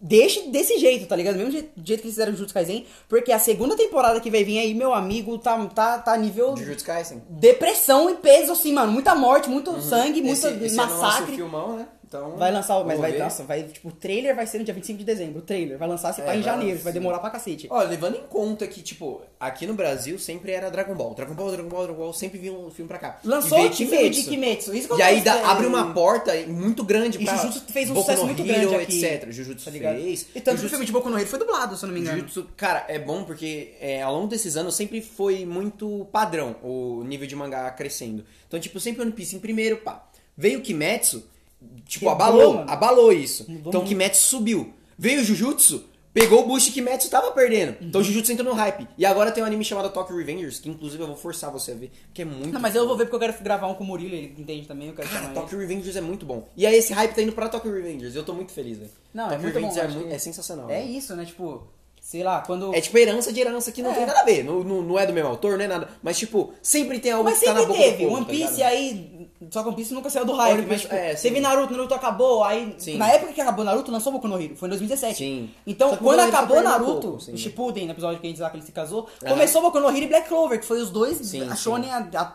deixe 0.00 0.48
desse 0.48 0.78
jeito, 0.78 1.06
tá 1.06 1.16
ligado? 1.16 1.36
Mesmo 1.36 1.50
jeito, 1.50 1.70
jeito 1.76 2.00
que 2.00 2.06
eles 2.06 2.14
fizeram 2.14 2.32
Jujutsu 2.32 2.54
Kaisen, 2.54 2.86
porque 3.08 3.32
a 3.32 3.38
segunda 3.38 3.76
temporada 3.76 4.20
que 4.20 4.30
vai 4.30 4.44
vir 4.44 4.58
aí, 4.58 4.74
meu 4.74 4.94
amigo, 4.94 5.36
tá, 5.38 5.64
tá, 5.66 5.98
tá 5.98 6.16
nível 6.16 6.56
Jujutsu 6.56 6.84
Kaisen. 6.84 7.22
depressão 7.28 8.08
e 8.10 8.14
peso, 8.14 8.52
assim, 8.52 8.72
mano. 8.72 8.92
Muita 8.92 9.14
morte, 9.14 9.48
muito 9.48 9.80
sangue, 9.80 10.22
muito 10.22 10.46
Esse, 10.46 10.64
esse 10.64 10.74
o 10.74 10.76
massacre. 10.76 11.34
filmão, 11.34 11.76
né? 11.76 11.88
Então, 12.08 12.36
Vai 12.38 12.50
lançar, 12.50 12.78
o- 12.78 12.84
mas 12.86 12.98
vai, 12.98 13.12
ver. 13.12 13.18
nossa, 13.18 13.42
vai, 13.44 13.64
tipo, 13.64 13.88
o 13.88 13.92
trailer 13.92 14.34
vai 14.34 14.46
ser 14.46 14.56
no 14.58 14.64
dia 14.64 14.72
25 14.72 14.98
de 14.98 15.04
dezembro, 15.04 15.40
o 15.40 15.42
trailer. 15.42 15.76
Vai 15.76 15.86
lançar 15.86 16.10
se 16.14 16.22
É, 16.22 16.24
pá 16.24 16.32
em 16.32 16.36
vai 16.40 16.42
janeiro, 16.42 16.70
lançar. 16.72 16.84
vai 16.84 16.92
demorar 16.94 17.18
pra 17.18 17.28
cacete. 17.28 17.66
Ó, 17.70 17.82
levando 17.82 18.16
em 18.16 18.22
conta 18.28 18.66
que, 18.66 18.80
tipo, 18.80 19.20
aqui 19.38 19.66
no 19.66 19.74
Brasil 19.74 20.18
sempre 20.18 20.52
era 20.52 20.70
Dragon 20.70 20.94
Ball. 20.94 21.12
Dragon 21.14 21.34
Ball, 21.34 21.50
Dragon 21.52 21.68
Ball, 21.68 21.84
Dragon 21.84 21.98
Ball, 22.00 22.12
sempre 22.14 22.38
vinha 22.38 22.52
um 22.54 22.70
filme 22.70 22.88
pra 22.88 22.98
cá. 22.98 23.18
Lançou 23.22 23.58
E 23.58 23.66
o 23.68 23.72
filme 23.74 24.08
de 24.08 24.22
Kimetsu. 24.22 24.74
Isso 24.74 24.88
E 24.98 25.02
aí 25.02 25.20
dá- 25.20 25.50
abre 25.50 25.66
uma 25.66 25.92
porta 25.92 26.32
muito 26.46 26.82
grande 26.82 27.18
E 27.20 27.24
pra... 27.24 27.36
Jujutsu 27.36 27.60
fez 27.70 27.90
um 27.90 27.94
Boku 27.94 28.06
sucesso 28.06 28.24
muito 28.26 28.40
Hero, 28.42 28.70
grande 28.70 28.74
aqui. 28.82 29.04
etc. 29.04 29.30
Jujutsu 29.30 29.64
Tá 29.66 29.70
ligado? 29.70 29.96
fez. 30.00 30.22
E 30.34 30.40
tanto 30.40 30.42
que 30.42 30.50
o 30.50 30.52
Jujutsu- 30.52 30.68
filme 30.70 30.86
de 30.86 30.92
Boku 30.92 31.10
no 31.10 31.18
Hero 31.18 31.28
foi 31.28 31.38
dublado, 31.38 31.76
se 31.76 31.84
eu 31.84 31.88
não 31.88 31.94
me 31.94 32.00
engano. 32.00 32.20
Jujutsu, 32.20 32.48
cara, 32.56 32.86
é 32.88 32.98
bom 32.98 33.22
porque 33.24 33.74
é, 33.80 34.00
ao 34.00 34.14
longo 34.14 34.28
desses 34.28 34.56
anos 34.56 34.74
sempre 34.74 35.02
foi 35.02 35.44
muito 35.44 36.06
padrão 36.10 36.56
o 36.62 37.04
nível 37.04 37.26
de 37.26 37.36
mangá 37.36 37.70
crescendo. 37.70 38.24
Então, 38.46 38.58
tipo, 38.58 38.80
sempre 38.80 39.02
One 39.02 39.12
Piece 39.12 39.36
em 39.36 39.40
primeiro, 39.40 39.76
pá. 39.76 40.04
Veio 40.36 40.60
o 40.60 40.62
Kimetsu, 40.62 41.24
tipo, 41.86 42.06
Quebrou, 42.06 42.10
abalou, 42.10 42.54
mano. 42.54 42.70
abalou 42.70 43.12
isso. 43.12 43.44
Mudou 43.48 43.68
então, 43.68 43.80
muito. 43.80 43.88
Kimetsu 43.88 44.22
subiu. 44.22 44.72
Veio 44.98 45.20
o 45.20 45.24
Jujutsu, 45.24 45.84
pegou 46.12 46.42
o 46.42 46.46
boost 46.46 46.70
que 46.70 46.74
Kimetsu 46.74 47.08
tava 47.08 47.30
perdendo. 47.30 47.70
Uhum. 47.80 47.86
Então, 47.88 48.02
Jujutsu 48.02 48.32
entrou 48.32 48.48
no 48.48 48.54
hype. 48.54 48.88
E 48.98 49.06
agora 49.06 49.30
tem 49.30 49.42
um 49.42 49.46
anime 49.46 49.64
chamado 49.64 49.90
Tokyo 49.90 50.16
Revengers, 50.16 50.58
que 50.58 50.68
inclusive 50.68 51.00
eu 51.02 51.06
vou 51.06 51.16
forçar 51.16 51.50
você 51.52 51.70
a 51.72 51.74
ver, 51.74 51.92
que 52.12 52.22
é 52.22 52.24
muito 52.24 52.52
Não, 52.52 52.60
mas 52.60 52.74
eu 52.74 52.86
vou 52.86 52.96
ver 52.96 53.04
porque 53.04 53.16
eu 53.16 53.20
quero 53.20 53.42
gravar 53.44 53.68
um 53.68 53.74
com 53.74 53.84
o 53.84 53.86
Murilo, 53.86 54.14
ele 54.14 54.34
entende 54.36 54.66
também, 54.66 54.88
eu 54.88 54.94
quero 54.94 55.08
Cara, 55.08 55.20
chamar 55.20 55.32
ele. 55.32 55.40
Tokyo 55.40 55.58
Revengers 55.58 55.94
é 55.96 56.00
muito 56.00 56.26
bom. 56.26 56.48
E 56.56 56.66
aí 56.66 56.74
esse 56.76 56.92
hype 56.92 57.14
tá 57.14 57.22
indo 57.22 57.32
pra 57.32 57.48
Tokyo 57.48 57.72
Revengers. 57.72 58.14
Eu 58.16 58.24
tô 58.24 58.32
muito 58.34 58.52
feliz, 58.52 58.78
velho. 58.78 58.90
Não, 59.14 59.26
é 59.26 59.28
Tokyo 59.36 59.42
muito 59.42 59.54
bom. 59.60 59.68
Revengers 59.68 59.94
muito- 59.94 60.08
que- 60.08 60.14
é 60.14 60.18
sensacional. 60.18 60.68
É 60.70 60.80
velho. 60.80 60.90
isso, 60.90 61.14
né? 61.14 61.24
Tipo, 61.24 61.62
sei 62.00 62.22
lá, 62.24 62.40
quando. 62.40 62.74
É 62.74 62.80
tipo 62.80 62.96
herança 62.98 63.32
de 63.32 63.38
herança 63.40 63.70
que 63.70 63.82
não 63.82 63.92
É. 63.92 63.94
tem 63.94 64.06
nada 64.06 64.20
a 64.20 64.24
ver. 64.24 64.42
Não, 64.42 64.64
não, 64.64 64.82
não 64.82 64.98
é 64.98 65.06
do 65.06 65.12
mesmo 65.12 65.28
autor, 65.28 65.56
não 65.58 65.64
é 65.64 65.68
nada. 65.68 65.88
Mas, 66.02 66.18
tipo, 66.18 66.52
sempre 66.62 66.98
tem 66.98 67.12
algo 67.12 67.24
Mas 67.30 67.38
que 67.38 67.44
tá 67.44 67.54
na 67.54 67.60
boca 67.60 67.74
do 67.74 67.78
teve. 67.78 68.04
povo, 68.04 68.16
One 68.16 68.24
tá 68.24 68.30
Piece 68.32 68.52
ligado? 68.54 68.70
aí. 68.72 69.17
Só 69.50 69.62
que 69.62 69.68
One 69.68 69.76
Piece 69.76 69.94
nunca 69.94 70.10
saiu 70.10 70.24
do 70.24 70.32
hype. 70.32 70.66
Mas, 70.66 70.80
tipo, 70.82 70.94
é, 70.94 71.14
teve 71.14 71.40
Naruto, 71.40 71.72
Naruto 71.72 71.94
acabou. 71.94 72.42
Aí. 72.42 72.74
Sim. 72.78 72.96
Na 72.96 73.08
época 73.10 73.32
que 73.32 73.40
acabou 73.40 73.64
Naruto, 73.64 73.90
lançou 73.90 74.12
Boku 74.12 74.26
no 74.26 74.40
Hero. 74.40 74.56
Foi 74.56 74.68
em 74.68 74.70
2017. 74.70 75.16
Sim. 75.16 75.50
Então, 75.66 75.96
quando 75.96 76.20
acabou 76.20 76.56
perdendo 76.56 76.66
um 76.66 76.70
Naruto, 76.70 77.00
pouco, 77.08 77.20
sim. 77.20 77.36
Shippuden, 77.36 77.86
no 77.86 77.92
episódio 77.92 78.20
que 78.20 78.26
a 78.26 78.30
gente 78.30 78.40
lá 78.40 78.50
que 78.50 78.56
ele 78.56 78.64
se 78.66 78.72
casou, 78.72 79.08
Aham. 79.22 79.34
começou 79.34 79.62
Boku 79.62 79.78
no 79.78 79.88
Hero 79.88 79.98
e 80.04 80.06
Black 80.08 80.28
Clover, 80.28 80.58
que 80.58 80.66
foi 80.66 80.80
os 80.80 80.90
dois 80.90 81.18
Sim, 81.18 81.48
a 81.48 81.54
shonen 81.54 81.90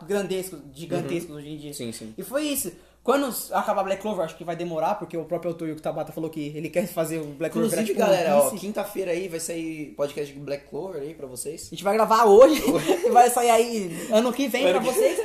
grandescos, 0.07 0.60
gigantescos 0.74 1.36
hoje 1.36 1.50
em 1.50 1.57
dia. 1.57 1.74
Sim, 1.74 1.91
sim. 1.91 2.13
E 2.17 2.24
foi 2.24 2.43
isso. 2.43 2.72
Quando 3.03 3.36
acabar 3.51 3.83
Black 3.83 4.01
Clover, 4.01 4.24
acho 4.24 4.38
que 4.38 4.45
vai 4.45 4.55
demorar, 4.55 4.95
porque 4.95 5.17
o 5.17 5.25
próprio 5.25 5.51
autor 5.51 5.67
Yuki 5.67 5.81
Tabata 5.81 6.13
falou 6.13 6.29
que 6.29 6.53
ele 6.55 6.69
quer 6.69 6.88
fazer 6.88 7.19
o 7.19 7.25
Black 7.25 7.51
Clover 7.51 7.69
virar, 7.69 7.81
Inclusive, 7.81 8.00
tipo, 8.00 8.01
One 8.01 8.24
galera, 8.24 8.51
quinta-feira 8.57 9.12
aí 9.12 9.27
vai 9.27 9.41
sair 9.41 9.88
podcast 9.98 10.33
de 10.33 10.39
Black 10.39 10.69
Clover 10.69 11.01
aí 11.01 11.13
pra 11.13 11.27
vocês. 11.27 11.67
A 11.67 11.69
gente 11.72 11.83
vai 11.83 11.95
gravar 11.95 12.24
hoje 12.24 12.63
e 13.05 13.10
vai 13.10 13.29
sair 13.29 13.50
aí 13.50 14.07
ano 14.10 14.31
que 14.31 14.48
vem 14.48 14.69
pra 14.69 14.79
vocês. 14.79 15.19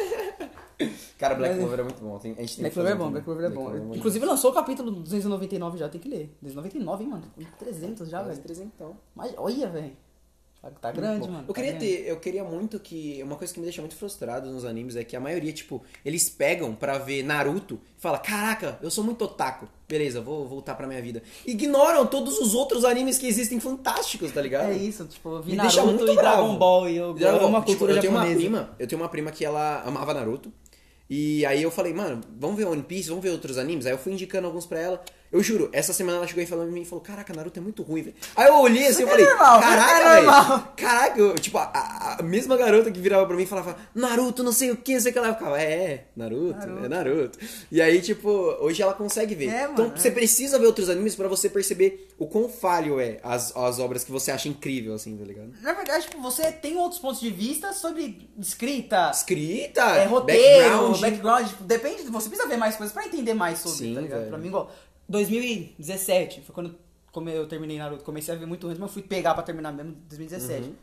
Cara, 1.19 1.35
Black 1.35 1.55
Mas- 1.55 1.61
Clover 1.61 1.81
é 1.81 1.83
muito 1.83 2.01
bom. 2.01 2.19
tem- 2.19 2.33
a 2.33 2.41
gente 2.41 2.55
tem 2.55 2.63
Black 2.63 2.75
Clover 2.75 2.93
é 2.93 2.97
bom, 2.97 3.11
Black 3.11 3.25
Clover 3.25 3.47
é 3.47 3.51
bom. 3.51 3.95
Inclusive 3.95 4.25
lançou 4.25 4.51
o 4.53 4.55
capítulo 4.55 4.91
299 4.93 5.77
já, 5.79 5.89
tem 5.89 6.01
que 6.01 6.09
ler. 6.09 6.37
299, 6.41 7.03
hein, 7.05 7.11
mano? 7.11 7.25
300 7.59 8.09
já, 8.09 8.23
velho. 8.23 8.39
300. 8.41 8.73
Mas 9.15 9.35
olha, 9.37 9.69
velho. 9.69 9.93
Tá, 10.61 10.71
tá 10.71 10.91
grande, 10.91 11.21
Bom, 11.21 11.33
mano. 11.35 11.45
Eu 11.47 11.55
tá 11.55 11.61
queria 11.61 11.71
grande. 11.71 11.87
ter, 11.87 12.09
eu 12.09 12.17
queria 12.19 12.43
muito 12.43 12.81
que. 12.81 13.21
Uma 13.23 13.37
coisa 13.37 13.55
que 13.55 13.61
me 13.61 13.65
deixa 13.65 13.81
muito 13.81 13.95
frustrado 13.95 14.51
nos 14.51 14.65
animes 14.65 14.97
é 14.97 15.05
que 15.05 15.15
a 15.15 15.21
maioria, 15.21 15.53
tipo, 15.53 15.81
eles 16.05 16.29
pegam 16.29 16.75
pra 16.75 16.99
ver 16.99 17.23
Naruto 17.23 17.79
e 17.97 18.01
fala: 18.01 18.19
Caraca, 18.19 18.77
eu 18.83 18.91
sou 18.91 19.05
muito 19.05 19.25
otaku. 19.25 19.69
Beleza, 19.89 20.21
vou 20.21 20.49
voltar 20.49 20.75
pra 20.75 20.89
minha 20.89 21.01
vida. 21.01 21.23
Ignoram 21.47 22.05
todos 22.07 22.39
os 22.41 22.55
outros 22.57 22.85
animes 22.85 23.19
que 23.19 23.27
existem 23.29 23.61
fantásticos, 23.61 24.33
tá 24.33 24.43
ligado? 24.43 24.71
É 24.71 24.77
isso, 24.77 25.05
tipo, 25.07 25.29
eu 25.37 25.43
vi 25.43 25.53
Me 25.53 25.59
deixa 25.59 25.77
Naruto 25.77 25.97
muito 25.99 26.13
e 26.13 26.17
Dragon 26.17 26.43
bravo. 26.43 26.59
Ball 26.59 26.89
e 26.89 26.97
eu 26.97 27.15
Dragon 27.15 27.47
amo 27.47 27.63
cultura 27.63 27.93
tipo, 27.93 27.93
eu 27.93 28.01
tenho 28.01 28.13
uma 28.13 28.27
prima, 28.27 28.71
eu 28.81 28.87
tenho 28.89 29.01
uma 29.01 29.09
prima 29.09 29.31
que 29.31 29.45
ela 29.45 29.83
amava 29.83 30.13
Naruto. 30.13 30.53
E 31.11 31.45
aí 31.47 31.63
eu 31.63 31.71
falei, 31.71 31.95
mano, 31.95 32.21
vamos 32.39 32.57
ver 32.57 32.67
One 32.67 32.83
Piece, 32.83 33.09
vamos 33.09 33.23
ver 33.25 33.31
outros 33.31 33.57
animes. 33.59 33.87
Aí 33.87 33.93
eu 33.93 33.99
fui 33.99 34.13
indicando 34.13 34.47
alguns 34.47 34.67
pra 34.67 34.79
ela. 34.79 35.05
Eu 35.31 35.43
juro, 35.43 35.69
essa 35.73 35.93
semana 35.93 36.19
ela 36.19 36.27
chegou 36.27 36.43
e 36.43 36.47
falou 36.47 36.65
pra 36.65 36.73
mim 36.73 36.83
e 36.83 36.85
falou: 36.85 37.05
Caraca, 37.05 37.33
Naruto 37.35 37.59
é 37.59 37.63
muito 37.63 37.83
ruim, 37.83 38.03
velho. 38.03 38.17
Aí 38.35 38.47
eu 38.49 38.57
olhei 38.61 38.87
assim 38.87 39.03
e 39.03 39.05
É 39.07 39.09
falei: 39.11 39.27
normal, 39.27 39.61
Caraca, 39.61 39.93
é 39.93 40.15
normal." 40.23 40.45
velho. 40.59 40.69
Caraca, 40.77 41.21
eu, 41.21 41.35
tipo, 41.35 41.59
a, 41.59 42.17
a- 42.19 42.23
mesma 42.23 42.57
garota 42.57 42.91
que 42.91 42.99
virava 43.01 43.27
pra 43.27 43.37
mim 43.37 43.43
e 43.43 43.47
falava: 43.47 43.77
Naruto, 43.95 44.43
não 44.43 44.53
sei 44.53 44.71
o 44.71 44.77
que, 44.77 44.95
não 44.95 45.01
sei 45.01 45.11
o 45.11 45.13
que. 45.13 45.19
Ela 45.19 45.35
ficava: 45.35 45.61
É, 45.61 45.73
é, 45.73 46.05
Naruto, 46.17 46.59
Naruto. 46.67 46.85
é 46.85 46.89
Naruto. 46.89 47.39
E 47.71 47.83
aí, 47.83 48.01
tipo, 48.01 48.29
hoje 48.61 48.81
ela 48.83 48.95
consegue 48.95 49.35
ver. 49.35 49.49
É, 49.51 49.65
então 49.65 49.87
mano, 49.89 49.97
você 49.99 50.09
é. 50.09 50.11
precisa 50.11 50.59
ver 50.59 50.67
outros 50.67 50.89
animes 50.89 51.15
pra 51.15 51.29
você 51.29 51.49
perceber 51.51 52.09
o 52.19 52.27
quão 52.27 52.49
falho 52.49 52.99
é 52.99 53.19
as, 53.23 53.55
as 53.57 53.79
obras 53.79 54.03
que 54.05 54.11
você 54.11 54.31
acha 54.31 54.49
incrível, 54.49 54.95
assim, 54.95 55.17
tá 55.17 55.25
ligado? 55.25 55.53
Na 55.61 55.73
verdade, 55.75 56.07
tipo, 56.07 56.21
você 56.23 56.51
tem 56.51 56.77
outros 56.79 57.01
pontos 57.01 57.21
de 57.21 57.31
vista 57.31 57.73
sobre 57.73 58.29
escrita, 58.39 59.11
Escrita, 59.13 59.83
é, 59.83 60.05
roteiro, 60.07 60.63
background. 60.71 61.01
background. 61.01 61.47
tipo, 61.49 61.65
depende, 61.65 62.03
você 62.05 62.29
precisa 62.29 62.49
ver 62.49 62.57
mais 62.57 62.77
coisas 62.77 62.93
pra 62.93 63.07
entender 63.07 63.35
mais 63.35 63.59
sobre, 63.59 63.79
Sim, 63.79 63.95
tá 63.95 64.01
ligado? 64.01 64.19
velho. 64.21 64.29
Pra 64.31 64.39
mim, 64.39 64.49
igual, 64.49 64.73
2017, 65.09 66.43
foi 66.43 66.55
quando 66.55 66.75
como 67.13 67.29
eu 67.31 67.49
terminei 67.49 67.79
Naruto, 67.79 68.05
comecei 68.05 68.35
a 68.35 68.39
ver 68.39 68.47
muito 68.47 68.67
antes, 68.67 68.79
mas 68.79 68.89
eu 68.91 68.93
fui 68.95 69.03
pegar 69.03 69.35
pra 69.35 69.43
terminar 69.43 69.73
mesmo 69.73 69.93
em 69.93 69.95
2017. 70.09 70.69
Uhum. 70.69 70.75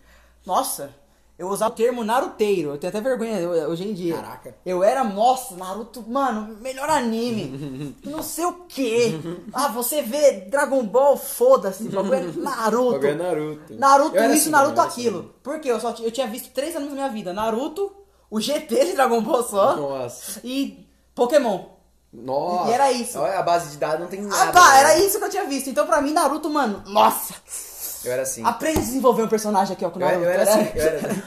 Nossa, 0.45 0.93
eu 1.37 1.47
usava 1.49 1.73
o 1.73 1.75
termo 1.75 2.03
Naruteiro, 2.03 2.71
eu 2.71 2.77
tenho 2.77 2.89
até 2.89 3.01
vergonha 3.01 3.67
hoje 3.67 3.87
em 3.87 3.93
dia. 3.93 4.15
Caraca. 4.15 4.55
Eu 4.65 4.83
era, 4.83 5.03
nossa, 5.03 5.55
Naruto, 5.55 6.01
mano, 6.07 6.57
melhor 6.61 6.89
anime. 6.89 7.95
não 8.03 8.23
sei 8.23 8.45
o 8.45 8.65
quê. 8.67 9.13
Ah, 9.53 9.67
você 9.67 10.01
vê 10.01 10.41
Dragon 10.49 10.83
Ball, 10.85 11.17
foda-se, 11.17 11.87
é 11.87 11.91
Naruto. 12.39 13.05
É 13.05 13.13
Naruto. 13.13 13.73
Naruto 13.75 14.17
era 14.17 14.27
isso, 14.33 14.43
assim 14.43 14.49
Naruto 14.49 14.81
aquilo. 14.81 15.19
assim. 15.19 15.29
Porque 15.43 15.69
eu 15.69 15.79
só 15.79 15.93
eu 15.99 16.11
tinha 16.11 16.27
visto 16.27 16.51
três 16.51 16.75
animes 16.75 16.95
na 16.95 17.01
minha 17.01 17.13
vida: 17.13 17.33
Naruto, 17.33 17.91
o 18.29 18.39
GT 18.39 18.85
de 18.85 18.93
Dragon 18.93 19.21
Ball 19.21 19.43
só 19.43 19.75
Nossa. 19.75 20.41
e 20.43 20.87
Pokémon. 21.13 21.74
Nossa. 22.23 22.69
E 22.71 22.73
era 22.73 22.91
isso. 22.91 23.19
Olha, 23.19 23.39
a 23.39 23.43
base 23.43 23.71
de 23.71 23.77
dados 23.77 23.99
não 23.99 24.07
tem 24.07 24.21
nada. 24.21 24.49
Ah, 24.49 24.51
tá, 24.51 24.73
né? 24.73 24.79
era 24.79 24.97
isso 24.99 25.17
que 25.19 25.25
eu 25.25 25.29
tinha 25.29 25.45
visto. 25.45 25.69
Então 25.69 25.85
pra 25.85 26.01
mim, 26.01 26.11
Naruto, 26.13 26.49
mano, 26.49 26.83
nossa. 26.87 27.33
Eu 28.03 28.11
era 28.11 28.21
assim. 28.21 28.43
Aprende 28.45 28.77
a 28.77 28.81
desenvolver 28.81 29.23
um 29.23 29.27
personagem 29.27 29.73
aqui, 29.73 29.83
ó, 29.83 29.89
com 29.89 29.97
o 29.99 30.01
Eu, 30.01 30.07
Naruto. 30.07 30.23
eu 30.25 30.29
era 30.29 30.43
assim. 30.43 30.71
Eu 30.75 30.83
era 30.85 30.97
assim. 31.09 31.21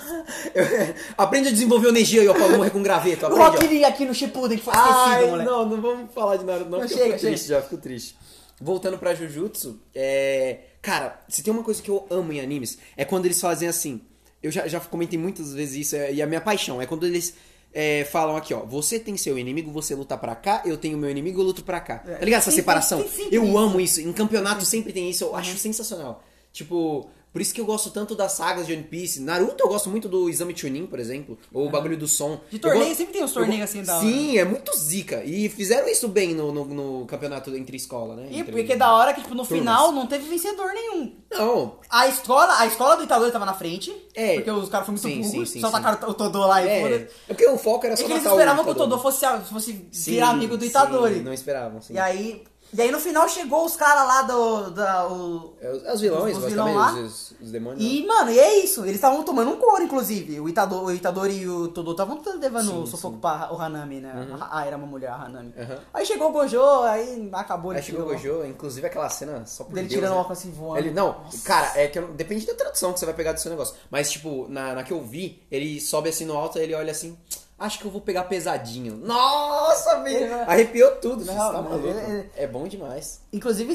Eu- 0.55 0.95
aprende 1.19 1.49
a 1.49 1.51
desenvolver 1.51 1.89
o 1.89 1.93
Neji 1.93 2.21
aí, 2.21 2.29
ó, 2.29 2.35
pra 2.35 2.49
morrer 2.49 2.71
com 2.71 2.83
graveto. 2.83 3.27
O 3.29 3.43
Aprende, 3.43 3.43
ó. 3.43 3.79
Rock 3.81 3.85
aqui 3.85 4.05
no 4.05 4.15
Shippuden, 4.15 4.59
que 4.59 4.65
foi 4.65 4.73
esquecido, 4.75 4.97
Ai, 5.01 5.27
moleque. 5.27 5.51
não, 5.51 5.67
não 5.67 5.81
vamos 5.81 6.13
falar 6.15 6.37
de 6.37 6.45
Naruto, 6.45 6.71
não, 6.71 6.79
Não, 6.79 6.87
porque 6.87 6.95
chega, 6.95 7.15
eu 7.15 7.19
fico 7.19 7.27
triste 7.27 7.49
já, 7.49 7.63
fico 7.63 7.77
triste. 7.79 8.17
Voltando 8.61 8.99
pra 8.99 9.15
Jujutsu, 9.15 9.79
é... 9.95 10.59
Cara, 10.83 11.21
se 11.29 11.43
tem 11.43 11.53
uma 11.53 11.63
coisa 11.63 11.83
que 11.83 11.91
eu 11.91 12.07
amo 12.11 12.33
em 12.33 12.41
animes, 12.41 12.79
é 12.97 13.05
quando 13.05 13.25
eles 13.27 13.41
fazem 13.41 13.69
assim. 13.69 14.01
Eu 14.43 14.51
já, 14.53 14.67
já 14.69 14.79
comentei 14.81 15.19
muitas 15.19 15.53
vezes 15.53 15.87
isso, 15.87 15.97
é- 15.97 16.13
e 16.13 16.23
a 16.23 16.27
minha 16.27 16.41
paixão 16.41 16.81
é 16.81 16.87
quando 16.87 17.05
eles 17.07 17.35
é, 17.73 18.05
falam 18.05 18.37
aqui, 18.37 18.55
ó. 18.55 18.61
Você 18.61 18.99
tem 18.99 19.17
seu 19.17 19.39
inimigo, 19.39 19.71
você 19.71 19.95
luta 19.95 20.17
pra 20.17 20.35
cá, 20.35 20.63
eu 20.65 20.77
tenho 20.77 20.99
meu 20.99 21.11
inimigo, 21.11 21.41
eu 21.41 21.45
luto 21.45 21.63
pra 21.63 21.81
cá. 21.81 22.03
É. 22.07 22.15
Tá 22.15 22.25
ligado? 22.25 22.41
Essa 22.41 22.51
separação. 22.51 23.03
tem 23.03 23.09
sempre 23.11 23.37
eu 23.37 23.45
isso. 23.45 23.59
amo 23.59 23.81
isso. 23.81 24.01
Em 24.01 24.13
campeonato 24.13 24.65
sempre 24.65 24.93
tem 24.93 25.09
isso, 25.11 25.25
eu 25.25 25.37
acho 25.37 25.57
sensacional. 25.57 26.23
Tipo. 26.53 27.09
Por 27.39 27.43
isso 27.43 27.55
que 27.55 27.61
eu 27.61 27.65
gosto 27.67 27.91
tanto 27.91 28.17
das 28.17 28.33
sagas 28.33 28.67
de 28.67 28.73
One 28.73 28.83
Piece. 28.83 29.21
Naruto 29.21 29.63
eu 29.63 29.69
gosto 29.69 29.89
muito 29.89 30.09
do 30.09 30.29
Exame 30.29 30.59
Chunin, 30.59 30.87
por 30.87 30.99
exemplo. 30.99 31.39
Ou 31.55 31.69
o 31.69 31.71
bagulho 31.71 31.97
do 31.97 32.09
som. 32.09 32.41
De 32.51 32.59
torneio, 32.59 32.87
gosto- 32.87 32.97
sempre 32.99 33.13
tem 33.13 33.23
uns 33.23 33.33
torneios 33.33 33.63
assim 33.63 33.85
da 33.85 33.97
hora. 33.97 34.05
Sim, 34.05 34.37
é 34.39 34.45
muito 34.45 34.77
zica. 34.77 35.23
E 35.25 35.49
fizeram 35.49 35.87
isso 35.89 36.09
bem 36.09 36.35
no, 36.35 36.51
no, 36.51 36.65
no 36.65 37.07
campeonato 37.07 37.55
entre 37.55 37.77
escola, 37.77 38.17
né? 38.17 38.27
E 38.29 38.41
Entre- 38.41 38.51
porque 38.51 38.75
da 38.75 38.93
hora 38.93 39.15
que, 39.15 39.21
tipo, 39.23 39.37
no 39.37 39.45
turmas. 39.47 39.61
final 39.61 39.93
não 39.93 40.09
teve 40.09 40.29
vencedor 40.29 40.73
nenhum. 40.75 41.15
Não, 41.31 41.77
A 41.89 42.09
escola, 42.09 42.59
a 42.59 42.67
escola 42.67 42.97
do 42.97 43.05
Itadori 43.05 43.31
tava 43.31 43.47
na 43.47 43.55
frente. 43.55 43.95
É. 44.17 44.35
Porque 44.35 44.51
os 44.51 44.69
caras 44.69 44.87
foram 44.89 44.99
muito 45.01 45.15
Sim, 45.25 45.31
burros. 45.31 45.49
sim, 45.51 45.55
sim, 45.55 45.61
só 45.61 45.69
sim. 45.69 45.73
tacaram 45.75 46.11
o 46.11 46.15
Todô 46.15 46.41
lá 46.45 46.61
e 46.65 46.69
é. 46.69 46.81
foda 46.83 46.95
É 46.97 47.35
porque 47.35 47.47
o 47.47 47.57
foco 47.57 47.87
era 47.87 47.95
É 47.95 47.97
só 47.97 48.03
eles 48.03 48.17
matar 48.17 48.31
o 48.31 48.33
esperavam 48.33 48.65
que 48.65 48.71
o. 48.71 48.75
Todô 48.75 48.99
fosse, 48.99 49.25
fosse 49.49 49.87
Sim, 49.93 50.11
virar 50.11 50.31
amigo 50.31 50.57
do 50.57 50.65
sim, 50.65 50.71
Itadori. 50.71 51.21
não 51.21 51.33
esperavam, 51.33 51.81
sim. 51.81 51.95
E 51.95 51.99
aí. 52.01 52.43
E 52.71 52.83
aí 52.83 52.91
no 52.91 53.01
final 53.01 53.27
chegou 53.29 53.65
os 53.65 53.77
caras 53.77 54.07
lá 54.07 54.23
do. 54.23 54.71
Da, 54.73 55.09
o- 55.09 55.55
É, 55.61 55.71
os- 55.73 55.95
Os 55.95 56.01
vilões, 56.03 56.37
Os 56.37 56.43
basicamente, 56.45 56.51
vilão 56.51 56.75
lá. 56.75 56.93
os, 57.01 57.35
os 57.41 57.51
demônios. 57.51 57.83
E, 57.83 58.07
mano, 58.07 58.31
e 58.31 58.39
é 58.39 58.59
isso. 58.63 58.83
Eles 58.83 58.97
estavam 58.97 59.23
tomando 59.23 59.51
um 59.51 59.57
couro, 59.57 59.83
inclusive. 59.83 60.39
O 60.39 60.49
Itadori, 60.49 60.85
o 60.85 60.91
Itadori 60.95 61.35
e 61.39 61.49
o 61.49 61.69
Todô 61.69 61.93
estavam 61.93 62.21
levando 62.39 62.67
Sim, 62.71 62.83
o 62.83 62.87
sufoco 62.87 63.15
sim. 63.15 63.21
pra 63.23 63.49
o 63.53 63.61
Hanami, 63.61 64.01
né? 64.01 64.13
Ah, 64.51 64.67
era 64.67 64.77
uma 64.77 64.87
mulher, 64.87 65.09
a 65.11 65.17
Hanami. 65.25 65.55
Uhum. 65.57 65.79
Aí 65.95 66.05
chegou 66.05 66.29
o 66.29 66.33
Gojo, 66.33 66.61
aí 66.83 67.31
acabou 67.33 67.71
Aí 67.71 67.79
ele 67.79 67.87
chegou 67.87 68.03
o 68.03 68.09
Gojo, 68.09 68.45
inclusive 68.45 68.87
aquela 68.87 69.09
cena 69.09 69.47
só 69.47 69.65
por 69.65 69.73
Dele 69.73 69.89
Deus, 69.89 69.99
tirando 70.01 70.13
né? 70.13 70.17
o 70.19 70.21
óculos 70.21 70.39
assim 70.39 70.51
voando. 70.53 70.79
Ele, 70.79 70.91
não, 70.91 71.21
Nossa. 71.25 71.43
cara, 71.47 71.73
é 71.81 71.89
que 71.89 71.99
eu 71.99 72.09
depende 72.09 72.45
da 72.47 72.55
tradução 72.55 72.93
que 72.93 73.01
você 73.01 73.07
vai 73.07 73.15
pegar 73.15 73.33
do 73.33 73.41
seu 73.41 73.51
negócio. 73.51 73.75
Mas, 73.91 74.11
tipo, 74.11 74.47
na, 74.49 74.75
na 74.75 74.83
que 74.85 74.93
eu 74.93 75.03
vi, 75.03 75.43
ele 75.51 75.81
sobe 75.81 76.11
assim 76.11 76.27
no 76.27 76.37
alto, 76.37 76.59
ele 76.59 76.75
olha 76.75 76.91
assim, 76.93 77.17
acho 77.59 77.79
que 77.79 77.85
eu 77.85 77.91
vou 77.91 78.01
pegar 78.01 78.25
pesadinho. 78.25 78.97
Nossa, 78.97 80.01
velho! 80.03 80.29
Vai- 80.31 80.41
Arrepiou 80.45 80.93
tudo, 80.97 81.25
Não, 81.25 81.35
tá 81.35 81.53
mas 81.63 81.71
maluco. 81.71 81.87
ele- 81.89 81.99
ele- 82.19 82.31
É 82.37 82.47
bom 82.47 82.67
demais. 82.69 83.21
Inclusive, 83.33 83.73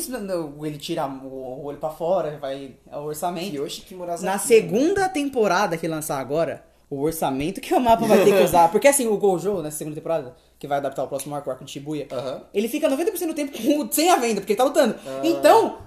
ele 0.63 0.77
tira 0.77 1.05
o 1.07 1.65
olho 1.65 1.77
pra 1.77 1.89
fora, 1.89 2.37
vai 2.39 2.75
é 2.91 2.97
o 2.97 3.01
orçamento. 3.03 3.49
Kiyoshi 3.51 3.81
Kimurasaki. 3.81 4.25
Na 4.25 4.37
segunda 4.37 5.09
temporada 5.09 5.77
que 5.77 5.87
lançar 5.87 6.19
agora, 6.19 6.63
o 6.89 7.01
orçamento 7.01 7.59
que 7.59 7.73
o 7.73 7.79
mapa 7.79 8.05
vai 8.05 8.23
ter 8.23 8.35
que 8.37 8.43
usar. 8.43 8.69
Porque 8.71 8.87
assim, 8.87 9.07
o 9.07 9.17
Gojo, 9.17 9.61
nessa 9.61 9.77
segunda 9.79 9.95
temporada, 9.95 10.35
que 10.59 10.67
vai 10.67 10.77
adaptar 10.77 11.03
o 11.03 11.07
próximo 11.07 11.35
arco, 11.35 11.49
o 11.49 11.51
arco 11.51 11.65
de 11.65 11.71
Shibuya, 11.71 12.07
ele 12.53 12.67
fica 12.67 12.87
90% 12.89 13.27
do 13.27 13.33
tempo 13.33 13.53
sem 13.91 14.09
a 14.09 14.15
venda, 14.15 14.39
porque 14.41 14.53
ele 14.53 14.57
tá 14.57 14.63
lutando. 14.63 14.95
Então, 15.23 15.79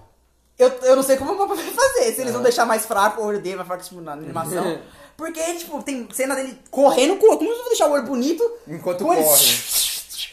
eu, 0.59 0.69
eu 0.83 0.97
não 0.97 1.03
sei 1.03 1.17
como 1.17 1.33
o 1.33 1.39
mapa 1.39 1.55
vai 1.55 1.65
fazer. 1.65 2.13
Se 2.13 2.21
eles 2.21 2.33
vão 2.33 2.43
deixar 2.43 2.67
mais 2.67 2.85
fraco 2.85 3.23
o 3.23 3.25
olho 3.25 3.41
dele, 3.41 3.57
mais 3.57 3.67
fraco 3.69 3.85
tipo, 3.85 4.01
na 4.01 4.13
animação. 4.13 4.79
Porque, 5.17 5.41
tipo, 5.55 5.83
tem 5.83 6.07
cena 6.13 6.35
dele 6.35 6.59
correndo 6.71 7.17
com 7.17 7.27
o 7.27 7.31
olho. 7.31 7.39
Como 7.39 7.49
eles 7.51 7.59
vão 7.59 7.69
deixar 7.69 7.89
o 7.89 7.93
olho 7.93 8.05
bonito? 8.07 8.43
Enquanto 8.69 9.03
com 9.05 9.13
ele- 9.15 9.23
corre. 9.23 9.47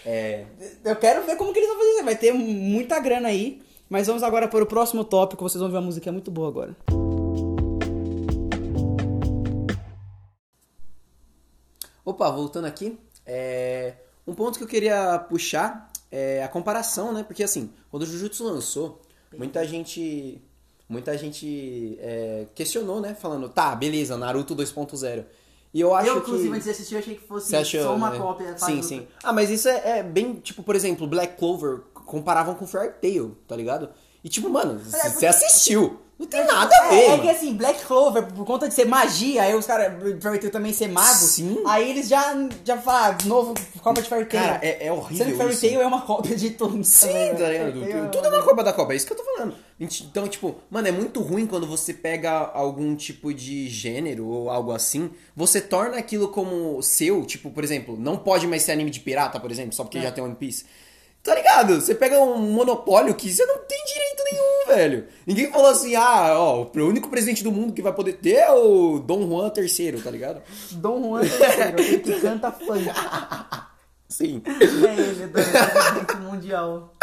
É. 0.06 0.46
Eu 0.84 0.96
quero 0.98 1.24
ver 1.26 1.38
como 1.38 1.54
que 1.54 1.60
eles 1.60 1.69
vão 1.69 1.78
fazer. 1.80 2.04
Vai 2.04 2.15
ter 2.15 2.34
muita 2.34 3.00
grana 3.00 3.30
aí. 3.30 3.62
Mas 3.89 4.08
vamos 4.08 4.24
agora 4.24 4.48
para 4.48 4.63
o 4.63 4.67
próximo 4.67 5.04
tópico. 5.06 5.41
Vocês 5.48 5.62
vão 5.62 5.69
ver 5.69 5.78
uma 5.78 5.84
música 5.84 6.12
muito 6.12 6.30
boa 6.30 6.48
agora. 6.50 6.76
Opa, 12.06 12.30
voltando 12.30 12.65
aqui, 12.65 12.98
é, 13.26 13.93
um 14.28 14.34
ponto 14.34 14.58
que 14.58 14.63
eu 14.63 14.67
queria 14.67 15.17
puxar 15.30 15.89
é 16.12 16.43
a 16.43 16.48
comparação, 16.50 17.13
né? 17.13 17.24
Porque 17.24 17.43
assim, 17.43 17.72
quando 17.89 18.04
o 18.04 18.06
Jujutsu 18.06 18.43
lançou, 18.43 19.02
muita 19.38 19.65
gente, 19.65 20.41
muita 20.88 21.17
gente 21.17 21.98
é, 22.02 22.46
questionou, 22.56 23.00
né? 23.02 23.15
Falando, 23.15 23.50
tá, 23.50 23.76
beleza, 23.76 24.17
Naruto 24.17 24.56
2.0. 24.56 25.26
E 25.74 25.82
eu 25.82 25.96
acho 25.96 26.08
eu, 26.08 26.13
que... 26.15 26.19
inclusive, 26.30 26.50
antes 26.50 26.63
de 26.65 26.69
assistir, 26.69 26.93
eu 26.96 27.00
achei 27.00 27.15
que 27.15 27.26
fosse 27.28 27.50
Você 27.50 27.56
achou, 27.56 27.82
só 27.84 27.96
uma 27.96 28.12
né? 28.12 28.17
cópia. 28.19 28.48
Sim, 28.58 28.76
faz- 28.76 28.86
sim. 28.86 29.08
Ah, 29.24 29.34
mas 29.34 29.50
isso 29.50 29.67
é, 29.67 30.00
é 30.00 30.04
bem, 30.04 30.36
tipo, 30.36 30.62
por 30.62 30.76
exemplo, 30.76 31.08
Black 31.08 31.36
Clover 31.38 31.80
comparavam 32.06 32.54
com 32.54 32.67
Fairy 32.67 32.93
Tail, 33.02 33.36
tá 33.48 33.56
ligado? 33.56 33.89
E 34.24 34.30
tipo, 34.30 34.48
mano, 34.50 34.74
É, 34.80 34.84
porque- 35.00 35.10
você 35.10 35.26
assistiu. 35.26 36.00
Não 36.17 36.28
tem 36.28 36.45
nada 36.45 36.76
a 36.76 36.89
ver. 36.89 36.95
É, 36.95 37.08
é 37.08 37.17
que 37.17 37.30
assim, 37.30 37.54
Black 37.56 37.84
Clover, 37.86 38.23
por 38.28 38.45
conta 38.45 38.67
de 38.67 38.73
ser 38.73 38.86
magia, 38.86 39.43
aí 39.43 39.56
os 39.56 39.65
caras 39.65 39.91
Fairy 40.21 40.39
Tail 40.39 40.52
também 40.52 40.71
ser 40.71 40.88
mago. 40.88 41.13
Sim. 41.15 41.62
Aí 41.65 41.89
eles 41.89 42.08
já, 42.08 42.36
já 42.63 42.78
falam, 42.78 43.17
de 43.17 43.28
novo, 43.28 43.54
cópia 43.82 44.04
de 44.04 44.10
Fairy 44.10 44.26
Tail. 44.26 44.43
Cara, 44.43 44.60
é, 44.62 44.88
é 44.88 44.91
horrível 44.91 45.17
Sendo 45.17 45.32
que 45.32 45.38
Fairy 45.38 45.54
isso. 45.54 45.62
Tail 45.62 45.82
é 45.82 45.88
uma 45.88 46.02
cópia 46.02 46.36
de 46.36 46.52
tudo. 46.52 46.84
Sim, 46.84 47.08
tá 47.08 47.13
né? 47.13 47.52
ligado? 47.52 47.80
Fairy 47.80 47.91
Tail 47.91 48.12
Tudo 48.12 48.28
é 48.28 48.30
uma 48.30 48.43
Copa 48.43 48.63
da 48.63 48.73
Copa, 48.73 48.93
é 48.93 48.95
isso 48.95 49.08
que 49.08 49.13
eu 49.13 49.17
tô 49.17 49.23
falando. 49.23 49.56
Então, 49.80 50.28
tipo, 50.28 50.56
mano, 50.69 50.88
é 50.88 50.91
muito 50.91 51.19
ruim 51.19 51.47
quando 51.47 51.65
você 51.65 51.93
pega 51.93 52.32
algum 52.54 52.95
tipo 52.95 53.34
de 53.34 53.67
gênero 53.67 54.28
ou 54.28 54.49
algo 54.49 54.71
assim, 54.71 55.10
você 55.36 55.60
torna 55.60 55.97
aquilo 55.97 56.28
como 56.30 56.82
seu, 56.82 57.26
tipo, 57.26 57.49
por 57.49 57.63
exemplo, 57.63 57.97
não 57.99 58.17
pode 58.17 58.47
mais 58.47 58.62
ser 58.62 58.71
anime 58.71 58.91
de 58.91 58.99
pirata, 58.99 59.39
por 59.39 59.52
exemplo, 59.52 59.73
só 59.73 59.84
porque 59.84 59.99
já 59.99 60.12
tem 60.12 60.23
One 60.23 60.36
Piece. 60.36 60.65
Tá 61.23 61.33
ligado? 61.33 61.79
Você 61.79 61.95
pega 61.95 62.19
um 62.19 62.38
monopólio 62.38 63.15
que 63.15 63.31
você 63.31 63.45
não 63.45 63.59
tem 63.59 63.81
direito 63.86 64.23
nenhum, 64.29 64.75
velho. 64.75 65.07
Ninguém 65.25 65.49
falou 65.49 65.67
assim, 65.67 65.95
ah, 65.95 66.38
ó, 66.38 66.63
o 66.65 66.86
único 66.86 67.09
presidente 67.09 67.41
do 67.41 67.51
mundo 67.51 67.71
que 67.71 67.81
vai 67.81 67.93
poder 67.93 68.17
ter 68.17 68.36
é 68.36 68.51
o 68.51 68.99
Dom 68.99 69.25
Juan 69.29 69.49
III, 69.55 70.01
tá 70.01 70.12
ligado? 70.12 70.41
Dom 70.71 71.01
Juan 71.01 71.21
III, 71.23 71.99
que 71.99 72.19
canta 72.19 72.51
funk. 72.51 72.83
Sim. 74.09 74.43
É 74.45 74.99
ele, 74.99 75.27
presidente 75.29 76.17
mundial. 76.17 76.93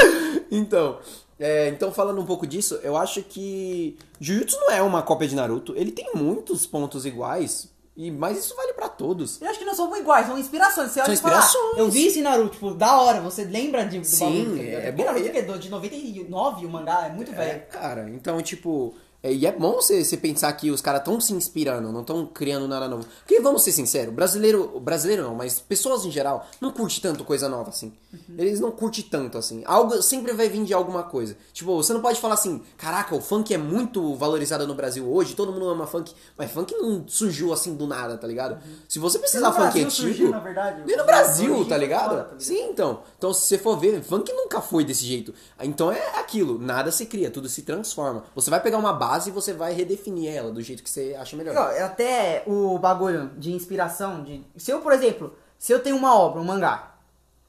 Então, 0.50 0.98
é, 1.38 1.68
então 1.70 1.90
falando 1.90 2.20
um 2.20 2.26
pouco 2.26 2.46
disso, 2.46 2.78
eu 2.83 2.98
acho 2.98 3.22
que 3.22 3.96
Jujutsu 4.20 4.61
não 4.61 4.70
é 4.70 4.83
uma 4.83 5.02
cópia 5.02 5.26
de 5.26 5.35
Naruto. 5.35 5.72
Ele 5.74 5.92
tem 5.92 6.11
muitos 6.14 6.66
pontos 6.66 7.06
iguais, 7.06 7.69
e 8.06 8.10
mas 8.10 8.38
isso 8.38 8.54
vale 8.56 8.72
pra 8.72 8.88
todos. 8.88 9.40
Eu 9.40 9.48
acho 9.48 9.58
que 9.58 9.64
não 9.64 9.74
são 9.74 9.94
iguais, 9.96 10.26
são 10.26 10.38
inspirações. 10.38 10.90
Você 10.90 11.00
olha 11.00 11.14
São 11.16 11.22
fala, 11.30 11.36
ah, 11.40 11.44
inspirações. 11.44 11.78
eu 11.78 11.90
vi 11.90 12.06
esse 12.06 12.22
Naruto, 12.22 12.50
tipo, 12.54 12.70
da 12.74 13.00
hora, 13.00 13.20
você 13.20 13.44
lembra 13.44 13.84
de, 13.84 13.98
do 13.98 14.04
Sim, 14.06 14.44
bagulho? 14.44 14.56
tá 14.56 14.62
é 14.62 14.66
ligado? 14.90 14.96
bom, 14.96 15.04
Naruto 15.04 15.26
é- 15.28 15.38
é 15.38 15.58
de 15.58 15.68
99 15.68 16.66
o 16.66 16.68
mangá, 16.70 17.06
é 17.06 17.10
muito 17.12 17.30
É, 17.32 17.34
velho. 17.34 17.62
cara, 17.70 18.08
então, 18.10 18.40
tipo. 18.42 18.94
É, 19.22 19.33
e 19.33 19.46
é 19.46 19.52
bom 19.52 19.74
você, 19.74 20.02
pensar 20.16 20.52
que 20.52 20.70
os 20.70 20.80
caras 20.80 21.00
estão 21.00 21.20
se 21.20 21.33
inspirando, 21.33 21.92
não 21.92 22.00
estão 22.00 22.26
criando 22.26 22.66
nada 22.66 22.88
novo. 22.88 23.06
Porque 23.18 23.40
vamos 23.40 23.62
ser 23.62 23.72
sinceros, 23.72 24.14
brasileiro, 24.14 24.80
brasileiro 24.80 25.22
não, 25.22 25.35
mas 25.35 25.61
pessoas 25.61 26.04
em 26.04 26.11
geral 26.11 26.46
não 26.61 26.70
curte 26.70 27.00
tanto 27.00 27.24
coisa 27.24 27.48
nova 27.48 27.70
assim. 27.70 27.92
Eles 28.37 28.61
não 28.61 28.70
curtem 28.70 29.04
tanto 29.04 29.38
assim. 29.38 29.62
Algo 29.66 30.02
sempre 30.02 30.33
vai 30.33 30.48
vir 30.48 30.64
de 30.64 30.74
alguma 30.74 31.02
coisa. 31.02 31.37
Tipo, 31.52 31.76
você 31.76 31.92
não 31.92 32.00
pode 32.00 32.20
falar 32.20 32.35
assim, 32.35 32.62
caraca, 32.76 33.14
o 33.14 33.20
funk 33.20 33.52
é 33.52 33.59
muito 33.59 34.14
valorizado 34.14 34.66
no 34.66 34.74
Brasil 34.74 35.11
hoje, 35.11 35.35
todo 35.35 35.52
mundo 35.52 35.68
ama 35.68 35.87
funk, 35.87 36.14
mas 36.37 36.50
funk 36.50 36.74
não 36.76 37.04
surgiu 37.06 37.52
assim 37.52 37.74
do 37.74 37.87
nada, 37.87 38.16
tá 38.16 38.26
ligado? 38.26 38.61
Se 38.88 38.98
você 38.98 39.18
precisar 39.18 39.52
funk 39.52 39.62
Brasil 39.62 39.87
antigo, 39.87 40.09
surgiu, 40.09 40.30
na 40.30 40.38
verdade. 40.38 40.83
nem 40.87 40.96
no 40.96 41.04
Brasil, 41.04 41.64
tá 41.66 41.76
ligado? 41.76 42.11
fora, 42.11 42.24
tá 42.24 42.30
ligado? 42.30 42.42
Sim, 42.42 42.70
então. 42.70 43.02
Então, 43.18 43.33
se 43.33 43.46
você 43.46 43.59
for 43.59 43.76
ver, 43.76 44.02
funk 44.02 44.33
nunca 44.33 44.61
foi 44.61 44.85
desse 44.85 45.04
jeito. 45.04 45.35
Então 45.61 45.92
é 45.92 46.18
aquilo, 46.18 46.59
nada 46.59 46.90
se 46.90 47.06
cria, 47.06 47.30
tudo 47.30 47.48
se 47.48 47.62
transforma. 47.62 48.24
Você 48.35 48.50
vai 48.50 48.61
pegar 48.61 48.78
uma 48.78 48.92
base 48.92 49.10
e 49.27 49.31
você 49.31 49.53
vai 49.53 49.73
redefinir 49.73 50.31
ela 50.31 50.51
do 50.51 50.62
jeito 50.62 50.83
que 50.83 50.90
você 50.90 51.16
acha 51.18 51.37
melhor. 51.37 51.57
Até 51.57 52.42
o 52.46 52.79
bagulho 52.79 53.31
de 53.37 53.53
inspiração, 53.53 54.23
de... 54.23 54.44
Se 54.57 54.70
eu, 54.70 54.81
por 54.81 54.92
exemplo, 54.92 55.35
se 55.59 55.73
eu 55.73 55.81
tenho 55.81 55.96
uma 55.96 56.18
obra, 56.18 56.40
um 56.40 56.44
mangá, 56.44 56.94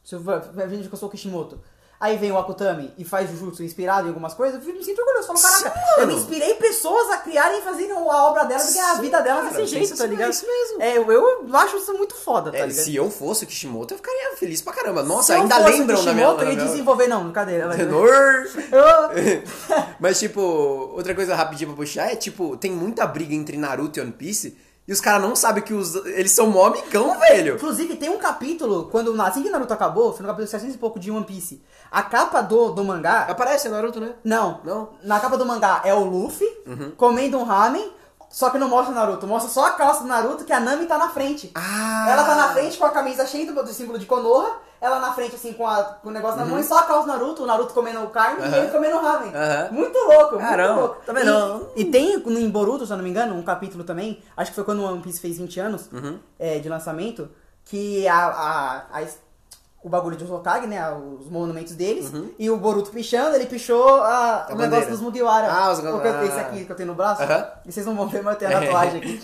se 0.03 0.15
eu 0.15 0.21
vai 0.21 0.41
que 0.67 0.93
eu 0.93 0.97
sou 0.97 1.09
Kishimoto, 1.09 1.59
aí 2.01 2.17
vem 2.17 2.31
o 2.31 2.37
Akutami 2.37 2.91
e 2.97 3.05
faz 3.05 3.29
Jujutsu 3.29 3.63
inspirado 3.63 4.07
em 4.07 4.09
algumas 4.09 4.33
coisas, 4.33 4.65
eu 4.67 4.73
me 4.73 4.83
sinto 4.83 4.99
orgulhoso. 4.99 5.31
Eu 5.31 5.37
falo, 5.37 5.37
Sim, 5.37 5.63
caraca, 5.63 5.79
eu 6.01 6.07
mano. 6.07 6.17
inspirei 6.19 6.55
pessoas 6.55 7.09
a 7.11 7.17
criarem 7.17 7.59
e 7.59 7.61
fazerem 7.61 7.91
a 7.91 7.99
obra 8.27 8.43
delas, 8.43 8.65
porque 8.65 8.79
a 8.79 8.95
Sim, 8.95 9.01
vida 9.01 9.21
delas 9.21 9.43
cara, 9.45 9.55
desse 9.57 9.67
jeito, 9.75 9.95
tá 9.95 10.03
é 10.03 10.07
ligado? 10.07 10.31
isso 10.31 10.45
mesmo. 10.47 10.81
É, 10.81 10.97
eu, 10.97 11.11
eu 11.11 11.55
acho 11.55 11.77
isso 11.77 11.93
muito 11.93 12.15
foda, 12.15 12.51
tá 12.51 12.57
É, 12.57 12.65
ligado? 12.65 12.83
se 12.83 12.95
eu 12.95 13.09
fosse 13.11 13.43
o 13.43 13.47
Kishimoto, 13.47 13.93
eu 13.93 13.97
ficaria 13.99 14.35
feliz 14.35 14.61
pra 14.61 14.73
caramba. 14.73 15.03
Nossa, 15.03 15.35
ainda 15.35 15.57
lembram 15.59 16.01
na 16.03 16.11
minha... 16.13 16.25
Kishimoto, 16.33 16.45
minha- 16.55 16.65
desenvolver, 16.65 17.07
não, 17.07 17.31
cadê? 17.31 17.57
Ela- 17.59 17.75
Tenor! 17.75 18.47
Mas, 19.99 20.19
tipo, 20.19 20.41
outra 20.41 21.13
coisa 21.13 21.35
rapidinha 21.35 21.67
pra 21.67 21.75
puxar 21.77 22.11
é, 22.11 22.15
tipo, 22.15 22.57
tem 22.57 22.71
muita 22.71 23.05
briga 23.05 23.33
entre 23.35 23.57
Naruto 23.57 23.99
e 23.99 24.01
One 24.01 24.11
Piece 24.11 24.57
e 24.87 24.91
os 24.91 24.99
caras 24.99 25.21
não 25.21 25.35
sabem 25.35 25.63
que 25.63 25.73
os, 25.73 25.95
eles 26.07 26.31
são 26.31 26.47
mó 26.47 26.65
amigão, 26.65 27.17
velho. 27.19 27.55
Inclusive, 27.55 27.95
tem 27.95 28.09
um 28.09 28.17
capítulo, 28.17 28.89
quando 28.91 29.19
assim 29.21 29.43
que 29.43 29.49
Naruto 29.49 29.73
acabou, 29.73 30.11
foi 30.11 30.23
no 30.23 30.27
capítulo 30.27 30.47
700 30.47 30.75
e 30.75 30.77
pouco 30.79 30.99
de 30.99 31.11
One 31.11 31.25
Piece. 31.25 31.61
A 31.89 32.01
capa 32.01 32.41
do, 32.41 32.71
do 32.71 32.83
mangá. 32.83 33.27
Aparece 33.29 33.69
Naruto, 33.69 33.99
né? 33.99 34.15
Não, 34.23 34.59
Não? 34.63 34.89
Na 35.03 35.19
capa 35.19 35.37
do 35.37 35.45
mangá 35.45 35.81
é 35.85 35.93
o 35.93 36.03
Luffy 36.03 36.47
comendo 36.97 37.37
um 37.37 37.43
ramen, 37.43 37.91
só 38.31 38.49
que 38.49 38.57
não 38.57 38.69
mostra 38.69 38.91
o 38.93 38.95
Naruto. 38.95 39.27
Mostra 39.27 39.51
só 39.51 39.67
a 39.67 39.71
calça 39.71 40.01
do 40.01 40.07
Naruto 40.07 40.45
que 40.45 40.53
a 40.53 40.59
Nami 40.59 40.85
tá 40.85 40.97
na 40.97 41.09
frente. 41.09 41.51
Ah! 41.53 42.05
Ela 42.09 42.23
tá 42.23 42.35
na 42.35 42.47
frente 42.49 42.77
com 42.77 42.85
a 42.85 42.89
camisa 42.89 43.25
cheia 43.27 43.45
do, 43.51 43.61
do 43.63 43.73
símbolo 43.73 43.99
de 43.99 44.05
Konoha. 44.05 44.57
Ela 44.79 44.99
na 44.99 45.13
frente, 45.13 45.35
assim, 45.35 45.53
com, 45.53 45.67
a- 45.67 45.83
com 46.01 46.09
o 46.09 46.11
negócio 46.11 46.39
na 46.39 46.45
mão 46.45 46.57
e 46.57 46.63
só 46.63 46.79
a 46.79 46.83
calça 46.83 47.03
do 47.03 47.07
Naruto. 47.09 47.43
O 47.43 47.45
Naruto 47.45 47.71
comendo 47.73 48.07
carne 48.07 48.39
e 48.39 48.41
Uhum. 48.41 48.47
Aham. 48.47 48.57
ele 48.57 48.71
comendo 48.71 48.97
ramen. 48.97 49.31
Aham. 49.35 49.69
Muito 49.71 49.97
louco, 49.99 50.37
Caramba, 50.39 50.73
muito 50.73 50.79
louco. 50.87 51.05
tá 51.05 51.13
vendo? 51.13 51.71
E, 51.75 51.81
e 51.81 51.85
tem 51.91 52.17
no 52.17 52.39
em 52.39 52.49
Boruto, 52.49 52.85
se 52.87 52.91
eu 52.91 52.97
não 52.97 53.03
me 53.03 53.09
engano, 53.11 53.35
um 53.35 53.43
capítulo 53.43 53.83
também, 53.83 54.23
acho 54.35 54.49
que 54.51 54.55
foi 54.55 54.63
quando 54.63 54.79
o 54.79 54.85
One 54.91 55.01
Piece 55.01 55.19
fez 55.19 55.37
20 55.37 55.59
anos 55.59 55.87
Uhum. 55.91 56.17
é, 56.39 56.57
de 56.57 56.67
lançamento, 56.67 57.29
que 57.65 58.07
a, 58.07 58.25
a, 58.25 58.77
a- 58.99 59.05
o 59.83 59.89
bagulho 59.89 60.15
de 60.15 60.23
Hokage, 60.23 60.67
né, 60.67 60.79
os 61.19 61.27
monumentos 61.29 61.73
deles, 61.73 62.11
e 62.37 62.49
o 62.49 62.57
Boruto 62.57 62.91
pichando, 62.91 63.35
ele 63.35 63.47
pichou 63.47 63.95
a, 64.01 64.45
o 64.45 64.51
bandeira. 64.51 64.69
negócio 64.71 64.89
dos 64.91 65.01
Mugiwara. 65.01 65.51
Ah, 65.51 65.71
os- 65.71 65.79
O 65.79 65.81
que 65.81 66.07
eu-. 66.07 66.23
Esse 66.25 66.39
aqui 66.39 66.65
que 66.65 66.71
eu 66.71 66.75
tenho 66.75 66.87
no 66.89 66.95
braço, 66.95 67.23
Aham. 67.23 67.47
e 67.65 67.71
vocês 67.71 67.85
não 67.85 67.95
vão 67.95 68.07
ver, 68.07 68.21
mas 68.21 68.33
eu 68.33 68.39
tenho 68.39 68.57
a 68.57 68.61
tatuagem 68.61 68.99
aqui. 68.99 69.21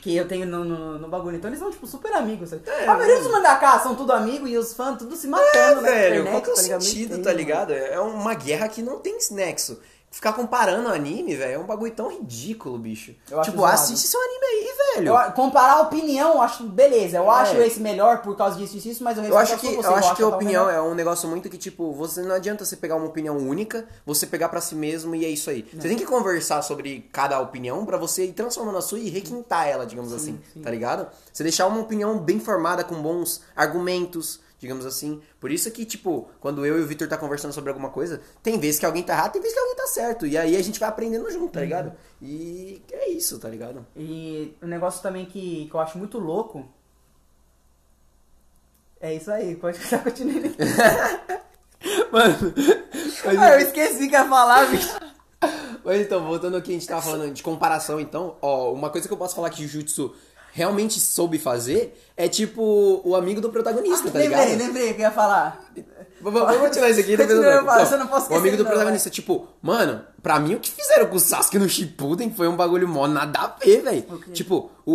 Que 0.00 0.16
eu 0.16 0.28
tenho 0.28 0.46
no, 0.46 0.64
no, 0.64 0.98
no 1.00 1.08
bagulho. 1.08 1.36
Então 1.36 1.50
eles 1.50 1.58
são, 1.58 1.70
tipo, 1.72 1.84
super 1.84 2.12
amigos. 2.12 2.50
sabe? 2.50 2.62
É, 2.66 2.86
a 2.86 2.94
maioria 2.94 3.18
dos 3.18 3.32
mangaká 3.32 3.80
são 3.80 3.96
tudo 3.96 4.12
amigos 4.12 4.48
e 4.48 4.56
os 4.56 4.72
fãs 4.72 4.96
tudo 4.96 5.16
se 5.16 5.26
matando, 5.26 5.80
né? 5.82 5.90
na 5.90 5.96
velho, 5.96 6.20
internet, 6.20 6.30
qual 6.30 6.42
que 6.42 6.50
é 6.50 6.52
o 6.52 6.56
tá 6.56 6.62
ligado? 6.62 6.80
sentido, 6.84 7.10
Muito 7.10 7.24
tá 7.24 7.30
feio, 7.30 7.38
ligado? 7.38 7.72
É 7.72 7.98
uma 7.98 8.32
guerra 8.34 8.68
que 8.68 8.80
não 8.80 9.00
tem 9.00 9.18
nexo. 9.32 9.80
Ficar 10.10 10.32
comparando 10.32 10.88
anime, 10.88 11.36
velho, 11.36 11.52
é 11.54 11.58
um 11.58 11.66
bagulho 11.66 11.92
tão 11.92 12.10
ridículo, 12.10 12.78
bicho. 12.78 13.14
Eu 13.30 13.42
tipo, 13.42 13.62
assiste 13.64 14.08
seu 14.08 14.18
anime 14.18 14.44
aí, 14.46 14.68
velho. 14.96 15.14
Eu- 15.14 15.32
comparar 15.32 15.74
a 15.74 15.80
opinião, 15.82 16.34
eu 16.36 16.40
acho 16.42 16.64
beleza. 16.64 17.18
Eu 17.18 17.30
É. 17.30 17.34
acho 17.36 17.56
esse 17.58 17.78
melhor 17.78 18.22
por 18.22 18.34
causa 18.34 18.56
disso 18.56 18.76
e 18.76 18.90
isso, 18.90 19.04
mas 19.04 19.18
eu 19.18 19.24
Eu 19.24 19.36
acho 19.36 19.58
que, 19.58 19.66
eu 19.66 19.94
acho 19.94 20.16
que 20.16 20.22
a 20.22 20.28
opinião 20.28 20.66
melhor. 20.66 20.78
é 20.78 20.90
um 20.90 20.94
negócio 20.94 21.28
muito 21.28 21.50
que, 21.50 21.58
tipo, 21.58 21.92
você 21.92 22.22
não 22.22 22.34
adianta 22.34 22.64
você 22.64 22.74
pegar 22.74 22.96
uma 22.96 23.06
opinião 23.06 23.36
única, 23.36 23.86
você 24.06 24.26
pegar 24.26 24.48
pra 24.48 24.62
si 24.62 24.74
mesmo 24.74 25.14
e 25.14 25.26
é 25.26 25.28
isso 25.28 25.50
aí. 25.50 25.62
Você 25.74 25.88
tem 25.88 25.96
que 25.96 26.06
conversar 26.06 26.62
sobre 26.62 27.06
cada 27.12 27.38
opinião 27.40 27.84
pra 27.84 27.98
você 27.98 28.24
ir 28.24 28.32
transformando 28.32 28.78
a 28.78 28.82
sua 28.82 28.98
e 28.98 29.10
requintar 29.10 29.68
ela, 29.68 29.84
digamos 29.84 30.12
assim, 30.14 30.40
tá 30.62 30.70
ligado? 30.70 31.06
Você 31.30 31.42
deixar 31.42 31.66
uma 31.66 31.80
opinião 31.80 32.18
bem 32.18 32.40
formada, 32.40 32.82
com 32.82 32.94
bons 33.00 33.42
argumentos, 33.54 34.40
digamos 34.58 34.84
assim. 34.84 35.20
Por 35.40 35.50
isso 35.50 35.70
que, 35.70 35.84
tipo, 35.84 36.28
quando 36.40 36.64
eu 36.66 36.78
e 36.78 36.82
o 36.82 36.86
Victor 36.86 37.08
tá 37.08 37.16
conversando 37.16 37.52
sobre 37.52 37.70
alguma 37.70 37.90
coisa, 37.90 38.20
tem 38.42 38.58
vezes 38.58 38.80
que 38.80 38.86
alguém 38.86 39.02
tá 39.02 39.12
errado, 39.12 39.32
tem 39.32 39.40
vezes 39.40 39.56
que 39.56 39.60
alguém 39.60 39.76
tá 39.76 39.86
certo. 39.86 40.26
E 40.26 40.36
aí 40.36 40.56
a 40.56 40.62
gente 40.62 40.80
vai 40.80 40.88
aprendendo 40.88 41.30
junto, 41.30 41.52
tá 41.52 41.60
ligado? 41.60 41.92
E 42.20 42.82
é 42.92 43.08
isso, 43.10 43.38
tá 43.38 43.48
ligado? 43.48 43.86
E 43.96 44.54
um 44.62 44.66
negócio 44.66 45.02
também 45.02 45.26
que, 45.26 45.66
que 45.66 45.74
eu 45.74 45.80
acho 45.80 45.96
muito 45.98 46.18
louco. 46.18 46.68
É 49.00 49.14
isso 49.14 49.30
aí, 49.30 49.54
pode 49.56 49.78
ficar 49.80 50.02
continuando. 50.02 50.48
Mano, 52.10 52.36
Ah, 53.38 53.52
eu 53.52 53.60
esqueci 53.60 54.08
que 54.08 54.14
ia 54.14 54.28
falar, 54.28 54.66
bicho. 54.66 54.98
Mas 55.84 56.00
então, 56.00 56.26
voltando 56.26 56.56
aqui, 56.56 56.72
a 56.72 56.74
gente 56.74 56.86
tava 56.88 57.00
falando 57.00 57.32
de 57.32 57.42
comparação, 57.42 58.00
então, 58.00 58.36
ó, 58.42 58.72
uma 58.72 58.90
coisa 58.90 59.06
que 59.06 59.14
eu 59.14 59.18
posso 59.18 59.36
falar 59.36 59.50
que 59.50 59.62
Jujutsu 59.62 60.14
realmente 60.58 60.98
soube 60.98 61.38
fazer 61.38 61.96
é 62.16 62.26
tipo 62.26 63.00
o 63.04 63.14
amigo 63.14 63.40
do 63.40 63.48
protagonista, 63.48 64.10
tá 64.10 64.18
ligado? 64.18 64.40
lembrei, 64.40 64.66
lembrei 64.66 64.94
que 64.94 65.00
eu 65.00 65.04
ia 65.04 65.10
falar. 65.12 65.64
Vamos 66.20 66.70
tirar 66.72 66.90
isso 66.90 66.98
aqui 66.98 67.16
Continua, 67.16 67.62
você 67.86 67.96
não 67.96 68.08
posso 68.08 68.32
O 68.32 68.36
amigo 68.36 68.56
do 68.56 68.64
não, 68.64 68.70
protagonista, 68.70 69.08
tipo, 69.08 69.46
mano, 69.62 70.04
pra 70.20 70.40
mim 70.40 70.54
o 70.54 70.60
que 70.60 70.72
fizeram 70.72 71.06
com 71.06 71.14
o 71.14 71.20
Sasuke 71.20 71.60
no 71.60 71.68
Shippuden 71.68 72.32
foi 72.32 72.48
um 72.48 72.56
bagulho 72.56 72.88
mó 72.88 73.06
nada 73.06 73.38
a 73.38 73.46
ver, 73.64 73.82
velho. 73.82 74.02
quê? 74.02 74.32
Tipo, 74.32 74.68
o, 74.84 74.92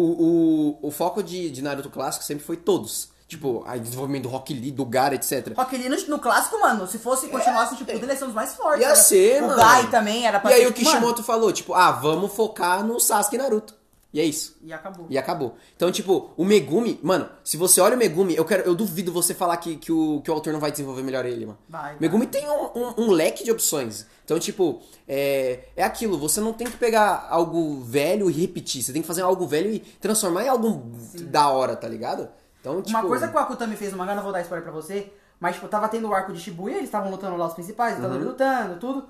o, 0.81 0.87
o 0.87 0.91
foco 0.91 1.23
de, 1.23 1.49
de 1.49 1.61
Naruto 1.61 1.89
clássico 1.89 2.25
sempre 2.25 2.43
foi 2.43 2.57
todos. 2.57 3.13
Tipo, 3.25 3.63
a 3.65 3.77
desenvolvimento 3.77 4.23
do 4.23 4.29
Rock 4.29 4.53
Lee, 4.53 4.69
do 4.69 4.85
Gara, 4.85 5.15
etc. 5.15 5.53
Rock 5.55 5.77
Lee 5.77 5.87
no, 5.87 5.95
no 6.07 6.19
clássico, 6.19 6.59
mano, 6.59 6.85
se 6.85 6.99
fosse 6.99 7.27
continuasse, 7.29 7.77
tipo, 7.77 7.89
eles 7.89 8.19
são 8.19 8.27
os 8.27 8.33
mais 8.33 8.53
fortes. 8.53 8.81
Ia 8.81 8.89
né? 8.89 8.95
ser, 8.95 9.41
o 9.41 9.47
mano. 9.47 9.61
Gai 9.61 9.89
também 9.89 10.27
era 10.27 10.41
pra 10.41 10.51
E 10.51 10.55
aí 10.55 10.67
o 10.67 10.73
tipo, 10.73 10.85
mano, 10.85 10.97
Kishimoto 10.97 11.23
falou, 11.23 11.53
tipo, 11.53 11.73
ah, 11.73 11.91
vamos 11.91 12.33
focar 12.33 12.85
no 12.85 12.99
Sasuke 12.99 13.35
e 13.35 13.39
Naruto. 13.39 13.82
E 14.13 14.19
é 14.19 14.23
isso. 14.23 14.55
E 14.61 14.71
acabou. 14.71 15.07
E 15.09 15.17
acabou. 15.17 15.55
Então, 15.75 15.91
tipo, 15.91 16.29
o 16.37 16.45
Megumi, 16.45 16.99
mano, 17.01 17.27
se 17.43 17.57
você 17.57 17.81
olha 17.81 17.95
o 17.95 17.97
Megumi, 17.97 18.35
eu 18.35 18.45
quero, 18.45 18.61
eu 18.63 18.75
duvido 18.75 19.11
você 19.11 19.33
falar 19.33 19.57
que, 19.57 19.75
que, 19.75 19.91
o, 19.91 20.21
que 20.21 20.29
o 20.29 20.33
autor 20.35 20.53
não 20.53 20.59
vai 20.59 20.71
desenvolver 20.71 21.01
melhor 21.01 21.25
ele, 21.25 21.47
mano. 21.47 21.57
Vai, 21.67 21.97
Megumi 21.99 22.27
tem 22.27 22.47
um, 22.47 22.65
um- 22.75 22.93
um 23.05 23.11
leque 23.11 23.43
de 23.43 23.51
opções. 23.51 24.05
Então, 24.23 24.37
tipo, 24.37 24.81
é, 25.07 25.61
é 25.75 25.83
aquilo, 25.83 26.17
você 26.19 26.39
não 26.39 26.53
tem 26.53 26.67
que 26.67 26.77
pegar 26.77 27.27
algo 27.29 27.81
velho 27.81 28.29
e 28.29 28.33
repetir. 28.33 28.83
Você 28.83 28.93
tem 28.93 29.01
que 29.01 29.07
fazer 29.07 29.23
algo 29.23 29.47
velho 29.47 29.71
e 29.71 29.79
transformar 29.79 30.43
em 30.45 30.49
algo 30.49 30.91
da 31.31 31.49
hora, 31.49 31.75
tá 31.75 31.87
ligado? 31.87 32.29
Então, 32.61 32.81
tipo. 32.83 32.97
Uma 32.97 33.07
coisa 33.07 33.27
que 33.27 33.35
o 33.35 33.39
Akutami 33.39 33.75
fez 33.75 33.91
no 33.91 33.97
mangá, 33.97 34.13
não 34.13 34.21
vou 34.23 34.31
dar 34.31 34.41
spoiler 34.41 34.63
pra 34.63 34.71
você, 34.71 35.11
mas 35.39 35.55
tipo, 35.55 35.67
tava 35.67 35.89
tendo 35.89 36.07
o 36.07 36.13
arco 36.13 36.31
de 36.31 36.39
Shibuya, 36.39 36.75
eles 36.75 36.85
estavam 36.85 37.09
lutando 37.09 37.35
lá 37.35 37.47
os 37.47 37.53
principais, 37.53 37.97
Uhum. 37.97 38.03
estavam 38.05 38.23
lutando, 38.27 38.79
tudo. 38.79 39.05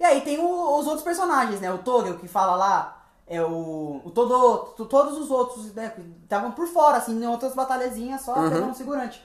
E 0.00 0.04
aí 0.04 0.22
tem 0.22 0.38
o- 0.40 0.78
os 0.78 0.86
outros 0.86 1.04
personagens, 1.04 1.60
né? 1.60 1.70
O 1.70 1.78
Togel 1.78 2.16
que 2.18 2.26
fala 2.26 2.56
lá, 2.56 2.95
é 3.26 3.42
o. 3.42 4.00
O 4.04 4.10
Todo. 4.14 4.58
to- 4.76 4.86
Todos 4.86 5.18
os 5.18 5.30
outros, 5.30 5.72
né? 5.74 5.92
Estavam 6.22 6.52
por 6.52 6.66
fora, 6.68 6.98
assim, 6.98 7.20
em 7.22 7.26
outras 7.26 7.54
batalhazinhas 7.54 8.22
só 8.22 8.34
Uhum. 8.34 8.48
pegando 8.50 8.66
um 8.70 8.74
segurante. 8.74 9.22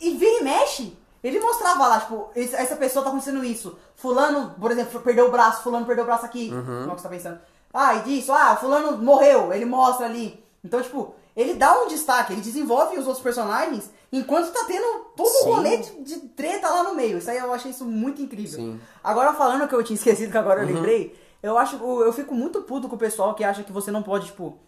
E 0.00 0.10
vira 0.14 0.40
e 0.40 0.44
mexe, 0.44 0.96
Ele 1.22 1.40
mostrava 1.40 1.86
lá, 1.88 2.00
tipo, 2.00 2.28
essa 2.34 2.76
pessoa 2.76 3.02
tá 3.02 3.08
acontecendo 3.08 3.42
isso. 3.42 3.78
Fulano, 3.96 4.54
por 4.60 4.70
exemplo, 4.70 5.00
perdeu 5.00 5.28
o 5.28 5.30
braço, 5.30 5.62
fulano 5.62 5.86
perdeu 5.86 6.04
o 6.04 6.06
braço 6.06 6.26
aqui. 6.26 6.50
Uhum. 6.52 6.82
Como 6.84 6.96
que 6.96 7.00
você 7.00 7.02
tá 7.04 7.08
pensando? 7.08 7.38
Ah, 7.72 7.94
e 7.94 8.00
disso, 8.02 8.30
ah, 8.30 8.54
fulano 8.56 8.98
morreu, 8.98 9.50
ele 9.50 9.64
mostra 9.64 10.04
ali. 10.04 10.44
Então, 10.62 10.82
tipo, 10.82 11.14
ele 11.34 11.54
dá 11.54 11.80
um 11.80 11.88
destaque, 11.88 12.34
ele 12.34 12.42
desenvolve 12.42 12.98
os 12.98 13.06
outros 13.06 13.22
personagens 13.24 13.88
enquanto 14.12 14.52
tá 14.52 14.64
tendo 14.66 14.84
todo 15.16 15.26
Sim. 15.30 15.48
o 15.48 15.54
rolê 15.54 15.78
de, 15.78 15.92
de 16.02 16.16
treta 16.28 16.68
lá 16.68 16.82
no 16.82 16.94
meio. 16.94 17.16
Isso 17.16 17.30
aí 17.30 17.38
eu 17.38 17.54
achei 17.54 17.70
isso 17.70 17.86
muito 17.86 18.20
incrível. 18.20 18.58
Sim. 18.58 18.78
Agora 19.02 19.32
falando 19.32 19.66
que 19.66 19.74
eu 19.74 19.82
tinha 19.82 19.96
esquecido, 19.96 20.30
que 20.30 20.36
agora 20.36 20.60
eu 20.62 20.66
lembrei, 20.66 21.18
eu 21.46 21.58
acho 21.58 21.76
eu 21.76 22.12
fico 22.12 22.34
muito 22.34 22.62
puto 22.62 22.88
com 22.88 22.96
o 22.96 22.98
pessoal 22.98 23.34
que 23.34 23.44
acha 23.44 23.62
que 23.62 23.70
você 23.72 23.90
não 23.90 24.02
pode, 24.02 24.26
tipo, 24.26 24.58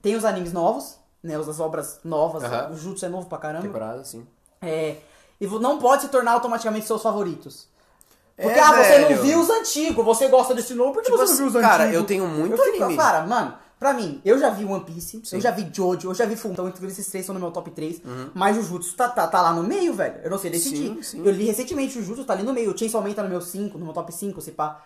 tem 0.00 0.16
os 0.16 0.24
animes 0.24 0.52
novos, 0.52 0.96
né? 1.22 1.36
As 1.36 1.60
obras 1.60 2.00
novas, 2.04 2.42
Aham. 2.42 2.70
o 2.72 2.76
Jutsu 2.76 3.04
é 3.04 3.08
novo 3.08 3.26
pra 3.28 3.38
caramba. 3.38 3.62
Temporada, 3.66 4.02
sim. 4.04 4.26
É, 4.60 4.96
e 5.40 5.46
não 5.46 5.78
pode 5.78 6.02
se 6.02 6.08
tornar 6.08 6.32
automaticamente 6.32 6.86
seus 6.86 7.02
favoritos. 7.02 7.68
Porque, 8.36 8.58
É, 8.58 8.62
ah, 8.62 8.72
você 8.72 8.98
velho. 8.98 9.16
não 9.16 9.22
viu 9.22 9.40
os 9.40 9.50
antigos, 9.50 10.04
você 10.04 10.26
gosta 10.28 10.54
desse 10.54 10.74
novo, 10.74 10.94
por 10.94 11.02
que 11.02 11.10
Tipo 11.10 11.18
você 11.18 11.24
não 11.24 11.32
assim, 11.34 11.48
viu 11.50 11.60
os 11.60 11.66
cara, 11.66 11.84
antigos? 11.84 12.00
eu 12.00 12.06
tenho 12.06 12.26
muito 12.26 12.56
eu 12.56 12.64
fico, 12.64 12.84
anime. 12.84 12.96
Cara, 12.96 13.26
mano, 13.26 13.54
pra 13.78 13.92
mim, 13.92 14.20
eu 14.24 14.38
já 14.38 14.48
vi 14.50 14.64
One 14.64 14.84
Piece, 14.84 15.20
Sim. 15.22 15.36
eu 15.36 15.40
já 15.40 15.50
vi 15.50 15.68
Jojo, 15.72 16.08
eu 16.08 16.14
já 16.14 16.24
vi 16.24 16.34
Full, 16.34 16.52
então 16.52 16.66
entre 16.66 16.84
esses 16.86 17.06
três 17.08 17.26
são 17.26 17.34
no 17.34 17.40
meu 17.40 17.50
top 17.50 17.70
3, 17.70 18.00
Uhum. 18.04 18.30
mas 18.32 18.56
Jujutsu 18.56 18.96
tá, 18.96 19.08
tá, 19.10 19.28
tá 19.28 19.42
lá 19.42 19.52
no 19.52 19.62
meio, 19.62 19.92
velho, 19.92 20.20
eu 20.24 20.30
não 20.30 20.38
sei 20.38 20.50
decidir. 20.50 20.94
Sim, 20.94 21.02
sim. 21.02 21.22
Eu 21.24 21.30
li 21.30 21.44
recentemente 21.44 21.92
Jujutsu, 21.94 22.24
tá 22.24 22.32
ali 22.32 22.42
no 22.42 22.52
meio, 22.54 22.72
o 22.72 22.78
Chainsaw 22.78 23.02
Man 23.02 23.12
tá 23.12 23.22
no 23.22 23.28
meu 23.28 23.40
5, 23.42 23.76
no 23.78 23.84
meu 23.84 23.94
top 23.94 24.10
5, 24.12 24.40
se 24.40 24.52
pá. 24.52 24.80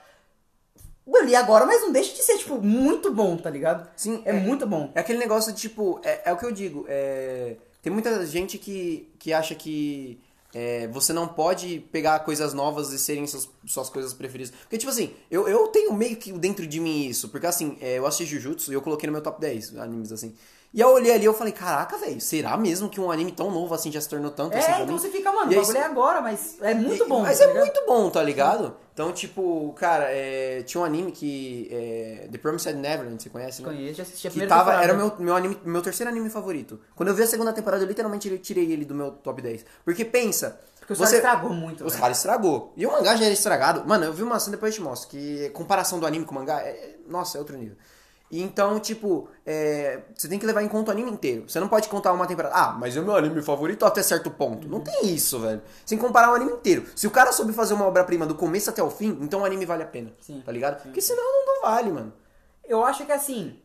Eu 1.06 1.24
li 1.24 1.36
agora, 1.36 1.64
mas 1.64 1.80
não 1.82 1.92
deixa 1.92 2.12
de 2.14 2.22
ser, 2.22 2.38
tipo, 2.38 2.60
muito 2.60 3.12
bom, 3.12 3.36
tá 3.36 3.48
ligado? 3.48 3.88
Sim, 3.96 4.22
É, 4.24 4.32
muito 4.32 4.66
bom. 4.66 4.90
É 4.94 5.00
aquele 5.00 5.18
negócio 5.18 5.52
de, 5.52 5.60
tipo, 5.60 6.00
é, 6.02 6.22
é 6.30 6.32
o 6.32 6.36
que 6.36 6.44
eu 6.44 6.52
digo, 6.52 6.84
é, 6.88 7.56
tem 7.80 7.92
muita 7.92 8.26
gente 8.26 8.58
que, 8.58 9.08
que 9.18 9.32
acha 9.32 9.54
que 9.54 10.20
é, 10.52 10.88
você 10.88 11.12
não 11.12 11.28
pode 11.28 11.80
pegar 11.92 12.18
coisas 12.20 12.52
novas 12.54 12.92
e 12.92 12.98
serem 12.98 13.26
suas, 13.26 13.48
suas 13.66 13.88
coisas 13.88 14.14
preferidas. 14.14 14.52
Porque, 14.62 14.78
tipo 14.78 14.90
assim, 14.90 15.12
eu, 15.30 15.46
eu 15.46 15.68
tenho 15.68 15.92
meio 15.92 16.16
que 16.16 16.32
dentro 16.32 16.66
de 16.66 16.80
mim 16.80 17.06
isso, 17.06 17.28
porque 17.28 17.46
assim, 17.46 17.76
é, 17.80 17.98
eu 17.98 18.06
assisti 18.06 18.26
Jujutsu 18.26 18.72
e 18.72 18.74
eu 18.74 18.82
coloquei 18.82 19.06
no 19.06 19.12
meu 19.12 19.22
top 19.22 19.40
10 19.40 19.76
animes, 19.76 20.10
assim. 20.12 20.34
E 20.76 20.80
eu 20.82 20.90
olhei 20.90 21.10
ali 21.10 21.22
e 21.22 21.26
eu 21.26 21.32
falei, 21.32 21.54
caraca, 21.54 21.96
velho, 21.96 22.20
será 22.20 22.54
mesmo 22.54 22.90
que 22.90 23.00
um 23.00 23.10
anime 23.10 23.32
tão 23.32 23.50
novo 23.50 23.74
assim 23.74 23.90
já 23.90 23.98
se 23.98 24.06
tornou 24.10 24.30
tanto 24.30 24.58
assim 24.58 24.70
É, 24.70 24.74
então 24.82 24.86
mim? 24.88 24.98
você 24.98 25.08
fica, 25.08 25.32
mano, 25.32 25.50
E 25.50 25.56
o 25.56 25.60
bagulho 25.62 25.78
é 25.78 25.82
agora, 25.82 26.20
mas 26.20 26.58
é 26.60 26.74
muito 26.74 27.02
e- 27.02 27.08
bom. 27.08 27.22
Mas 27.22 27.38
tá 27.38 27.44
é 27.44 27.46
ligado? 27.46 27.62
muito 27.64 27.86
bom, 27.86 28.10
tá 28.10 28.22
ligado? 28.22 28.76
Então, 28.92 29.10
tipo, 29.10 29.72
cara, 29.78 30.04
é, 30.10 30.62
tinha 30.64 30.78
um 30.80 30.84
anime 30.84 31.12
que. 31.12 31.68
É, 31.72 32.28
The 32.30 32.36
Promised 32.36 32.76
Neverland, 32.76 33.22
você 33.22 33.30
conhece, 33.30 33.62
né? 33.62 33.68
Conheço, 33.68 33.94
já 33.94 34.02
assisti 34.02 34.28
a 34.28 34.30
Que 34.30 34.46
tava, 34.46 34.60
temporada. 34.64 34.84
era 34.84 34.92
o 34.92 34.96
meu, 34.98 35.12
meu, 35.18 35.34
anime, 35.36 35.58
meu 35.64 35.80
terceiro 35.80 36.10
anime 36.10 36.28
favorito. 36.28 36.78
Quando 36.94 37.08
eu 37.08 37.14
vi 37.14 37.22
a 37.22 37.26
segunda 37.26 37.54
temporada, 37.54 37.82
eu 37.82 37.88
literalmente 37.88 38.38
tirei 38.40 38.70
ele 38.70 38.84
do 38.84 38.94
meu 38.94 39.12
top 39.12 39.40
10. 39.40 39.64
Porque 39.82 40.04
pensa. 40.04 40.60
Porque 40.78 40.92
o 40.92 40.96
cara 40.98 41.10
estragou 41.16 41.50
muito, 41.54 41.84
Os 41.86 41.92
velho. 41.92 42.02
caras 42.02 42.18
estragou. 42.18 42.72
E 42.76 42.86
o 42.86 42.92
mangá 42.92 43.16
já 43.16 43.24
era 43.24 43.32
estragado. 43.34 43.82
Mano, 43.88 44.04
eu 44.04 44.12
vi 44.12 44.22
uma 44.22 44.38
cena 44.38 44.56
depois 44.56 44.74
eu 44.74 44.82
te 44.82 44.84
mostro. 44.86 45.08
Que 45.08 45.48
comparação 45.50 45.98
do 45.98 46.06
anime 46.06 46.24
com 46.26 46.32
o 46.32 46.34
mangá, 46.38 46.60
é, 46.60 46.96
nossa, 47.08 47.38
é 47.38 47.40
outro 47.40 47.56
nível. 47.56 47.76
E 48.30 48.42
Então, 48.42 48.80
tipo, 48.80 49.28
é, 49.44 50.00
você 50.16 50.28
tem 50.28 50.38
que 50.38 50.46
levar 50.46 50.62
em 50.62 50.68
conta 50.68 50.90
o 50.90 50.92
anime 50.92 51.10
inteiro. 51.10 51.48
Você 51.48 51.60
não 51.60 51.68
pode 51.68 51.88
contar 51.88 52.12
uma 52.12 52.26
temporada. 52.26 52.54
Ah, 52.54 52.72
mas 52.72 52.96
é 52.96 53.00
o 53.00 53.04
meu 53.04 53.14
anime 53.16 53.40
favorito 53.42 53.86
até 53.86 54.02
certo 54.02 54.30
ponto. 54.30 54.68
Não 54.68 54.80
tem 54.80 55.14
isso, 55.14 55.38
velho. 55.38 55.62
Sem 55.84 55.96
comparar 55.96 56.32
o 56.32 56.34
anime 56.34 56.52
inteiro. 56.52 56.86
Se 56.96 57.06
o 57.06 57.10
cara 57.10 57.30
soube 57.32 57.52
fazer 57.52 57.74
uma 57.74 57.86
obra-prima 57.86 58.26
do 58.26 58.34
começo 58.34 58.68
até 58.68 58.82
o 58.82 58.90
fim, 58.90 59.16
então 59.20 59.42
o 59.42 59.44
anime 59.44 59.64
vale 59.64 59.84
a 59.84 59.86
pena. 59.86 60.12
Sim. 60.20 60.42
Tá 60.44 60.50
ligado? 60.50 60.82
Porque 60.82 61.00
senão 61.00 61.22
não, 61.46 61.62
vale, 61.62 61.90
mano. 61.92 62.12
Eu 62.64 62.84
acho 62.84 63.06
que 63.06 63.12
assim. 63.12 63.58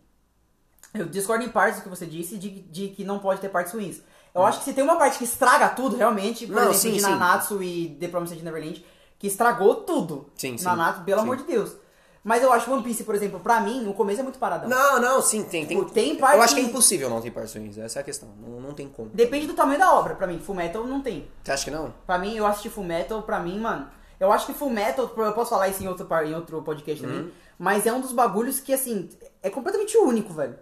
Eu 0.94 1.06
discordo 1.08 1.44
em 1.44 1.50
partes 1.50 1.80
do 1.80 1.84
que 1.84 1.90
você 1.90 2.06
disse 2.06 2.38
de, 2.38 2.50
de 2.50 2.90
que 2.90 3.04
não 3.04 3.18
pode 3.20 3.40
ter 3.40 3.50
partes 3.50 3.74
ruins. 3.74 4.02
Eu 4.34 4.44
acho 4.46 4.60
que 4.60 4.66
se 4.66 4.74
tem 4.74 4.84
uma 4.84 4.96
parte 4.96 5.18
que 5.18 5.24
estraga 5.24 5.70
tudo, 5.70 5.96
realmente, 5.98 6.46
por 6.46 6.54
Hum. 6.54 6.56
Não, 6.56 6.62
exemplo, 6.72 6.80
sim, 6.80 6.92
de 6.94 7.00
sim. 7.02 7.10
Nanatsu 7.10 7.64
e 7.64 7.98
The 8.00 8.08
Promised 8.10 8.42
Neverland, 8.44 8.86
que 9.18 9.28
estragou 9.28 9.76
tudo. 9.76 10.30
Sim, 10.36 10.58
sim. 10.58 10.64
Nanatsu, 10.64 11.02
pelo 11.04 11.20
Sim. 11.20 11.24
amor 11.24 11.38
de 11.38 11.44
Deus. 11.44 11.76
Mas 12.24 12.44
eu 12.44 12.54
acho 12.54 12.72
One 12.72 12.84
Piece, 12.84 13.04
por 13.04 13.16
exemplo, 13.16 13.40
pra 13.40 13.60
mim, 13.62 13.88
o 13.88 13.94
começo 13.96 14.20
é 14.20 14.24
muito 14.24 14.38
paradão. 14.38 14.70
Não, 14.70 15.00
não, 15.00 15.22
sim, 15.24 15.42
tem. 15.44 15.66
tem, 15.66 15.80
Tipo, 15.80 15.92
tem 15.92 16.16
parte 16.16 16.38
Eu 16.38 16.44
acho 16.44 16.54
que 16.54 16.62
é 16.62 16.64
impossível 16.66 17.10
não 17.10 17.20
ter 17.20 17.32
partes 17.32 17.56
ruins. 17.56 17.78
Essa 17.80 17.98
é 17.98 18.02
a 18.02 18.04
questão. 18.04 18.30
Não, 18.40 18.62
não 18.62 18.74
tem 18.74 18.88
como. 18.88 19.10
Depende 19.10 19.48
do 19.48 19.54
tamanho 19.56 19.80
da 19.80 19.92
obra, 19.94 20.14
pra 20.14 20.28
mim. 20.28 20.38
Full 20.40 20.54
Metal 20.56 20.86
não 20.86 21.02
tem. 21.02 21.28
Você 21.44 21.52
acha 21.52 21.66
que 21.66 21.72
não? 21.72 21.92
Pra 22.06 22.20
mim, 22.20 22.36
eu 22.38 22.46
assisti 22.46 22.70
Full 22.70 22.84
Metal, 22.84 23.24
pra 23.24 23.40
mim, 23.40 23.60
mano. 23.60 23.88
Eu 24.20 24.32
acho 24.32 24.46
que 24.46 24.54
Full 24.54 24.70
Metal, 24.70 25.12
eu 25.18 25.34
posso 25.34 25.50
falar 25.50 25.68
isso 25.70 25.84
em 25.84 25.88
outro, 25.88 26.06
par- 26.06 26.24
em 26.28 26.36
outro 26.36 26.62
podcast 26.62 27.02
também, 27.04 27.22
Uhum. 27.22 27.32
mas 27.58 27.88
é 27.88 27.92
um 27.92 28.00
dos 28.00 28.12
bagulhos 28.12 28.60
que, 28.60 28.72
assim, 28.72 29.10
é 29.42 29.50
completamente 29.50 29.98
único, 29.98 30.32
velho. 30.32 30.56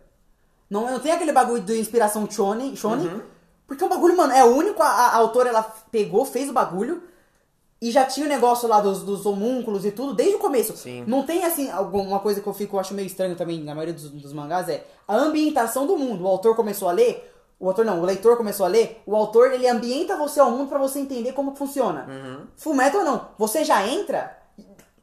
Não, 0.69 0.89
não 0.89 0.99
tem 0.99 1.11
aquele 1.11 1.33
bagulho 1.33 1.61
de 1.61 1.77
inspiração 1.77 2.25
shonen, 2.31 2.73
shonen 2.75 3.05
Uhum. 3.07 3.21
porque 3.67 3.83
o 3.83 3.89
bagulho, 3.89 4.15
mano, 4.15 4.31
é 4.31 4.45
único, 4.45 4.81
a, 4.81 4.87
a 4.87 5.15
autora, 5.17 5.49
ela 5.49 5.63
pegou, 5.91 6.23
fez 6.23 6.47
o 6.49 6.53
bagulho, 6.53 7.03
e 7.81 7.91
já 7.91 8.05
tinha 8.05 8.25
o 8.25 8.29
negócio 8.29 8.67
lá 8.67 8.81
dos, 8.81 9.03
dos 9.03 9.25
homúnculos 9.25 9.85
e 9.85 9.91
tudo, 9.91 10.13
desde 10.13 10.35
o 10.35 10.39
começo. 10.39 10.75
Sim. 10.75 11.03
Não 11.07 11.23
tem, 11.23 11.45
assim, 11.45 11.69
alguma 11.69 12.19
coisa 12.19 12.41
que 12.41 12.47
eu 12.47 12.53
fico, 12.53 12.75
eu 12.75 12.79
acho 12.79 12.93
meio 12.93 13.05
estranho 13.07 13.35
também, 13.35 13.63
na 13.63 13.73
maioria 13.73 13.93
dos, 13.93 14.09
dos 14.09 14.33
mangás, 14.33 14.67
é 14.67 14.85
a 15.07 15.15
ambientação 15.15 15.87
do 15.87 15.97
mundo. 15.97 16.23
O 16.23 16.27
autor 16.27 16.55
começou 16.55 16.89
a 16.89 16.91
ler, 16.91 17.33
o 17.59 17.67
autor 17.67 17.85
não, 17.85 18.01
o 18.01 18.05
leitor 18.05 18.35
começou 18.37 18.65
a 18.65 18.69
ler, 18.69 19.01
o 19.05 19.15
autor, 19.15 19.53
ele 19.53 19.67
ambienta 19.67 20.17
você 20.17 20.39
ao 20.39 20.51
mundo 20.51 20.67
pra 20.67 20.77
você 20.77 20.99
entender 20.99 21.33
como 21.33 21.55
funciona. 21.55 22.05
Uhum. 22.07 22.47
Fullmetal 22.55 23.03
não, 23.03 23.27
você 23.37 23.63
já 23.63 23.87
entra... 23.87 24.37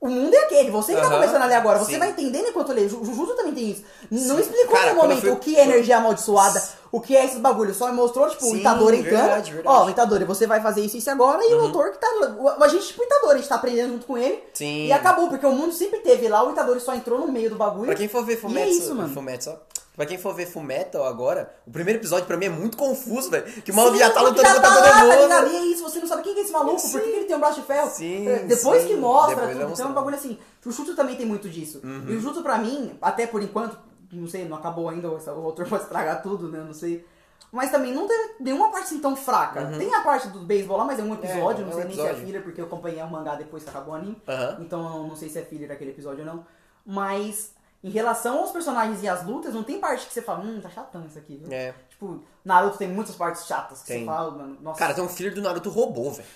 O 0.01 0.09
mundo 0.09 0.35
é 0.35 0.39
aquele, 0.45 0.71
você 0.71 0.95
que 0.95 1.01
tá 1.01 1.07
Aham, 1.07 1.15
começando 1.17 1.43
a 1.43 1.47
ler 1.47 1.55
agora, 1.55 1.79
você 1.79 1.93
sim. 1.93 1.99
vai 1.99 2.11
entendendo 2.11 2.49
enquanto 2.49 2.73
lê. 2.73 2.89
Ju- 2.89 3.03
Jujutsu 3.05 3.35
também 3.35 3.55
tem 3.55 3.71
isso. 3.71 3.83
Não 4.11 4.37
Sim. 4.37 4.43
explicou 4.43 4.77
Cara, 4.77 4.91
no 4.95 4.97
momento 5.03 5.21
fui- 5.23 5.31
o 5.31 5.37
que 5.37 5.57
é 5.57 5.63
energia 5.65 5.97
amaldiçoada, 5.97 6.63
o 6.93 7.01
que 7.01 7.17
é 7.17 7.25
esses 7.25 7.39
bagulhos. 7.39 7.77
Só 7.77 7.91
mostrou, 7.93 8.29
tipo, 8.29 8.45
o 8.45 8.51
Sim, 8.51 8.59
Itadori 8.61 8.99
entrando. 8.99 9.21
verdade. 9.23 9.55
Uhum. 9.55 9.63
Ó, 9.65 9.85
o 9.87 9.91
Itadori, 9.91 10.25
você 10.25 10.47
vai 10.47 10.61
fazer 10.61 10.83
isso 10.83 10.97
e 10.97 10.99
isso 10.99 11.11
agora. 11.11 11.43
E 11.45 11.55
o 11.55 11.61
autor 11.61 11.91
que 11.93 11.99
tá. 11.99 12.07
o- 12.39 12.63
A 12.63 12.69
gente, 12.69 12.87
tipo, 12.89 13.01
o 13.03 13.05
Itadori, 13.05 13.35
a 13.35 13.37
gente 13.39 13.49
tá 13.49 13.55
aprendendo 13.55 13.93
junto 13.95 14.07
com 14.07 14.19
ele. 14.19 14.43
Sim. 14.53 14.87
E 14.87 14.93
acabou, 14.93 15.29
porque 15.29 15.47
o 15.47 15.53
mundo 15.53 15.73
sempre 15.73 16.01
teve 16.01 16.29
lá, 16.29 16.45
o 16.47 16.51
Itadori 16.53 16.79
só 16.81 16.95
entrou 16.95 17.19
no 17.19 17.29
meio 17.33 17.49
do 17.51 17.57
bagulho. 17.57 17.87
Pra 17.87 17.95
quem 17.95 18.09
for 18.09 18.25
ver 18.25 18.35
E 18.35 18.37
Fullmetal, 18.37 18.69
é 18.69 18.71
isso, 18.71 18.95
mano. 18.95 19.13
Fullmetal, 19.15 19.61
pra 19.97 20.07
quem 20.07 20.19
for 20.19 20.35
ver 20.35 20.47
Fullmetal 20.47 21.05
agora, 21.05 21.53
o 21.67 21.71
primeiro 21.71 21.99
episódio 21.99 22.27
pra 22.27 22.37
mim 22.37 22.47
é 22.47 22.51
muito 22.51 22.77
confuso, 22.77 23.31
velho. 23.31 23.45
Que 23.63 23.71
o 23.71 23.75
Sim, 23.75 23.81
maluco 23.81 23.97
já 23.99 24.11
tá 24.11 24.21
lutando 24.21 24.43
contra 24.47 24.61
tá 24.61 24.69
todo 24.75 24.83
lá, 24.85 24.91
tá 24.93 25.05
mundo. 25.05 25.23
ligado? 25.23 25.49
E 25.49 25.57
é 25.57 25.61
isso, 25.67 25.83
você 25.83 25.99
não 25.99 26.07
sabe 26.07 26.23
quem 26.23 26.35
que 26.35 26.41
é 26.41 26.43
esse 26.45 26.53
maluco, 26.53 26.81
por 26.91 27.01
que 27.01 27.09
ele 27.09 27.25
tem 27.25 27.37
um 27.37 27.41
braço 27.41 27.61
de 27.61 27.67
ferro. 27.67 27.91
Sim, 27.91 28.29
É, 28.29 28.39
Depois 28.41 28.83
sim. 28.83 28.89
que 28.89 28.95
mostra 28.97 29.35
Depois 29.35 29.51
tudo, 29.51 29.59
tem 29.61 29.69
mostrar. 29.69 29.87
um 29.89 29.93
bagulho 29.95 30.15
assim. 30.17 30.39
O 30.65 30.71
Jutsu 30.71 30.95
também 30.95 31.17
tem 31.17 31.25
muito 31.27 31.49
disso. 31.49 31.81
Uhum. 31.83 32.05
E 32.09 32.17
o 32.17 32.21
Jutsu 32.21 32.43
pra 32.43 32.59
mim, 32.59 32.97
até 33.01 33.27
por 33.27 33.41
enquanto, 33.43 33.79
não 34.13 34.27
sei, 34.29 34.45
não 34.49 34.57
acabou 34.57 34.89
ainda, 34.89 35.09
o 35.09 35.45
autor 35.45 35.67
pode 35.69 35.83
estragar 35.85 36.23
tudo, 36.23 36.49
né, 36.51 36.63
não 36.65 36.75
sei. 36.75 37.05
Mas 37.53 37.71
também 37.71 37.95
não 37.95 38.07
tem 38.09 38.31
nenhuma 38.41 38.71
parte 38.71 38.87
assim 38.87 38.99
tão 38.99 39.15
fraca. 39.17 39.65
Tem 39.79 39.95
a 39.95 40.01
parte 40.01 40.29
do 40.29 40.41
beisebol 40.41 40.77
lá, 40.79 40.85
mas 40.85 40.99
é 40.99 41.03
um 41.03 41.15
episódio, 41.15 41.65
Uhum. 41.65 41.71
é 41.71 41.71
não 41.71 41.71
um 41.71 41.73
sei 41.75 41.85
nem 41.85 41.95
se 41.95 42.01
é 42.01 42.05
episódio. 42.05 42.27
filler, 42.27 42.43
porque 42.43 42.61
eu 42.61 42.65
acompanhei 42.67 43.01
o 43.03 43.07
mangá 43.11 43.37
depois 43.37 43.63
que 43.63 43.71
acabou 43.71 43.95
o 43.95 43.97
anime. 43.97 44.21
Aham. 44.29 44.59
Então 44.61 44.85
eu 44.99 45.07
não 45.07 45.17
sei 45.17 45.29
se 45.29 45.39
é 45.39 45.43
filler 45.43 45.71
aquele 45.71 45.91
episódio 45.93 46.21
ou 46.21 46.27
não. 46.27 46.45
Mas 46.85 47.53
em 47.87 47.91
relação 47.91 48.39
aos 48.41 48.51
personagens 48.51 49.03
e 49.03 49.09
às 49.09 49.25
lutas, 49.25 49.55
não 49.55 49.63
tem 49.63 49.79
parte 49.79 50.07
que 50.07 50.13
você 50.13 50.21
fala, 50.21 50.41
hum, 50.41 50.61
tá 50.61 50.69
chatão 50.69 51.05
isso 51.07 51.19
aqui. 51.19 51.37
viu?" 51.37 51.49
É. 51.53 51.73
Tipo, 51.89 52.21
Naruto 52.45 52.77
tem 52.79 52.89
muitas 52.89 53.15
partes 53.15 53.47
chatas 53.47 53.81
que 53.81 53.87
Tem. 53.89 54.01
você 54.01 54.07
fala, 54.07 54.31
mano. 54.33 54.59
Nossa. 54.61 54.79
Cara, 54.79 54.93
tem 54.93 55.03
um 55.05 55.09
filho 55.09 55.35
do 55.35 55.41
Naruto 55.41 55.71
robô, 55.71 56.11
velho. 56.11 56.29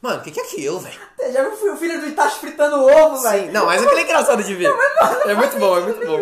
Mano, 0.00 0.20
o 0.20 0.22
que, 0.22 0.30
que 0.30 0.38
é 0.40 0.42
aquilo, 0.44 0.78
velho? 0.80 1.00
Já 1.32 1.42
viu 1.48 1.72
o 1.72 1.76
filho 1.76 2.00
do 2.00 2.06
Itachi 2.06 2.38
fritando 2.40 2.84
ovo, 2.84 3.16
Sim. 3.16 3.22
velho? 3.22 3.52
Não, 3.52 3.66
mas 3.66 3.82
aquele 3.82 4.00
é 4.00 4.04
engraçado 4.04 4.42
de 4.42 4.54
ver. 4.54 4.70
É 5.26 5.34
muito 5.34 5.56
bom, 5.58 5.76
é 5.76 5.80
muito 5.80 6.06
bom. 6.06 6.18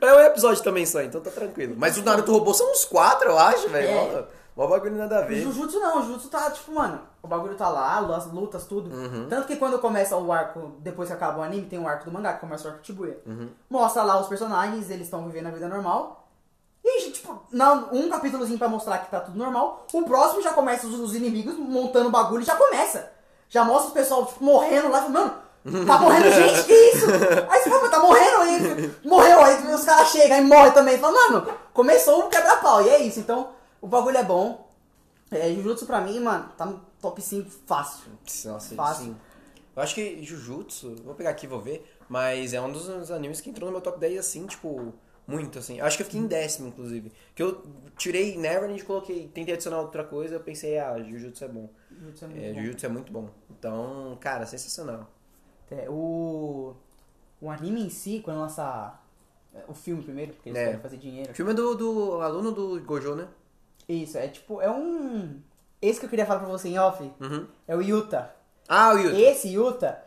É 0.00 0.14
um 0.14 0.20
episódio 0.20 0.62
também 0.62 0.86
só, 0.86 1.02
então 1.02 1.20
tá 1.20 1.30
tranquilo. 1.30 1.74
Mas 1.76 1.96
o 1.98 2.02
Naruto 2.02 2.32
robô 2.32 2.54
são 2.54 2.70
uns 2.70 2.84
quatro, 2.84 3.28
eu 3.30 3.38
acho, 3.38 3.68
velho. 3.68 3.88
É. 3.88 4.24
Mó- 4.56 4.66
bagulho 4.68 4.96
nada 4.96 5.18
a 5.18 5.22
O 5.24 5.26
ver. 5.28 5.40
Jujutsu 5.42 5.80
não, 5.80 5.98
o 5.98 6.02
Jujutsu 6.02 6.28
tá, 6.28 6.50
tipo, 6.50 6.72
mano, 6.72 7.00
o 7.22 7.26
bagulho 7.26 7.54
tá 7.56 7.68
lá, 7.68 7.98
as 7.98 8.26
lutas, 8.30 8.64
tudo. 8.66 8.94
Uhum. 8.94 9.26
Tanto 9.28 9.46
que 9.46 9.56
quando 9.56 9.78
começa 9.78 10.16
o 10.16 10.32
arco, 10.32 10.72
depois 10.78 11.08
que 11.08 11.14
acaba 11.14 11.40
o 11.40 11.42
anime, 11.42 11.66
tem 11.66 11.78
o 11.78 11.88
arco 11.88 12.04
do 12.04 12.12
mangá, 12.12 12.34
que 12.34 12.40
começa 12.40 12.68
o 12.68 12.70
arco 12.70 12.84
Shibuya. 12.86 13.18
Uhum. 13.26 13.48
Mostra 13.68 14.02
lá 14.02 14.20
os 14.20 14.28
personagens, 14.28 14.90
eles 14.90 15.06
estão 15.06 15.24
vivendo 15.26 15.48
a 15.48 15.50
vida 15.50 15.68
normal. 15.68 16.20
E, 16.84 17.10
tipo, 17.10 17.42
não, 17.50 17.88
um 17.92 18.10
capítulozinho 18.10 18.58
pra 18.58 18.68
mostrar 18.68 18.98
que 18.98 19.10
tá 19.10 19.18
tudo 19.20 19.38
normal. 19.38 19.86
O 19.92 20.02
próximo 20.02 20.42
já 20.42 20.52
começa 20.52 20.86
os, 20.86 20.94
os 21.00 21.14
inimigos 21.14 21.56
montando 21.56 22.08
o 22.08 22.12
bagulho 22.12 22.42
e 22.42 22.46
já 22.46 22.54
começa. 22.56 23.10
Já 23.48 23.64
mostra 23.64 23.90
o 23.90 23.94
pessoal, 23.94 24.26
tipo, 24.26 24.44
morrendo 24.44 24.90
lá, 24.90 25.08
mano, 25.08 25.32
tá 25.86 25.98
morrendo 25.98 26.28
gente, 26.32 26.64
que 26.64 26.72
isso? 26.72 27.06
Aí 27.48 27.62
você 27.62 27.70
fala, 27.70 27.82
"Mas 27.82 27.90
tá 27.90 27.98
morrendo, 28.00 28.36
aí 28.42 28.94
morreu, 29.04 29.40
aí 29.40 29.74
os 29.74 29.84
caras 29.84 30.08
chegam 30.08 30.38
e 30.38 30.40
morrem 30.42 30.72
também. 30.72 30.98
Fala, 30.98 31.12
mano, 31.30 31.48
começou 31.72 32.20
o 32.20 32.28
quebra-pau, 32.28 32.82
e 32.82 32.88
é 32.90 32.98
isso. 33.02 33.18
Então, 33.20 33.48
o 33.84 33.88
bagulho 33.88 34.16
é 34.16 34.24
bom. 34.24 34.68
É, 35.30 35.52
Jujutsu 35.54 35.86
pra 35.86 36.00
mim, 36.00 36.20
mano, 36.20 36.48
tá 36.56 36.64
no 36.66 36.80
top 37.00 37.20
5 37.20 37.50
fácil. 37.66 38.10
Nossa, 38.44 38.74
Fácil. 38.74 39.04
sim. 39.06 39.16
Eu 39.76 39.82
acho 39.82 39.94
que 39.94 40.22
Jujutsu, 40.22 40.94
vou 41.02 41.14
pegar 41.14 41.30
aqui 41.30 41.46
e 41.46 41.48
vou 41.48 41.60
ver, 41.60 41.84
mas 42.08 42.52
é 42.54 42.60
um 42.60 42.70
dos 42.70 43.10
animes 43.10 43.40
que 43.40 43.50
entrou 43.50 43.66
no 43.66 43.72
meu 43.72 43.80
top 43.80 43.98
10 43.98 44.18
assim, 44.18 44.46
tipo, 44.46 44.92
muito 45.26 45.58
assim. 45.58 45.78
Eu 45.80 45.86
acho 45.86 45.96
que 45.96 46.02
eu 46.02 46.06
fiquei 46.06 46.20
em 46.20 46.26
décimo, 46.26 46.68
inclusive. 46.68 47.10
Que 47.34 47.42
eu 47.42 47.62
tirei 47.96 48.36
Neverland 48.38 48.80
e 48.80 48.84
coloquei, 48.84 49.28
tentei 49.34 49.54
adicionar 49.54 49.80
outra 49.80 50.04
coisa, 50.04 50.36
eu 50.36 50.40
pensei, 50.40 50.78
ah, 50.78 51.02
Jujutsu 51.02 51.44
é 51.44 51.48
bom. 51.48 51.68
Jujutsu 51.90 52.24
é 52.24 52.28
muito 52.28 52.44
É, 52.44 52.52
bom. 52.52 52.60
Jujutsu 52.60 52.86
é 52.86 52.88
muito 52.88 53.12
bom. 53.12 53.28
Então, 53.50 54.16
cara, 54.20 54.46
sensacional. 54.46 55.10
É, 55.70 55.88
o, 55.90 56.74
o 57.40 57.50
anime 57.50 57.80
em 57.82 57.90
si, 57.90 58.20
quando 58.22 58.38
lança 58.38 59.00
é, 59.52 59.64
o 59.66 59.74
filme 59.74 60.02
primeiro, 60.04 60.34
porque 60.34 60.50
eles 60.50 60.60
É. 60.60 60.64
querem 60.66 60.80
fazer 60.80 60.96
dinheiro. 60.98 61.32
O 61.32 61.34
filme 61.34 61.50
é 61.50 61.54
do, 61.54 61.74
do 61.74 62.20
aluno 62.20 62.52
do 62.52 62.80
Gojo, 62.84 63.16
né? 63.16 63.26
Isso, 63.88 64.16
é 64.18 64.28
tipo, 64.28 64.60
é 64.60 64.70
um. 64.70 65.40
esse 65.80 65.98
que 66.00 66.06
eu 66.06 66.10
queria 66.10 66.26
falar 66.26 66.40
pra 66.40 66.48
você 66.48 66.68
em 66.68 66.78
off 66.78 67.02
Uhum. 67.20 67.46
é 67.68 67.76
o 67.76 67.80
Yuta. 67.82 68.30
Ah, 68.68 68.92
o 68.94 68.98
Yuta. 68.98 69.16
Esse 69.18 69.48
Yuta, 69.48 69.98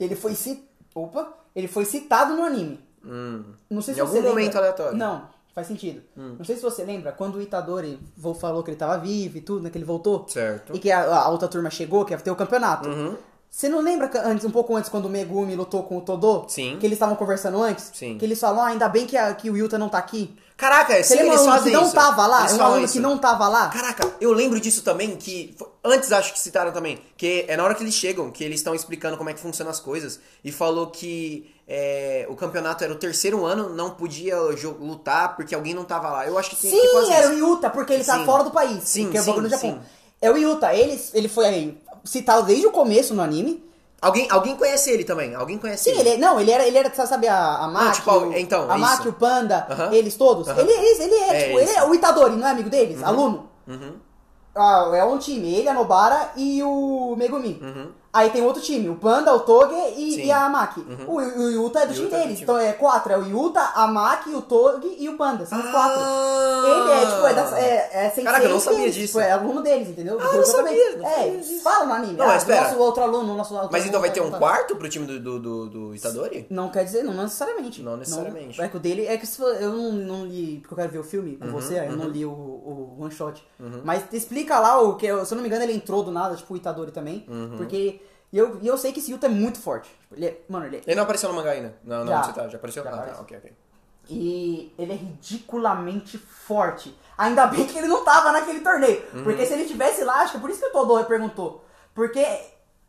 ele 0.00 0.16
foi 0.16 0.34
citado. 0.34 0.66
Opa! 0.94 1.32
Ele 1.54 1.68
foi 1.68 1.84
citado 1.84 2.34
no 2.34 2.42
anime. 2.42 2.80
Hum. 3.04 3.44
Não 3.70 3.82
sei 3.82 3.92
Em 3.92 3.94
se 3.96 4.00
algum 4.00 4.12
você 4.12 4.18
lembra- 4.20 4.30
momento 4.32 4.56
aleatório. 4.56 4.94
Hum. 4.94 4.98
Não, 4.98 5.28
faz 5.54 5.66
sentido. 5.66 6.02
Não 6.16 6.44
sei 6.44 6.56
se 6.56 6.62
você 6.62 6.82
lembra 6.84 7.12
quando 7.12 7.36
o 7.36 7.42
Itadori 7.42 8.00
falou 8.40 8.62
que 8.62 8.70
ele 8.70 8.78
tava 8.78 8.96
vivo 8.98 9.36
e 9.36 9.40
tudo, 9.42 9.62
né? 9.62 9.68
Que 9.70 9.76
ele 9.78 9.84
voltou. 9.84 10.26
Certo. 10.28 10.74
E 10.74 10.78
que 10.78 10.90
a, 10.90 11.04
a 11.16 11.28
outra 11.28 11.48
turma 11.48 11.68
chegou, 11.70 12.04
que 12.04 12.12
ia 12.14 12.18
ter 12.18 12.30
o 12.30 12.36
campeonato. 12.36 12.88
Uhum. 12.88 13.16
Você 13.50 13.68
não 13.70 13.80
lembra 13.80 14.08
que 14.08 14.18
antes, 14.18 14.44
um 14.44 14.50
pouco 14.50 14.76
antes, 14.76 14.90
quando 14.90 15.06
o 15.06 15.08
Megumi 15.08 15.54
lutou 15.56 15.82
com 15.84 15.96
o 15.96 16.00
Todô? 16.02 16.44
Sim. 16.46 16.76
Que 16.78 16.84
eles 16.86 16.96
estavam 16.96 17.16
conversando 17.16 17.62
antes? 17.62 17.90
Sim. 17.94 18.18
Que 18.18 18.24
eles 18.26 18.38
falaram, 18.38 18.64
ah, 18.64 18.68
ainda 18.68 18.88
bem 18.88 19.06
que, 19.06 19.16
a- 19.16 19.32
que 19.34 19.48
o 19.48 19.56
Yuta 19.56 19.78
não 19.78 19.88
tá 19.88 19.96
aqui. 19.98 20.36
Caraca, 20.58 20.94
Você 20.94 21.04
sim, 21.04 21.14
lembra 21.16 21.34
eles 21.34 21.40
um 21.40 21.44
aluno 21.44 21.52
que 21.52 21.58
fazem 21.58 21.72
não 21.74 21.84
isso. 21.84 21.94
tava 21.94 22.26
lá? 22.26 22.40
Eles 22.40 22.52
um 22.58 22.62
aluno 22.62 22.84
isso. 22.84 22.92
que 22.94 23.00
não 23.00 23.18
tava 23.18 23.48
lá? 23.48 23.68
Caraca, 23.68 24.10
eu 24.20 24.32
lembro 24.32 24.58
disso 24.60 24.82
também, 24.82 25.16
que 25.16 25.54
antes 25.84 26.12
acho 26.12 26.32
que 26.32 26.38
citaram 26.40 26.72
também, 26.72 26.98
que 27.16 27.44
é 27.48 27.56
na 27.56 27.64
hora 27.64 27.74
que 27.74 27.82
eles 27.82 27.94
chegam, 27.94 28.30
que 28.30 28.42
eles 28.44 28.60
estão 28.60 28.74
explicando 28.74 29.16
como 29.18 29.28
é 29.30 29.34
que 29.34 29.40
funcionam 29.40 29.70
as 29.70 29.80
coisas, 29.80 30.18
e 30.42 30.50
falou 30.52 30.86
que 30.88 31.50
é, 31.68 32.26
o 32.30 32.36
campeonato 32.36 32.84
era 32.84 32.92
o 32.92 32.96
terceiro 32.96 33.44
ano, 33.44 33.68
não 33.70 33.90
podia 33.90 34.38
lutar 34.38 35.34
porque 35.36 35.54
alguém 35.54 35.74
não 35.74 35.84
tava 35.84 36.08
lá. 36.10 36.26
Eu 36.26 36.38
acho 36.38 36.50
que 36.50 36.56
tem 36.56 36.70
que 36.70 36.76
Sim, 36.80 36.92
fazer 36.92 37.12
era 37.12 37.28
o 37.28 37.32
isso. 37.32 37.38
Yuta, 37.40 37.70
porque 37.70 37.92
ele 37.92 38.04
tá 38.04 38.18
Sim. 38.18 38.24
fora 38.24 38.44
do 38.44 38.50
país. 38.50 38.82
Sim, 38.84 39.10
que 39.10 39.18
é 39.18 39.20
o 39.20 39.24
sim, 39.24 39.32
do 39.42 39.48
Japão. 39.48 39.70
sim. 39.72 39.80
É 40.22 40.30
o 40.30 40.36
Yuta, 40.38 40.72
ele, 40.74 40.98
ele 41.12 41.28
foi 41.28 41.44
aí 41.44 41.78
citado 42.06 42.44
desde 42.46 42.66
o 42.66 42.70
começo 42.70 43.12
no 43.14 43.22
anime. 43.22 43.64
Alguém, 44.00 44.28
alguém 44.30 44.54
conhece 44.56 44.90
ele 44.90 45.04
também, 45.04 45.34
alguém 45.34 45.58
conhece 45.58 45.84
Sim, 45.90 45.98
ele, 45.98 46.10
é- 46.10 46.16
não, 46.18 46.38
ele 46.38 46.50
era, 46.50 46.66
ele 46.66 46.76
era, 46.78 46.94
sabe, 47.06 47.26
a, 47.28 47.56
a 47.56 47.66
Maki, 47.68 47.96
tipo, 47.96 48.10
o, 48.12 48.32
então, 48.36 48.70
a 48.70 48.74
é 48.74 48.78
Maki, 48.78 49.08
o 49.08 49.12
Panda, 49.14 49.66
Aham. 49.70 49.92
eles 49.92 50.14
todos. 50.16 50.46
Aham. 50.46 50.60
Ele, 50.60 50.70
ele, 50.70 51.02
ele 51.02 51.14
é, 51.14 51.28
É 51.28 51.46
tipo, 51.46 51.58
ele 51.58 51.70
é 51.70 51.84
o 51.84 51.94
Itadori, 51.94 52.36
não 52.36 52.46
é 52.46 52.50
amigo 52.50 52.68
deles? 52.70 53.02
Aluno. 53.02 53.48
Uhum. 53.66 53.94
Ah, 54.54 54.90
é 54.94 55.04
um 55.04 55.18
time, 55.18 55.52
ele, 55.54 55.68
a 55.68 55.74
Nobara 55.74 56.30
e 56.36 56.62
o 56.62 57.14
Megumi. 57.16 57.60
Uhum. 58.16 58.22
Aí 58.22 58.30
tem 58.30 58.42
outro 58.42 58.62
time, 58.62 58.88
o 58.88 58.96
Panda, 58.96 59.34
o 59.34 59.40
Toge 59.40 59.74
e, 59.96 60.26
e 60.26 60.30
a 60.32 60.48
Maki. 60.48 60.80
O, 61.06 61.16
o 61.16 61.50
Yuta 61.50 61.80
é 61.80 61.86
do 61.86 61.92
time 61.92 62.04
Yuta 62.06 62.16
é 62.16 62.18
do 62.20 62.22
deles. 62.22 62.38
time. 62.38 62.42
Então 62.42 62.58
é 62.58 62.72
quatro, 62.72 63.12
é 63.12 63.18
o 63.18 63.26
Yuta, 63.26 63.60
a 63.60 63.86
Maki, 63.86 64.30
o 64.30 64.42
Toge 64.42 64.96
e 64.98 65.08
o 65.08 65.16
Panda. 65.16 65.44
São 65.44 65.58
os 65.58 65.70
quatro. 65.70 66.00
Ah! 66.00 66.62
Ele 66.66 66.92
é, 66.92 67.06
tipo, 67.06 67.26
é, 67.26 67.34
da, 67.34 67.58
é, 67.60 68.06
é 68.06 68.22
Caraca, 68.22 68.44
eu 68.44 68.50
não 68.50 68.60
sabia 68.60 68.78
deles, 68.80 68.94
disso. 68.94 69.18
Tipo, 69.18 69.20
é 69.20 69.32
aluno 69.32 69.62
deles, 69.62 69.88
entendeu? 69.88 70.18
Ah, 70.20 70.24
eu 70.24 70.36
não 70.38 70.44
sabia, 70.44 70.96
não 70.96 71.06
É, 71.06 71.42
sabia 71.42 71.60
fala 71.62 71.86
no 71.86 71.92
anime. 71.92 72.14
Não, 72.14 72.28
ah, 72.28 72.36
espera. 72.36 72.62
Nosso 72.62 72.78
outro 72.78 73.02
aluno, 73.02 73.36
nosso 73.36 73.54
outro 73.54 73.68
Mas 73.72 73.86
então 73.86 74.00
vai 74.00 74.10
ter 74.10 74.20
um 74.20 74.30
quarto 74.30 74.76
pro 74.76 74.88
time 74.88 75.06
do, 75.06 75.20
do, 75.20 75.38
do, 75.38 75.66
do 75.68 75.94
Itadori? 75.94 76.46
Não 76.50 76.70
quer 76.70 76.84
dizer, 76.84 77.02
não 77.02 77.14
necessariamente. 77.14 77.82
Não 77.82 77.96
necessariamente. 77.96 78.58
Não, 78.58 78.64
é 78.64 78.68
que 78.68 78.76
o 78.76 78.80
dele, 78.80 79.06
é 79.06 79.16
que 79.16 79.26
eu 79.60 79.72
não, 79.72 79.92
não 79.92 80.26
li, 80.26 80.58
porque 80.60 80.74
eu 80.74 80.76
quero 80.76 80.90
ver 80.90 80.98
o 80.98 81.04
filme 81.04 81.26
Uhum, 81.26 81.52
com 81.52 81.60
você, 81.60 81.78
aí 81.78 81.88
eu 81.88 81.96
não 81.96 82.08
li 82.08 82.24
o, 82.24 82.30
o 82.30 82.96
one 83.00 83.10
shot. 83.12 83.42
Mas 83.84 84.04
explica 84.12 84.58
lá 84.58 84.80
o 84.80 84.94
que, 84.96 85.06
se 85.06 85.32
eu 85.32 85.36
não 85.36 85.42
me 85.42 85.48
engano, 85.48 85.64
ele 85.64 85.74
entrou 85.74 86.02
do 86.02 86.10
nada, 86.10 86.34
tipo 86.36 86.54
o 86.54 86.56
Itadori 86.56 86.90
também. 86.90 87.26
Uhum. 87.28 87.56
Porque 87.56 88.00
e 88.36 88.38
eu, 88.38 88.58
e 88.60 88.66
eu 88.66 88.76
sei 88.76 88.92
que 88.92 88.98
esse 89.00 89.10
Yuta 89.10 89.24
é 89.24 89.30
muito 89.30 89.58
forte. 89.58 89.88
Tipo, 89.88 90.14
ele 90.14 90.26
é, 90.26 90.40
mano, 90.46 90.66
ele 90.66 90.76
é, 90.76 90.82
Ele 90.86 90.94
não 90.94 91.04
apareceu 91.04 91.30
no 91.30 91.34
mangá 91.34 91.52
ainda? 91.52 91.74
Não, 91.82 92.04
não, 92.04 92.12
Já. 92.12 92.22
você 92.22 92.32
tá, 92.34 92.48
já 92.48 92.58
apareceu? 92.58 92.84
Já 92.84 92.90
ah, 92.90 92.92
tá, 92.92 92.98
apareceu. 92.98 93.22
ok, 93.22 93.38
ok. 93.38 93.52
E 94.10 94.74
ele 94.78 94.92
é 94.92 94.94
ridiculamente 94.94 96.18
forte. 96.18 96.94
Ainda 97.16 97.46
bem 97.46 97.66
que 97.66 97.78
ele 97.78 97.86
não 97.86 98.04
tava 98.04 98.32
naquele 98.32 98.60
torneio. 98.60 99.02
Uhum. 99.14 99.24
Porque 99.24 99.46
se 99.46 99.54
ele 99.54 99.64
tivesse 99.64 100.04
lá, 100.04 100.20
acho 100.20 100.32
que 100.32 100.36
é 100.36 100.40
por 100.40 100.50
isso 100.50 100.60
que 100.60 100.66
o 100.66 100.70
Todô 100.70 101.02
perguntou. 101.04 101.64
Porque 101.94 102.26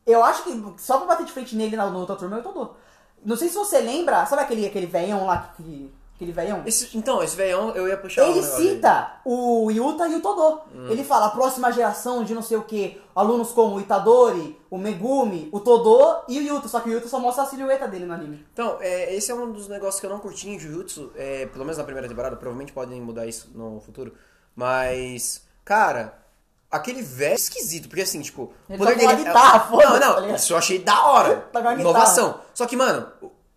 eu 0.05 0.21
acho 0.21 0.43
que 0.43 0.73
só 0.79 0.97
pra 0.97 1.07
bater 1.07 1.25
de 1.25 1.31
frente 1.31 1.55
nele 1.55 1.77
na, 1.77 1.85
outra 1.85 2.17
turma 2.17 2.35
é 2.35 2.39
o 2.41 2.43
Todô. 2.43 2.75
Não 3.23 3.37
sei 3.37 3.47
se 3.47 3.55
você 3.55 3.79
lembra, 3.79 4.25
sabe 4.25 4.41
aquele, 4.41 4.67
aquele 4.67 4.85
velhão 4.85 5.25
lá, 5.25 5.53
que, 5.55 5.89
aquele 6.17 6.31
velhão? 6.33 6.63
Esse, 6.65 6.97
então, 6.97 7.23
esse 7.23 7.35
velhão 7.35 7.69
eu 7.75 7.87
ia 7.87 7.95
puxar 7.95 8.23
um 8.23 8.31
Ele 8.31 8.35
negócio 8.41 8.57
dele. 8.57 8.75
cita 8.75 9.21
o 9.23 9.71
Yuta 9.71 10.07
e 10.07 10.15
o 10.15 10.21
Todô. 10.21 10.61
Hum. 10.75 10.87
Ele 10.89 11.03
fala 11.03 11.27
a 11.27 11.29
próxima 11.29 11.71
geração 11.71 12.23
de 12.23 12.33
não 12.33 12.41
sei 12.41 12.57
o 12.57 12.63
que, 12.63 12.99
alunos 13.15 13.51
como 13.51 13.75
o 13.75 13.79
Itadori, 13.79 14.59
o 14.69 14.77
Megumi, 14.77 15.47
o 15.51 15.59
Todô 15.59 16.23
e 16.27 16.39
o 16.39 16.41
Yuta. 16.41 16.67
Só 16.67 16.79
que 16.81 16.89
o 16.89 16.91
Yuta 16.93 17.07
só 17.07 17.19
mostra 17.19 17.43
a 17.43 17.47
silhueta 17.47 17.87
dele 17.87 18.05
no 18.05 18.13
anime. 18.13 18.45
Então, 18.51 18.77
é, 18.81 19.15
esse 19.15 19.31
é 19.31 19.35
um 19.35 19.51
dos 19.51 19.67
negócios 19.69 19.99
que 19.99 20.05
eu 20.05 20.09
não 20.09 20.19
curti 20.19 20.49
em 20.49 20.59
Jujutsu, 20.59 21.11
é, 21.15 21.45
pelo 21.45 21.63
menos 21.63 21.77
na 21.77 21.83
primeira 21.83 22.07
temporada, 22.09 22.35
provavelmente 22.35 22.73
podem 22.73 22.99
mudar 22.99 23.25
isso 23.27 23.49
no 23.53 23.79
futuro. 23.79 24.13
Mas, 24.55 25.43
cara, 25.63 26.17
aquele 26.71 27.03
velho 27.03 27.33
é 27.33 27.35
esquisito, 27.35 27.87
porque 27.87 28.01
assim, 28.01 28.21
tipo, 28.21 28.51
Ele 28.67 28.79
toca 28.79 28.99
uma 29.01 29.11
é- 29.11 29.15
guitarra, 29.15 29.69
Não, 29.71 29.77
tá 29.77 29.99
não, 29.99 30.19
ligado? 30.21 30.35
isso 30.37 30.51
eu 30.53 30.57
achei 30.57 30.79
da 30.79 31.05
hora. 31.05 31.47
Inovação. 31.79 32.39
Só 32.55 32.65
que, 32.65 32.75
mano, 32.75 33.07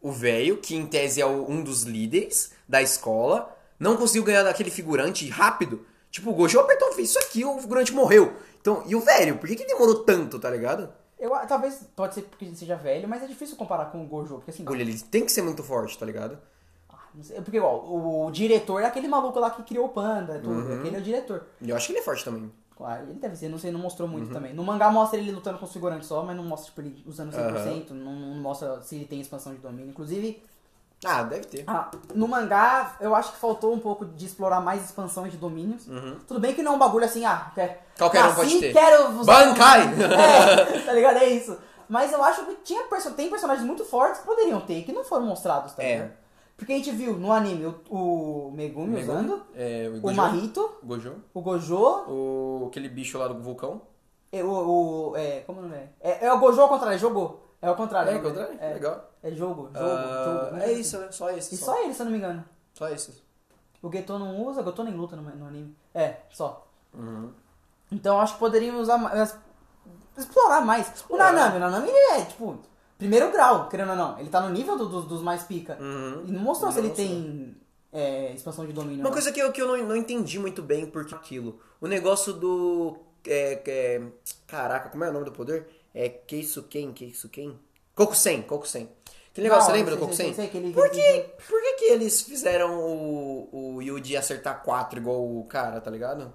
o- 0.00 0.12
velho, 0.12 0.56
que 0.58 0.74
em 0.76 0.86
tese 0.86 1.20
é 1.20 1.26
um 1.26 1.62
dos 1.62 1.82
líderes 1.82 2.52
da 2.68 2.80
escola, 2.82 3.56
não 3.78 3.96
conseguiu 3.96 4.24
ganhar 4.24 4.42
daquele 4.42 4.70
figurante 4.70 5.28
rápido. 5.28 5.84
Tipo, 6.10 6.30
o 6.30 6.34
Gojo 6.34 6.58
apertou, 6.60 6.92
fez 6.92 7.10
isso 7.10 7.18
aqui, 7.18 7.44
o 7.44 7.58
figurante 7.60 7.92
morreu. 7.92 8.32
Então, 8.60 8.82
e 8.86 8.94
o 8.96 9.00
velho, 9.00 9.38
por 9.38 9.48
que, 9.48 9.56
que 9.56 9.66
demorou 9.66 10.04
tanto, 10.04 10.38
tá 10.38 10.50
ligado? 10.50 10.92
Eu, 11.18 11.30
talvez, 11.46 11.80
pode 11.94 12.14
ser 12.14 12.22
porque 12.22 12.44
ele 12.46 12.56
seja 12.56 12.76
velho, 12.76 13.06
mas 13.08 13.22
é 13.22 13.26
difícil 13.26 13.56
comparar 13.56 13.86
com 13.86 14.02
o 14.02 14.06
Gojo, 14.06 14.36
porque 14.36 14.50
assim... 14.50 14.64
Olha, 14.66 14.80
ele 14.82 14.98
tem 14.98 15.24
que 15.24 15.30
ser 15.32 15.42
muito 15.42 15.62
forte, 15.62 15.96
tá 15.98 16.04
ligado? 16.06 16.38
ah, 16.88 16.96
não 17.14 17.22
sei, 17.22 17.36
porque 17.42 17.58
igual, 17.58 17.84
o, 17.86 18.30
diretor 18.30 18.80
é 18.80 18.86
aquele 18.86 19.06
maluco 19.06 19.38
lá 19.38 19.50
que 19.50 19.62
criou 19.62 19.86
o 19.86 19.88
Panda, 19.90 20.38
tudo, 20.38 20.52
Uhum. 20.68 20.78
aquele 20.80 20.96
é 20.96 20.98
o 20.98 21.02
diretor. 21.02 21.44
Eu 21.60 21.76
acho 21.76 21.86
que 21.86 21.92
ele 21.92 22.00
é 22.00 22.02
forte 22.02 22.24
também. 22.24 22.50
Ah, 22.84 23.00
ele 23.02 23.14
deve 23.14 23.36
ser, 23.36 23.48
não 23.48 23.58
sei, 23.58 23.70
não 23.70 23.80
mostrou 23.80 24.08
muito 24.08 24.28
Uhum. 24.28 24.32
também. 24.34 24.54
No 24.54 24.62
mangá 24.64 24.90
mostra 24.90 25.18
ele 25.18 25.30
lutando 25.32 25.58
com 25.58 25.64
os 25.66 25.72
figurantes 25.72 26.08
só, 26.08 26.22
mas 26.22 26.36
não 26.36 26.44
mostra 26.44 26.66
tipo, 26.66 26.80
ele 26.80 27.02
usando 27.06 27.32
100%, 27.32 27.90
não, 27.90 28.12
não 28.12 28.36
mostra 28.40 28.80
se 28.82 28.96
ele 28.96 29.04
tem 29.04 29.20
expansão 29.20 29.52
de 29.52 29.58
domínio. 29.58 29.90
Inclusive, 29.90 30.42
Ah, 31.04 31.22
deve 31.22 31.44
ter. 31.46 31.64
ah, 31.66 31.90
no 32.14 32.28
mangá 32.28 32.96
eu 33.00 33.14
acho 33.14 33.32
que 33.32 33.38
faltou 33.38 33.72
um 33.72 33.78
pouco 33.78 34.04
de 34.04 34.26
explorar 34.26 34.60
mais 34.60 34.84
expansões 34.84 35.32
de 35.32 35.38
domínios. 35.38 35.86
Uhum. 35.88 36.18
Tudo 36.26 36.40
bem 36.40 36.54
que 36.54 36.62
não 36.62 36.72
é 36.72 36.76
um 36.76 36.78
bagulho 36.78 37.04
assim, 37.04 37.24
ah, 37.24 37.50
quer, 37.54 37.86
Qualquer 37.98 38.20
um 38.20 38.28
nasci, 38.28 38.36
pode 38.36 38.60
ter. 38.60 38.72
quero 38.72 39.18
usar 39.20 39.32
Bankai! 39.44 39.82
É, 40.76 40.80
tá 40.82 40.92
ligado? 40.92 41.16
É 41.18 41.28
isso. 41.28 41.56
Mas 41.88 42.12
eu 42.12 42.22
acho 42.22 42.44
que 42.46 42.54
tinha 42.62 42.82
tem 43.16 43.28
personagens 43.28 43.66
muito 43.66 43.84
fortes 43.84 44.20
que 44.20 44.26
poderiam 44.26 44.60
ter, 44.60 44.82
que 44.84 44.92
não 44.92 45.02
foram 45.04 45.26
mostrados, 45.26 45.72
tá 45.72 45.82
É. 45.82 46.10
Porque 46.60 46.74
a 46.74 46.76
gente 46.76 46.90
viu 46.90 47.16
no 47.18 47.32
anime 47.32 47.64
o, 47.64 47.74
o 47.90 48.52
Megumi, 48.52 48.96
Megumi, 48.96 49.02
usando, 49.02 49.42
é, 49.54 49.88
o 49.90 49.96
o 49.96 50.00
Gojo, 50.02 50.16
Mahito, 50.16 50.70
Gojo, 50.84 51.14
o 51.32 51.40
Gojo, 51.40 51.76
o 52.06 52.66
aquele 52.68 52.90
bicho 52.90 53.16
lá 53.18 53.28
do 53.28 53.42
vulcão. 53.42 53.80
é, 54.30 54.44
o, 54.44 54.50
o. 55.10 55.16
É, 55.16 55.40
como 55.40 55.62
não 55.62 55.74
é? 55.74 55.88
é? 56.00 56.26
É 56.26 56.32
o 56.32 56.38
Gojo 56.38 56.60
ao 56.60 56.68
contrário, 56.68 56.96
é 56.96 56.98
jogou. 56.98 57.48
É 57.62 57.66
ao 57.66 57.74
contrário. 57.74 58.10
É, 58.10 58.12
né? 58.12 58.18
ao 58.18 58.24
contrário? 58.24 58.58
É, 58.60 58.74
Legal. 58.74 59.10
É 59.22 59.30
jogo, 59.30 59.70
jogo, 59.72 59.78
Ah, 59.78 60.48
jogo. 60.50 60.62
é 60.62 60.72
isso, 60.72 60.98
né? 60.98 61.08
Só 61.10 61.30
esse. 61.30 61.54
E 61.54 61.58
só. 61.58 61.72
só 61.72 61.82
ele, 61.82 61.94
se 61.94 62.02
eu 62.02 62.04
não 62.04 62.12
me 62.12 62.18
engano. 62.18 62.44
Só 62.74 62.88
esses. 62.90 63.22
O 63.82 63.90
Geto 63.90 64.18
não 64.18 64.46
usa, 64.46 64.60
o 64.60 64.64
Geto 64.64 64.84
nem 64.84 64.94
luta 64.94 65.16
no, 65.16 65.22
no 65.22 65.46
anime. 65.46 65.74
É, 65.94 66.16
só. 66.30 66.66
Uhum. 66.92 67.32
Então 67.90 68.20
acho 68.20 68.34
que 68.34 68.38
poderiam 68.38 68.78
usar 68.78 68.98
mais. 68.98 69.34
Explorar 70.16 70.60
mais. 70.60 70.88
O 70.88 70.92
Explorar. 70.92 71.32
Nanami, 71.32 71.56
o 71.56 71.60
Nanami 71.60 71.88
ele 71.88 72.20
é, 72.20 72.24
tipo, 72.26 72.58
primeiro 73.00 73.32
grau, 73.32 73.68
querendo 73.68 73.90
ou 73.90 73.96
não. 73.96 74.18
Ele 74.20 74.28
tá 74.28 74.40
no 74.40 74.50
nível 74.50 74.76
do- 74.78 74.88
dos- 74.88 75.04
dos 75.06 75.22
mais 75.22 75.42
pica. 75.42 75.76
Uhum. 75.80 76.24
E 76.26 76.30
não 76.32 76.40
mostrou 76.40 76.70
Não 76.70 76.72
se 76.74 76.78
ele 76.78 76.90
tem 76.90 77.56
é, 77.92 78.32
expansão 78.32 78.64
de 78.66 78.72
domínio. 78.72 78.98
Uma 79.00 79.04
não. 79.04 79.12
coisa 79.12 79.32
que 79.32 79.40
eu, 79.40 79.50
que 79.50 79.60
eu 79.60 79.66
não, 79.66 79.88
não 79.88 79.96
entendi 79.96 80.38
muito 80.38 80.62
bem 80.62 80.86
porque 80.86 81.14
aquilo. 81.14 81.58
O 81.80 81.86
negócio 81.88 82.32
do. 82.32 82.96
É, 83.26 83.60
é, 83.66 84.02
caraca, 84.46 84.88
como 84.90 85.02
é 85.04 85.10
o 85.10 85.12
nome 85.12 85.24
do 85.24 85.32
poder? 85.32 85.66
É 85.92 86.08
Keisuken, 86.08 86.92
Keisuken? 86.92 87.58
Kokusen, 87.94 88.42
Kokusen. 88.42 88.88
Aquele 89.32 89.48
negócio, 89.48 89.68
Não, 89.70 89.76
você 89.76 89.78
lembra 89.78 89.96
do 89.96 89.98
sei, 90.14 90.26
Kokusen? 90.30 90.34
sei, 90.34 90.62
sei, 90.62 90.72
Por, 90.72 90.90
que, 90.90 91.24
por 91.48 91.60
que 91.60 91.72
que 91.74 91.84
eles 91.84 92.22
fizeram 92.22 92.78
o, 92.78 93.74
o 93.76 93.82
Yuji 93.82 94.16
acertar 94.16 94.62
4 94.62 94.98
igual 95.00 95.20
o 95.22 95.44
cara, 95.44 95.80
tá 95.80 95.90
ligado? 95.90 96.32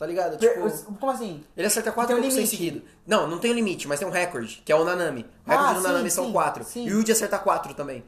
Tá 0.00 0.06
ligado? 0.06 0.38
Tipo, 0.38 0.70
Como 0.98 1.12
assim? 1.12 1.44
ele 1.54 1.66
acerta 1.66 1.92
4 1.92 2.14
Tem 2.16 2.24
um 2.24 2.26
limite. 2.26 2.46
seguido. 2.48 2.80
Não, 3.06 3.26
não 3.26 3.38
tem 3.38 3.50
um 3.50 3.54
limite, 3.54 3.86
mas 3.86 3.98
tem 3.98 4.08
um 4.08 4.10
recorde, 4.10 4.62
que 4.64 4.72
é 4.72 4.74
o 4.74 4.82
Nanami. 4.82 5.26
O 5.46 5.50
recorde 5.50 5.68
Ah, 5.70 5.74
do 5.74 5.80
sim, 5.82 5.86
Nanami 5.88 6.10
são 6.10 6.24
sim, 6.24 6.32
4. 6.32 6.64
sim. 6.64 6.86
E 6.86 6.90
o 6.94 7.00
Yuji 7.00 7.12
acerta 7.12 7.38
4 7.38 7.74
também. 7.74 8.02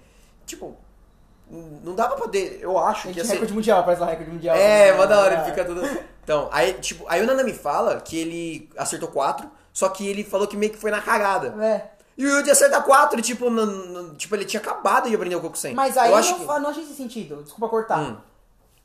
Tipo, 0.46 0.74
não 1.84 1.94
dá 1.94 2.08
pra 2.08 2.16
poder. 2.16 2.60
Eu 2.62 2.78
acho 2.78 3.08
que 3.08 3.18
ia 3.18 3.24
ser. 3.26 3.34
recorde 3.34 3.52
mundial, 3.52 3.84
parece 3.84 4.00
lá 4.00 4.06
recorde 4.08 4.30
mundial. 4.30 4.56
É, 4.56 4.96
mó 4.96 5.04
da 5.04 5.20
hora, 5.20 5.34
ele 5.34 5.42
É. 5.42 5.44
fica 5.44 5.64
tudo. 5.66 5.82
Então, 6.24 6.48
aí, 6.50 6.72
tipo, 6.74 7.04
aí 7.08 7.20
o 7.22 7.26
Nanami 7.26 7.52
fala 7.52 8.00
que 8.00 8.16
ele 8.18 8.70
acertou 8.78 9.10
4, 9.10 9.46
só 9.70 9.90
que 9.90 10.08
ele 10.08 10.24
falou 10.24 10.46
que 10.46 10.56
meio 10.56 10.72
que 10.72 10.78
foi 10.78 10.90
na 10.90 11.02
cagada. 11.02 11.48
É. 11.62 11.90
E 12.16 12.24
o 12.24 12.38
Yuji 12.38 12.50
acerta 12.50 12.80
4, 12.80 13.20
tipo, 13.20 13.50
no- 13.50 13.66
no- 13.66 14.14
tipo, 14.14 14.34
ele 14.34 14.46
tinha 14.46 14.60
acabado 14.60 15.10
de 15.10 15.14
aprender 15.14 15.36
o 15.36 15.40
Kokusen. 15.42 15.74
Mas 15.74 15.96
aí 15.98 16.06
eu 16.08 16.12
não, 16.12 16.18
acho 16.18 16.34
que... 16.36 16.46
fa- 16.46 16.58
não 16.58 16.70
achei 16.70 16.84
esse 16.84 16.94
sentido. 16.94 17.42
Desculpa 17.42 17.68
cortar. 17.68 17.98
Hum. 18.00 18.16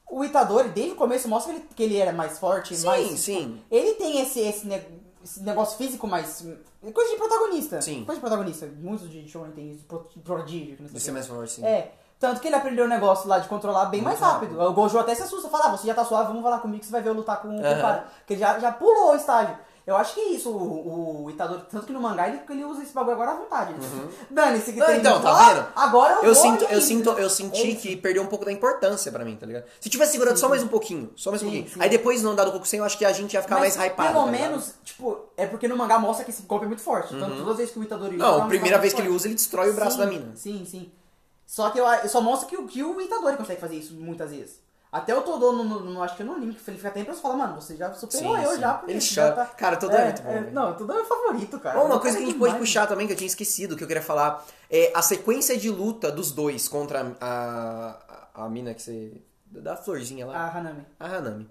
O 0.09 0.23
Itadori, 0.23 0.69
desde 0.69 0.93
o 0.93 0.95
começo, 0.95 1.27
mostra 1.27 1.53
que 1.53 1.59
ele, 1.59 1.67
que 1.75 1.83
ele 1.83 1.97
era 1.97 2.13
mais 2.13 2.39
forte. 2.39 2.75
Sim, 2.75 2.85
mais, 2.85 3.19
sim. 3.19 3.61
Ele 3.69 3.93
tem 3.95 4.21
esse, 4.21 4.39
esse, 4.39 4.65
ne- 4.65 4.81
esse 5.23 5.41
negócio 5.43 5.77
físico 5.77 6.07
mais... 6.07 6.45
Coisa 6.93 7.11
de 7.11 7.17
protagonista. 7.17 7.81
Sim. 7.81 8.05
Coisa 8.05 8.15
de 8.15 8.21
protagonista. 8.25 8.65
Muitos 8.79 9.09
de 9.09 9.27
show 9.27 9.45
tem 9.53 9.71
isso. 9.71 9.83
pro- 9.85 10.07
Prodígio. 10.23 10.77
não 10.79 10.87
sei 10.89 10.99
ser 10.99 11.05
quê. 11.07 11.11
mais 11.11 11.27
forte, 11.27 11.51
sim. 11.51 11.65
É. 11.65 11.91
Tanto 12.19 12.39
que 12.39 12.47
ele 12.47 12.55
aprendeu 12.55 12.85
o 12.85 12.87
negócio 12.87 13.27
lá 13.27 13.37
de 13.39 13.47
controlar 13.49 13.85
bem 13.87 14.01
mais 14.01 14.19
Muito 14.19 14.31
rápido. 14.31 14.59
O 14.61 14.73
Gojo 14.73 14.97
até 14.97 15.13
se 15.13 15.23
assusta. 15.23 15.49
Fala, 15.49 15.65
ah, 15.65 15.77
você 15.77 15.85
já 15.87 15.93
tá 15.93 16.05
suave, 16.05 16.27
vamos 16.29 16.41
falar 16.41 16.59
comigo 16.59 16.79
que 16.79 16.85
você 16.85 16.91
vai 16.91 17.01
ver 17.01 17.09
eu 17.09 17.13
lutar 17.13 17.41
com, 17.41 17.49
com 17.49 17.57
o 17.59 17.61
cara. 17.61 18.07
Porque 18.19 18.33
ele 18.33 18.39
já, 18.39 18.57
já 18.59 18.71
pulou 18.71 19.11
o 19.11 19.15
estágio. 19.15 19.55
Eu 19.87 19.95
acho 19.95 20.15
que 20.15 20.19
é 20.19 20.29
isso, 20.33 20.49
o, 20.51 21.23
o 21.23 21.29
Itadori, 21.29 21.61
tanto 21.71 21.85
que 21.85 21.93
no 21.93 22.01
mangá 22.01 22.27
ele, 22.27 22.41
ele 22.49 22.65
usa 22.65 22.83
esse 22.83 22.93
bagulho 22.93 23.13
agora 23.13 23.31
à 23.31 23.35
vontade. 23.35 23.71
Uhum. 23.73 24.09
Dane-se 24.29 24.73
que 24.73 24.79
Não, 24.79 24.85
tem 24.85 24.97
então, 24.97 25.21
tá 25.21 25.31
lá, 25.31 25.53
vendo? 25.53 25.67
Agora 25.73 26.13
eu, 26.15 26.23
Eu 26.23 26.33
vou 26.33 26.35
sinto, 26.35 26.63
eu 26.65 26.81
sinto, 26.81 27.09
eu 27.11 27.29
senti 27.29 27.71
É 27.71 27.75
que 27.75 27.95
perdeu 27.95 28.21
um 28.21 28.25
pouco 28.27 28.43
da 28.43 28.51
importância 28.51 29.09
pra 29.13 29.23
mim, 29.23 29.37
tá 29.37 29.45
ligado? 29.45 29.63
Se 29.79 29.89
tivesse 29.89 30.11
segurado 30.11 30.37
só 30.37 30.49
mais 30.49 30.61
um 30.61 30.67
pouquinho, 30.67 31.09
só 31.15 31.29
mais 31.31 31.41
um 31.41 31.45
Sim, 31.45 31.51
pouquinho. 31.53 31.73
sim. 31.73 31.79
Aí 31.81 31.89
depois 31.89 32.21
no 32.21 32.31
andar 32.31 32.43
do 32.43 32.51
Goku 32.51 32.67
sem, 32.67 32.79
eu 32.79 32.85
acho 32.85 32.97
que 32.97 33.05
a 33.05 33.13
gente 33.13 33.31
ia 33.31 33.41
ficar 33.41 33.59
Mas, 33.59 33.77
mais 33.77 33.89
hypado. 33.91 34.11
Pelo 34.11 34.25
tá 34.25 34.31
menos, 34.31 34.73
tipo, 34.83 35.19
é 35.37 35.45
porque 35.45 35.69
no 35.69 35.77
mangá 35.77 35.97
mostra 35.97 36.25
que 36.25 36.31
esse 36.31 36.41
golpe 36.41 36.65
é 36.65 36.67
muito 36.67 36.83
forte. 36.83 37.15
Então, 37.15 37.29
todas 37.29 37.47
as 37.51 37.55
vezes 37.57 37.71
que 37.71 37.79
o 37.79 37.83
Itadori 37.83 38.15
usa. 38.17 38.25
Não, 38.25 38.43
a 38.43 38.45
primeira 38.45 38.77
vez 38.79 38.91
que 38.93 38.99
ele 38.99 39.07
usa, 39.09 39.27
ele 39.27 39.35
destrói 39.35 39.69
o 39.69 39.73
braço 39.73 39.93
sim, 39.93 39.99
da 39.99 40.05
mina. 40.05 40.31
Sim, 40.35 40.65
sim. 40.69 40.91
Só 41.45 41.69
que 41.69 41.79
eu, 41.79 41.85
eu 41.87 42.09
só 42.09 42.19
mostra 42.19 42.49
que, 42.49 42.57
o- 42.57 42.67
que 42.67 42.83
o 42.83 42.99
Itadori 42.99 43.37
consegue 43.37 43.61
fazer 43.61 43.75
isso 43.75 43.93
muitas 43.93 44.31
vezes. 44.31 44.59
Até 44.91 45.13
o 45.15 45.21
Todo, 45.21 45.51
no, 45.51 45.63
no, 45.63 45.79
no- 45.81 46.03
acho 46.03 46.15
que 46.15 46.23
no 46.23 46.35
que 46.39 46.43
ele 46.45 46.53
fica 46.77 46.87
até 46.87 47.01
impresso 47.01 47.19
e 47.19 47.21
fala, 47.21 47.35
mano, 47.35 47.55
você 47.61 47.75
já 47.75 47.93
superou 47.93 48.37
Sim, 48.37 48.43
eu 48.43 48.51
sim. 48.53 48.59
já. 48.61 48.73
porque 48.75 48.91
Ele 48.91 48.99
já 49.01 49.29
chora. 49.33 49.45
Cara, 49.45 49.75
Todo 49.77 49.93
é 49.95 50.03
muito 50.05 50.21
bom, 50.21 50.29
velho. 50.31 50.51
Não, 50.51 50.69
é 50.73 50.77
meu 50.95 51.05
favorito, 51.05 51.59
cara. 51.59 51.79
Bom, 51.79 51.85
uma 51.87 51.99
coisa 51.99 52.17
é 52.17 52.19
que 52.19 52.25
a 52.25 52.29
gente 52.29 52.39
pode 52.39 52.57
puxar 52.57 52.87
também, 52.87 53.05
que 53.05 53.13
eu 53.13 53.17
tinha 53.17 53.27
esquecido, 53.27 53.75
que 53.75 53.83
eu 53.83 53.87
queria 53.87 54.01
falar, 54.03 54.45
é 54.71 54.91
a 54.95 55.01
sequência 55.01 55.57
de 55.57 55.69
luta 55.69 56.11
dos 56.11 56.31
dois 56.31 56.67
contra 56.67 57.15
a, 57.19 57.97
a, 58.35 58.45
a 58.45 58.49
mina 58.49 58.73
que 58.73 58.81
você. 58.81 59.21
da 59.45 59.75
florzinha 59.75 60.25
lá. 60.25 60.37
A 60.37 60.57
Hanami. 60.57 60.85
A 60.99 61.05
Hanami. 61.05 61.49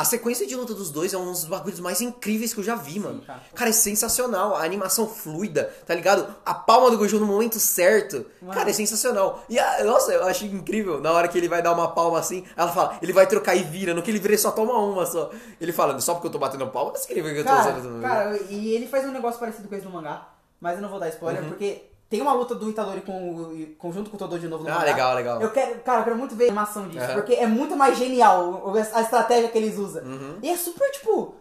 A 0.00 0.04
sequência 0.04 0.46
de 0.46 0.56
luta 0.56 0.72
dos 0.72 0.90
dois 0.90 1.12
é 1.12 1.18
um 1.18 1.26
dos 1.26 1.44
bagulhos 1.44 1.78
mais 1.78 2.00
incríveis 2.00 2.54
que 2.54 2.60
eu 2.60 2.64
já 2.64 2.74
vi, 2.74 2.98
mano. 2.98 3.20
cara. 3.20 3.42
Cara, 3.54 3.68
é 3.68 3.72
sensacional. 3.72 4.56
A 4.56 4.64
animação 4.64 5.06
fluida, 5.06 5.64
tá 5.86 5.94
ligado? 5.94 6.34
A 6.44 6.54
palma 6.54 6.90
do 6.90 6.96
Gojo 6.96 7.20
no 7.20 7.26
momento 7.26 7.60
certo. 7.60 8.24
Mano. 8.40 8.54
Cara, 8.54 8.70
é 8.70 8.72
sensacional. 8.72 9.44
E, 9.46 9.58
a- 9.58 9.84
nossa, 9.84 10.10
eu 10.12 10.24
acho 10.26 10.46
incrível. 10.46 11.00
Na 11.02 11.12
hora 11.12 11.28
que 11.28 11.36
ele 11.36 11.48
vai 11.48 11.60
dar 11.60 11.72
uma 11.72 11.88
palma 11.88 12.18
assim, 12.18 12.44
ela 12.56 12.72
fala, 12.72 12.98
ele 13.02 13.12
vai 13.12 13.26
trocar 13.26 13.54
e 13.54 13.62
vira. 13.62 13.92
No 13.92 14.00
que 14.02 14.10
ele 14.10 14.18
vira, 14.18 14.32
ele 14.32 14.40
só 14.40 14.50
toma 14.50 14.72
uma 14.78 15.04
só. 15.04 15.30
Ele 15.60 15.70
fala, 15.72 16.00
só 16.00 16.14
porque 16.14 16.28
eu 16.28 16.32
tô 16.32 16.38
batendo 16.38 16.66
palma, 16.68 16.92
não 16.92 16.98
significa 16.98 17.34
que 17.34 17.40
eu 17.40 17.44
tô 17.44 17.50
Cara, 17.50 17.78
usando. 17.78 18.00
cara, 18.00 18.38
e 18.48 18.70
ele 18.74 18.86
faz 18.86 19.04
um 19.04 19.12
negócio 19.12 19.38
parecido 19.38 19.68
com 19.68 19.74
esse 19.74 19.84
no 19.84 19.90
mangá, 19.90 20.28
mas 20.58 20.76
eu 20.76 20.82
não 20.82 20.88
vou 20.88 20.98
dar 20.98 21.06
Uhum. 21.08 21.12
spoiler, 21.12 21.44
porque 21.44 21.89
tem 22.10 22.20
uma 22.20 22.32
luta 22.32 22.54
do 22.56 22.68
Itadori 22.68 23.00
com, 23.02 23.12
o- 23.12 23.66
com, 23.78 23.92
junto 23.92 24.10
com 24.10 24.16
o 24.16 24.18
Todo 24.18 24.36
de 24.38 24.48
novo 24.48 24.64
no 24.64 24.68
Ah, 24.70 24.74
mangá. 24.74 24.84
legal, 24.86 25.14
legal. 25.14 25.40
Eu 25.40 25.50
quero, 25.50 25.78
cara, 25.80 26.00
eu 26.00 26.04
quero 26.04 26.16
muito 26.18 26.34
ver 26.34 26.44
a 26.44 26.48
animação 26.48 26.88
disso, 26.88 27.04
Aham. 27.04 27.14
porque 27.14 27.34
é 27.34 27.46
muito 27.46 27.76
mais 27.76 27.96
genial 27.96 28.74
a 28.92 29.00
estratégia 29.00 29.48
que 29.48 29.56
eles 29.56 29.78
usam. 29.78 30.02
Uhum. 30.02 30.38
E 30.42 30.50
é 30.50 30.56
super, 30.56 30.90
tipo... 30.90 31.36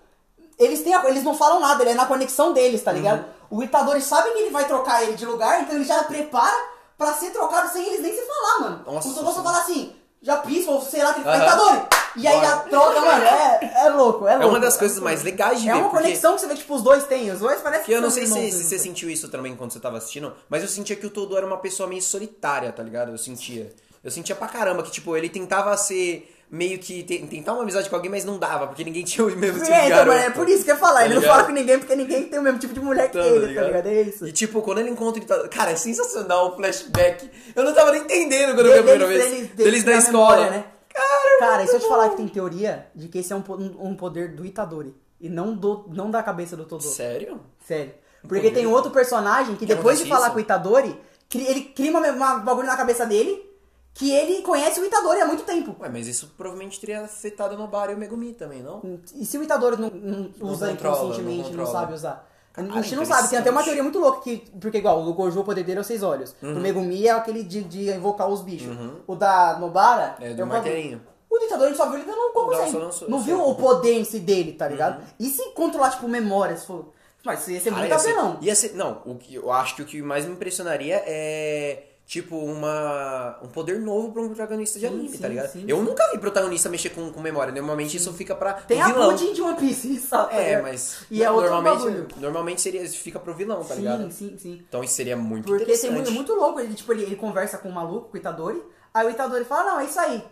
Eles, 0.60 0.82
têm 0.84 0.94
a- 0.94 1.10
eles 1.10 1.24
não 1.24 1.34
falam 1.36 1.60
nada, 1.60 1.82
ele 1.82 1.92
é 1.92 1.94
na 1.96 2.06
conexão 2.06 2.54
deles, 2.54 2.84
tá 2.84 2.92
ligado? 2.92 3.26
Uhum. 3.50 3.60
O 3.60 3.64
Itadori 3.64 4.02
sabe 4.02 4.30
que 4.32 4.40
ele 4.40 4.52
vai 4.52 4.66
trocar 4.68 5.02
ele 5.04 5.14
de 5.14 5.26
lugar, 5.26 5.62
então 5.62 5.76
ele 5.76 5.86
já 5.86 6.04
prepara 6.04 6.56
pra 6.98 7.14
ser 7.14 7.32
trocado 7.32 7.70
sem 7.72 7.84
eles 7.88 8.02
nem 8.02 8.14
se 8.14 8.22
falar, 8.28 8.60
mano. 8.62 8.84
Nossa, 8.86 9.08
o 9.10 9.14
Todo 9.14 9.26
só 9.26 9.34
sim. 9.38 9.44
fala 9.44 9.58
assim, 9.58 9.96
já 10.22 10.38
pisca, 10.38 10.70
ou 10.70 10.82
sei 10.82 11.02
lá, 11.02 11.14
que 11.14 11.20
ele 11.22 11.24
fala, 11.24 11.38
Aham. 11.38 11.46
Itadori! 11.48 11.99
E 12.16 12.28
aí 12.28 12.42
já 12.42 12.58
troca, 12.58 13.00
mano, 13.02 13.24
é, 13.26 13.74
é 13.86 13.90
louco, 13.90 14.28
é 14.28 14.34
É 14.34 14.36
louco. 14.38 14.50
uma 14.50 14.60
das 14.60 14.78
coisas 14.78 15.00
mais 15.00 15.24
legais 15.24 15.62
de 15.62 15.70
É 15.70 15.74
ver. 15.74 15.80
uma 15.80 15.90
porque- 15.90 16.04
conexão 16.04 16.36
que 16.36 16.42
você 16.42 16.48
vê 16.48 16.54
que 16.54 16.60
tipo, 16.62 16.76
os 16.76 16.82
dois 16.82 17.04
têm. 17.06 17.32
Os 17.32 17.40
dois 17.40 17.62
parecem 17.62 17.86
Que 17.86 17.92
eu 17.92 18.02
não 18.02 18.10
sei 18.10 18.26
se, 18.26 18.52
se 18.52 18.64
você 18.64 18.80
sentiu 18.80 19.10
isso 19.10 19.30
também 19.30 19.56
quando 19.56 19.72
você 19.72 19.80
tava 19.80 19.98
assistindo, 19.98 20.34
mas 20.50 20.62
eu 20.64 20.68
sentia 20.70 20.96
que 20.96 21.06
o 21.06 21.10
Todo 21.10 21.38
era 21.38 21.46
uma 21.46 21.58
pessoa 21.58 21.88
meio 21.88 22.02
solitária, 22.02 22.72
tá 22.72 22.82
ligado? 22.84 23.12
Eu 23.12 23.18
sentia. 23.18 23.72
Eu 24.04 24.10
sentia 24.12 24.34
pra 24.36 24.48
caramba 24.48 24.82
que, 24.84 24.92
tipo, 24.92 25.16
ele 25.18 25.28
tentava 25.28 25.76
ser 25.76 26.34
meio 26.50 26.80
que. 26.80 27.04
te- 27.04 27.20
tentar 27.28 27.54
uma 27.54 27.64
amizade 27.64 27.90
com 27.90 27.96
alguém, 27.98 28.10
mas 28.10 28.24
não 28.24 28.40
dava, 28.40 28.66
porque 28.68 28.84
ninguém 28.84 29.04
tinha 29.04 29.28
o 29.28 29.30
mesmo 29.30 29.56
tipo 29.60 29.66
de 29.66 29.72
É, 29.72 29.86
então, 29.88 29.90
garoto. 29.98 30.16
mas 30.18 30.26
é 30.26 30.30
por 30.30 30.48
isso 30.50 30.64
que 30.64 30.72
eu 30.72 30.76
ia 30.76 30.80
falar. 30.80 31.00
Tá 31.02 31.06
ele 31.06 31.14
não 31.16 31.22
ligado? 31.22 31.36
fala 31.36 31.48
com 31.48 31.52
ninguém 31.54 31.80
porque 31.80 31.96
ninguém 31.96 32.24
tem 32.24 32.40
o 32.40 32.42
mesmo 32.42 32.60
tipo 32.60 32.74
de 32.74 32.80
mulher 32.80 33.12
que 33.12 33.18
Tá, 33.18 33.26
ele, 33.28 33.54
tá 33.54 33.62
ligado? 33.64 33.88
É 33.88 34.02
isso. 34.02 34.26
E 34.26 34.32
tipo, 34.32 34.62
quando 34.62 34.80
ele 34.80 34.90
encontra 34.90 35.20
ele 35.20 35.28
tá... 35.28 35.48
Cara, 35.50 35.72
é 35.72 35.76
sensacional 35.76 36.48
o 36.54 36.56
flashback. 36.56 37.30
Eu 37.56 37.64
não 37.66 37.74
tava 37.74 37.92
nem 37.92 38.02
entendendo 38.04 38.56
quando 38.56 38.68
eu 38.68 38.74
vi 38.74 38.80
a 38.80 38.84
primeira 38.84 39.06
vez. 39.08 39.24
Deles- 39.24 39.48
Deles, 39.50 39.56
deles 39.56 39.84
na 39.84 39.92
escola. 39.98 40.36
memória, 40.38 40.52
né? 40.58 40.64
Cara, 40.94 41.40
Cara, 41.40 41.64
e 41.64 41.68
se 41.68 41.76
eu 41.76 41.80
te 41.80 41.88
falar 41.88 42.10
que 42.10 42.18
tem 42.18 42.28
teoria 42.28 42.88
de 42.96 43.08
que 43.08 43.20
esse 43.20 43.32
é 43.32 43.36
um, 43.36 43.44
um 43.80 43.96
poder 43.96 44.36
do 44.36 44.46
Itadori. 44.46 44.96
E 45.20 45.30
não, 45.30 45.54
do, 45.56 45.86
não 45.90 46.10
da 46.10 46.24
cabeça 46.24 46.56
do 46.56 46.66
Todo. 46.66 46.82
Sério? 46.82 47.40
Sério. 47.66 47.94
Porque 48.28 48.52
tem 48.52 48.66
outro 48.66 48.92
personagem 48.92 49.56
que 49.56 49.66
Que 49.66 49.76
depois 49.76 50.00
de 50.00 50.06
falar 50.06 50.26
isso? 50.26 50.32
com 50.32 50.38
o 50.38 50.42
Itadori, 50.42 51.00
ele 51.34 51.62
cria 51.62 51.92
uma, 51.92 52.00
uma 52.10 52.40
bagulho 52.40 52.68
na 52.68 52.76
cabeça 52.76 53.06
dele 53.06 53.48
que 53.94 54.12
ele 54.12 54.42
conhece 54.42 54.80
o 54.80 54.86
Itadori 54.86 55.20
há 55.20 55.26
muito 55.26 55.44
tempo. 55.44 55.76
Ué, 55.80 55.90
mas 55.90 56.08
isso 56.08 56.34
provavelmente 56.38 56.80
teria 56.80 57.02
afetado 57.02 57.58
no 57.58 57.68
Bar 57.68 57.90
e 57.90 57.96
o 57.96 57.98
Megumi 57.98 58.34
também, 58.34 58.62
não? 58.62 59.00
E 59.14 59.26
se 59.26 59.38
o 59.38 59.44
Itadori 59.44 59.76
não, 59.78 59.90
não 59.90 60.50
usa 60.50 60.70
controla, 60.70 60.98
inconscientemente, 60.98 61.52
não 61.52 61.66
não, 61.66 61.72
sabe 61.72 61.94
usar? 61.94 62.29
A 62.56 62.82
gente 62.82 62.96
não 62.96 63.06
sabe, 63.06 63.30
tem 63.30 63.40
até 63.40 63.50
uma 63.52 63.64
teoria 63.64 63.84
muito 63.84 64.00
louca, 64.00 64.22
que, 64.22 64.44
porque 64.60 64.80
igual, 64.80 65.02
o 65.02 65.14
Gojo, 65.14 65.40
o 65.40 65.44
poder 65.44 65.64
dele 65.64 65.78
é 65.78 65.82
os 65.82 65.88
seis 65.88 66.04
olhos. 66.04 66.36
Uhum. 66.42 66.58
O 66.58 66.60
Megumi 66.60 67.08
é 67.08 67.12
aquele 67.12 67.44
de, 67.44 67.64
de 67.64 67.90
invocar 67.90 68.28
os 68.28 68.42
bichos. 68.42 68.76
O 69.08 69.16
da 69.16 69.58
Nobara... 69.60 70.16
É, 70.20 70.34
do 70.34 70.46
martelinho. 70.46 71.02
O 71.30 71.38
do 71.38 71.46
Itadori 71.46 71.66
a 71.66 71.68
gente 71.70 71.78
só 71.78 71.86
viu 71.90 72.00
ele 72.00 72.06
dando 72.06 72.18
um 72.20 72.34
coco 72.34 72.52
Não, 72.52 72.92
Não, 73.08 73.20
viu. 73.20 73.38
Uhum. 73.38 73.52
o 73.52 73.56
poder 73.56 73.94
em 73.94 74.04
si 74.04 74.20
dele, 74.20 74.54
tá 74.54 74.68
ligado? 74.68 75.04
E 75.20 75.30
se 75.30 75.52
controlar, 75.52 75.92
tipo, 75.92 76.08
memórias, 76.08 76.66
for... 76.66 76.92
Mas 77.24 77.48
ia 77.48 77.60
ser 77.60 77.72
muito 77.72 78.00
ser- 78.00 78.12
apelão. 78.12 78.38
Ia 78.42 78.56
ser, 78.56 78.74
não, 78.74 79.02
o 79.06 79.16
que 79.16 79.36
eu 79.36 79.52
acho 79.52 79.76
que 79.76 79.82
o 79.82 79.86
que 79.86 80.02
mais 80.02 80.26
me 80.26 80.32
impressionaria 80.32 81.04
é 81.06 81.84
tipo 82.10 82.36
uma 82.38 83.38
um 83.44 83.48
poder 83.50 83.80
novo 83.80 84.12
pra 84.12 84.24
um 84.24 84.30
protagonista 84.30 84.80
de 84.80 84.88
Sim, 84.88 84.94
anime, 84.96 85.10
sim, 85.10 85.18
tá 85.20 85.28
ligado? 85.28 85.52
sim, 85.52 85.64
eu 85.68 85.78
sim. 85.78 85.84
nunca 85.84 86.10
vi 86.12 86.18
protagonista 86.18 86.68
mexer 86.68 86.90
com, 86.90 87.12
com 87.12 87.22
memória, 87.22 87.54
normalmente 87.54 87.98
isso 87.98 88.12
fica 88.14 88.34
pra 88.36 88.54
Tem 88.54 88.82
a. 88.82 88.90
Pudding 88.92 89.32
de 89.34 89.42
One 89.44 89.56
Piece, 89.56 90.00
tá 90.10 90.28
É, 90.32 90.44
ligado? 90.50 90.64
mas 90.64 91.06
E 91.12 91.24
é 91.24 91.30
outro 91.30 91.52
normalmente 91.52 91.86
bagulho. 91.86 92.08
normalmente 92.18 92.62
seria 92.62 92.90
fica 92.90 93.20
pro 93.20 93.36
vilão, 93.36 93.64
tá 93.64 93.76
Sim, 93.76 93.82
ligado? 93.82 94.12
sim, 94.12 94.36
sim. 94.40 94.64
Então 94.68 94.84
isso 94.84 94.96
seria 94.96 95.16
muito 95.16 95.46
Porque 95.46 95.66
tem 95.66 95.76
interessante. 95.76 95.94
muito, 95.94 96.12
muito 96.12 96.34
louco, 96.34 96.60
ele, 96.60 96.74
tipo, 96.74 96.92
ele, 96.92 97.04
ele 97.04 97.16
conversa 97.16 97.60
com 97.60 97.70
o 97.70 97.72
maluco, 97.72 98.10
com 98.10 98.18
o 98.18 98.20
Itadori, 98.20 98.60
aí 98.92 99.06
o 99.06 99.12
Itadori 99.12 99.46
fala, 99.46 99.74
não, 99.74 99.80
é 99.80 99.86
isso 99.86 100.00
aí. 100.00 100.24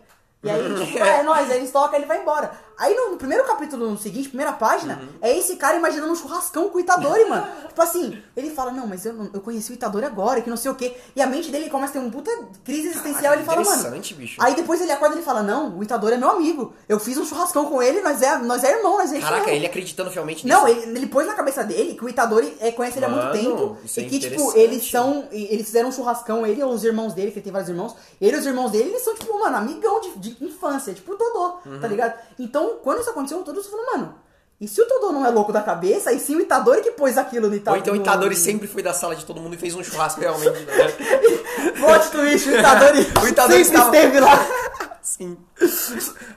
E 0.42 0.50
aí, 0.50 0.60
tipo, 0.84 0.98
ah, 1.02 1.06
é 1.08 1.22
nóis, 1.22 1.48
aí 1.48 1.58
eles 1.58 1.70
tocam, 1.70 1.96
ele 1.96 2.06
vai 2.06 2.20
embora. 2.22 2.50
Aí 2.78 2.94
no, 2.94 3.10
no 3.10 3.16
primeiro 3.16 3.44
capítulo 3.44 3.90
no 3.90 3.98
seguinte, 3.98 4.28
primeira 4.28 4.52
página, 4.52 4.98
Uhum. 5.02 5.08
é 5.20 5.36
esse 5.36 5.56
cara 5.56 5.76
imaginando 5.76 6.12
um 6.12 6.16
churrascão 6.16 6.68
com 6.68 6.78
o 6.78 6.80
Itadori, 6.80 7.24
mano. 7.28 7.46
tipo 7.68 7.82
assim, 7.82 8.22
ele 8.36 8.50
fala, 8.50 8.70
não, 8.70 8.86
mas 8.86 9.04
eu, 9.04 9.30
eu 9.32 9.40
conheci 9.40 9.72
o 9.72 9.74
Itadori 9.74 10.04
agora, 10.06 10.40
que 10.40 10.48
não 10.48 10.56
sei 10.56 10.70
o 10.70 10.74
quê. 10.74 10.96
E 11.16 11.20
a 11.20 11.26
mente 11.26 11.50
dele 11.50 11.68
começa 11.68 11.90
a 11.90 11.92
ter 11.94 11.98
uma 11.98 12.10
puta 12.10 12.30
crise 12.64 12.88
existencial, 12.88 13.34
ele 13.34 13.42
fala, 13.42 13.62
mano. 13.64 14.00
bicho. 14.16 14.36
Aí 14.42 14.54
depois 14.54 14.80
ele 14.80 14.92
acorda 14.92 15.14
e 15.14 15.18
ele 15.18 15.24
fala, 15.24 15.42
não, 15.42 15.76
o 15.76 15.82
Itadori 15.82 16.14
é 16.14 16.18
meu 16.18 16.30
amigo. 16.30 16.72
Eu 16.88 16.98
fiz 17.00 17.16
um 17.18 17.24
churrascão 17.26 17.66
com 17.66 17.82
ele, 17.82 18.00
nós 18.00 18.22
é, 18.22 18.38
nós 18.38 18.62
é 18.62 18.76
irmão, 18.76 18.96
nós 18.98 19.12
é 19.12 19.18
Caraca, 19.20 19.38
mesmo." 19.40 19.56
ele 19.56 19.66
acreditando 19.66 20.10
fielmente 20.10 20.46
nisso. 20.46 20.56
Não, 20.58 20.68
ele, 20.68 20.80
ele 20.98 21.06
pôs 21.08 21.26
na 21.26 21.34
cabeça 21.34 21.64
dele 21.64 21.94
que 21.94 22.04
o 22.04 22.08
Itadori 22.08 22.56
é, 22.60 22.70
conhece 22.70 22.98
ele 22.98 23.06
há 23.06 23.08
muito 23.08 23.24
Mano, 23.24 23.38
tempo. 23.38 23.76
isso 23.84 23.98
é 24.00 24.02
e 24.04 24.08
que, 24.08 24.18
tipo, 24.20 24.52
eles 24.56 24.88
são. 24.90 25.26
Eles 25.32 25.66
fizeram 25.66 25.88
um 25.88 25.92
churrascão, 25.92 26.46
ele 26.46 26.60
e 26.60 26.64
os 26.64 26.84
irmãos 26.84 27.12
dele, 27.12 27.30
que 27.32 27.38
ele 27.38 27.44
tem 27.44 27.52
vários 27.52 27.68
irmãos. 27.68 27.94
Ele 28.20 28.36
e 28.36 28.40
os 28.40 28.46
irmãos 28.46 28.70
dele, 28.70 28.90
eles 28.90 29.02
são, 29.02 29.14
tipo, 29.14 29.38
mano, 29.38 29.56
amigão 29.56 30.00
de, 30.00 30.10
de 30.18 30.44
infância, 30.44 30.94
tipo 30.94 31.12
o 31.12 31.16
Todô, 31.16 31.58
Uhum. 31.66 31.80
tá 31.80 31.88
ligado? 31.88 32.14
Então, 32.38 32.67
quando 32.76 33.00
isso 33.00 33.10
aconteceu, 33.10 33.38
o 33.40 33.42
Todô 33.44 33.62
falou, 33.62 33.86
mano. 33.92 34.14
E 34.60 34.66
se 34.66 34.80
o 34.82 34.86
Todô 34.86 35.12
não 35.12 35.24
é 35.24 35.30
louco 35.30 35.52
da 35.52 35.62
cabeça, 35.62 36.12
e 36.12 36.18
sim 36.18 36.34
o 36.36 36.40
Itadori 36.40 36.82
que 36.82 36.90
pôs 36.90 37.16
aquilo 37.16 37.46
no 37.46 37.52
Ou 37.52 37.56
Itadori. 37.58 37.80
então 37.80 37.94
o 37.94 37.96
Itadori 37.96 38.34
sempre 38.34 38.66
foi 38.66 38.82
da 38.82 38.92
sala 38.92 39.14
de 39.14 39.24
todo 39.24 39.40
mundo 39.40 39.54
e 39.54 39.58
fez 39.58 39.74
um 39.74 39.84
churrasco 39.84 40.20
realmente, 40.20 40.50
né? 40.64 40.88
Plot 41.78 42.10
twist, 42.10 42.48
o 42.48 42.58
Itadori, 42.58 43.00
O 43.22 43.28
Itadori 43.28 43.64
sempre 43.64 43.78
estava- 43.78 43.96
esteve 43.96 44.20
lá. 44.20 44.46
Sim. 45.00 45.38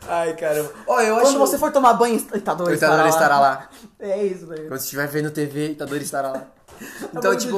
Ai, 0.07 0.33
caramba. 0.35 0.71
Ó, 0.87 1.01
eu 1.01 1.15
acho... 1.17 1.25
Quando 1.31 1.39
você 1.39 1.57
for 1.57 1.71
tomar 1.71 1.93
banho, 1.93 2.15
Itadori, 2.33 2.71
O 2.71 2.75
Itadori 2.75 3.09
estará 3.09 3.39
lá. 3.39 3.69
É 3.99 4.23
isso, 4.23 4.47
velho. 4.47 4.67
Quando 4.67 4.79
você 4.79 4.85
estiver 4.85 5.07
vendo 5.07 5.31
TV, 5.31 5.67
o 5.67 5.71
Itadori 5.71 6.03
estará 6.03 6.29
lá. 6.31 6.47
Então, 7.13 7.31
bom, 7.31 7.37
tipo, 7.37 7.57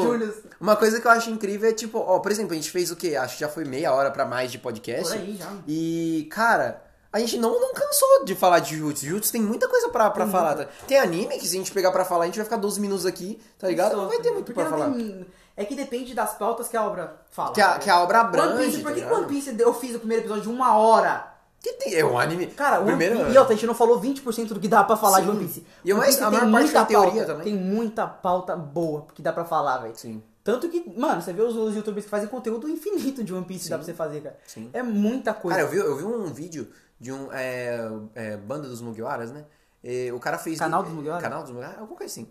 uma 0.59 0.76
coisa 0.76 0.99
que 0.99 1.07
eu 1.07 1.11
acho 1.11 1.30
incrível 1.30 1.69
é, 1.69 1.74
tipo, 1.74 1.97
ó, 1.99 2.19
por 2.19 2.32
exemplo, 2.32 2.51
a 2.53 2.55
gente 2.55 2.71
fez 2.71 2.89
o 2.91 2.95
quê? 2.95 3.15
Acho 3.15 3.36
que 3.36 3.41
já 3.41 3.47
foi 3.47 3.63
meia 3.63 3.93
hora 3.93 4.11
pra 4.11 4.26
mais 4.26 4.51
de 4.51 4.57
podcast. 4.57 5.13
Por 5.13 5.21
aí, 5.21 5.38
já. 5.38 5.49
E, 5.67 6.28
cara, 6.32 6.82
a 7.14 7.20
gente 7.20 7.38
não, 7.38 7.59
não 7.61 7.74
cansou 7.74 8.26
de 8.26 8.34
falar 8.36 8.59
de 8.59 8.76
Jutsu. 8.76 9.05
Jutsu 9.05 9.32
tem 9.32 9.41
muita 9.41 9.68
coisa 9.70 9.88
pra, 9.89 10.09
pra 10.09 10.28
falar. 10.28 10.55
Tá? 10.55 10.68
Tem 10.88 10.97
anime 10.99 11.38
que 11.38 11.47
se 11.47 11.55
a 11.55 11.59
gente 11.59 11.72
pegar 11.72 11.91
pra 11.91 12.03
falar, 12.03 12.24
a 12.24 12.26
gente 12.28 12.36
vai 12.38 12.43
ficar 12.43 12.57
12 12.57 12.82
minutos 12.82 13.05
aqui, 13.05 13.39
tá 13.59 13.68
ligado? 13.68 13.95
Não 13.95 14.07
vai 14.09 14.20
ter 14.20 14.32
muito 14.32 14.51
pra 14.51 14.66
falar. 14.66 14.89
tem- 14.91 15.26
É 15.55 15.64
que 15.64 15.76
depende 15.76 16.14
das 16.16 16.34
pautas 16.36 16.68
que 16.68 16.76
a 16.76 16.84
obra 16.84 17.16
fala. 17.30 17.53
Que 17.53 17.61
a, 17.61 17.78
que 17.78 17.89
a 17.89 18.01
obra 18.01 18.20
One 18.22 18.28
abrange, 18.30 18.57
Piece, 18.66 18.78
tá 18.78 18.84
por 18.84 18.93
que 18.95 18.99
ligado? 19.01 19.16
One 19.20 19.28
Piece 19.28 19.55
eu 19.59 19.74
fiz 19.76 19.95
o 19.95 19.99
primeiro 19.99 20.24
episódio 20.24 20.43
de 20.43 20.49
uma 20.49 20.76
hora? 20.76 21.32
Que 21.61 21.74
tem, 21.74 21.93
é 21.95 22.03
um 22.03 22.20
anime... 22.20 22.47
Cara, 22.47 22.78
One 22.80 22.88
primeiro... 22.88 23.18
Piece, 23.20 23.32
e 23.32 23.38
outra, 23.38 23.53
a 23.53 23.55
gente 23.55 23.68
não 23.68 23.76
falou 23.76 24.01
20% 24.01 24.47
do 24.47 24.59
que 24.59 24.68
dá 24.68 24.84
pra 24.84 24.97
falar 24.97 25.20
Sim. 25.20 25.24
de 25.26 25.30
One 25.30 25.39
Piece. 25.45 25.66
E 25.86 25.93
o 25.93 25.95
One 25.95 26.03
mais- 26.05 26.16
Piece 26.16 26.28
a 26.28 26.32
maior 26.32 26.51
parte 26.51 26.72
foi 26.72 26.86
teoria 26.88 27.11
pauta, 27.11 27.26
também. 27.28 27.43
Tem 27.43 27.55
muita 27.55 28.05
pauta 28.07 28.55
boa 28.57 29.05
que 29.14 29.22
dá 29.22 29.32
pra 29.32 29.45
falar, 29.45 29.78
velho. 29.78 29.93
Sim. 29.95 30.22
Tanto 30.43 30.68
que, 30.68 30.84
mano, 30.99 31.22
você 31.22 31.32
vê 31.32 31.41
os, 31.41 31.55
os 31.55 31.74
youtubers 31.74 32.03
que 32.03 32.11
fazem 32.11 32.28
conteúdo 32.28 32.68
infinito 32.68 33.24
de 33.24 33.34
One 33.34 33.45
Piece 33.45 33.64
que 33.66 33.70
dá 33.70 33.78
pra 33.78 33.86
você 33.86 33.93
fazer, 33.93 34.20
cara. 34.22 34.38
Sim. 34.45 34.70
É 34.74 34.84
muita 34.84 35.34
coisa. 35.34 35.55
Cara, 35.57 35.70
eu 35.70 35.72
vi, 35.72 35.78
eu 35.78 35.95
vi 35.95 36.03
um 36.03 36.26
vídeo 36.34 36.68
de 37.00 37.12
um 37.12 37.32
é, 37.32 37.80
é, 38.16 38.38
banda 38.38 38.68
dos 38.68 38.82
Mugiwaras, 38.82 39.32
né? 39.32 39.46
E 39.84 40.12
o 40.12 40.20
cara 40.20 40.38
fez. 40.38 40.60
Canal 40.60 40.84
dos 40.84 40.94
Mugiwara? 40.94 41.22
Canal 41.22 41.41
dos 41.44 41.52
Mugiwara? 41.52 41.80
Alguma 41.80 41.98
coisa 41.98 42.12
assim. 42.12 42.28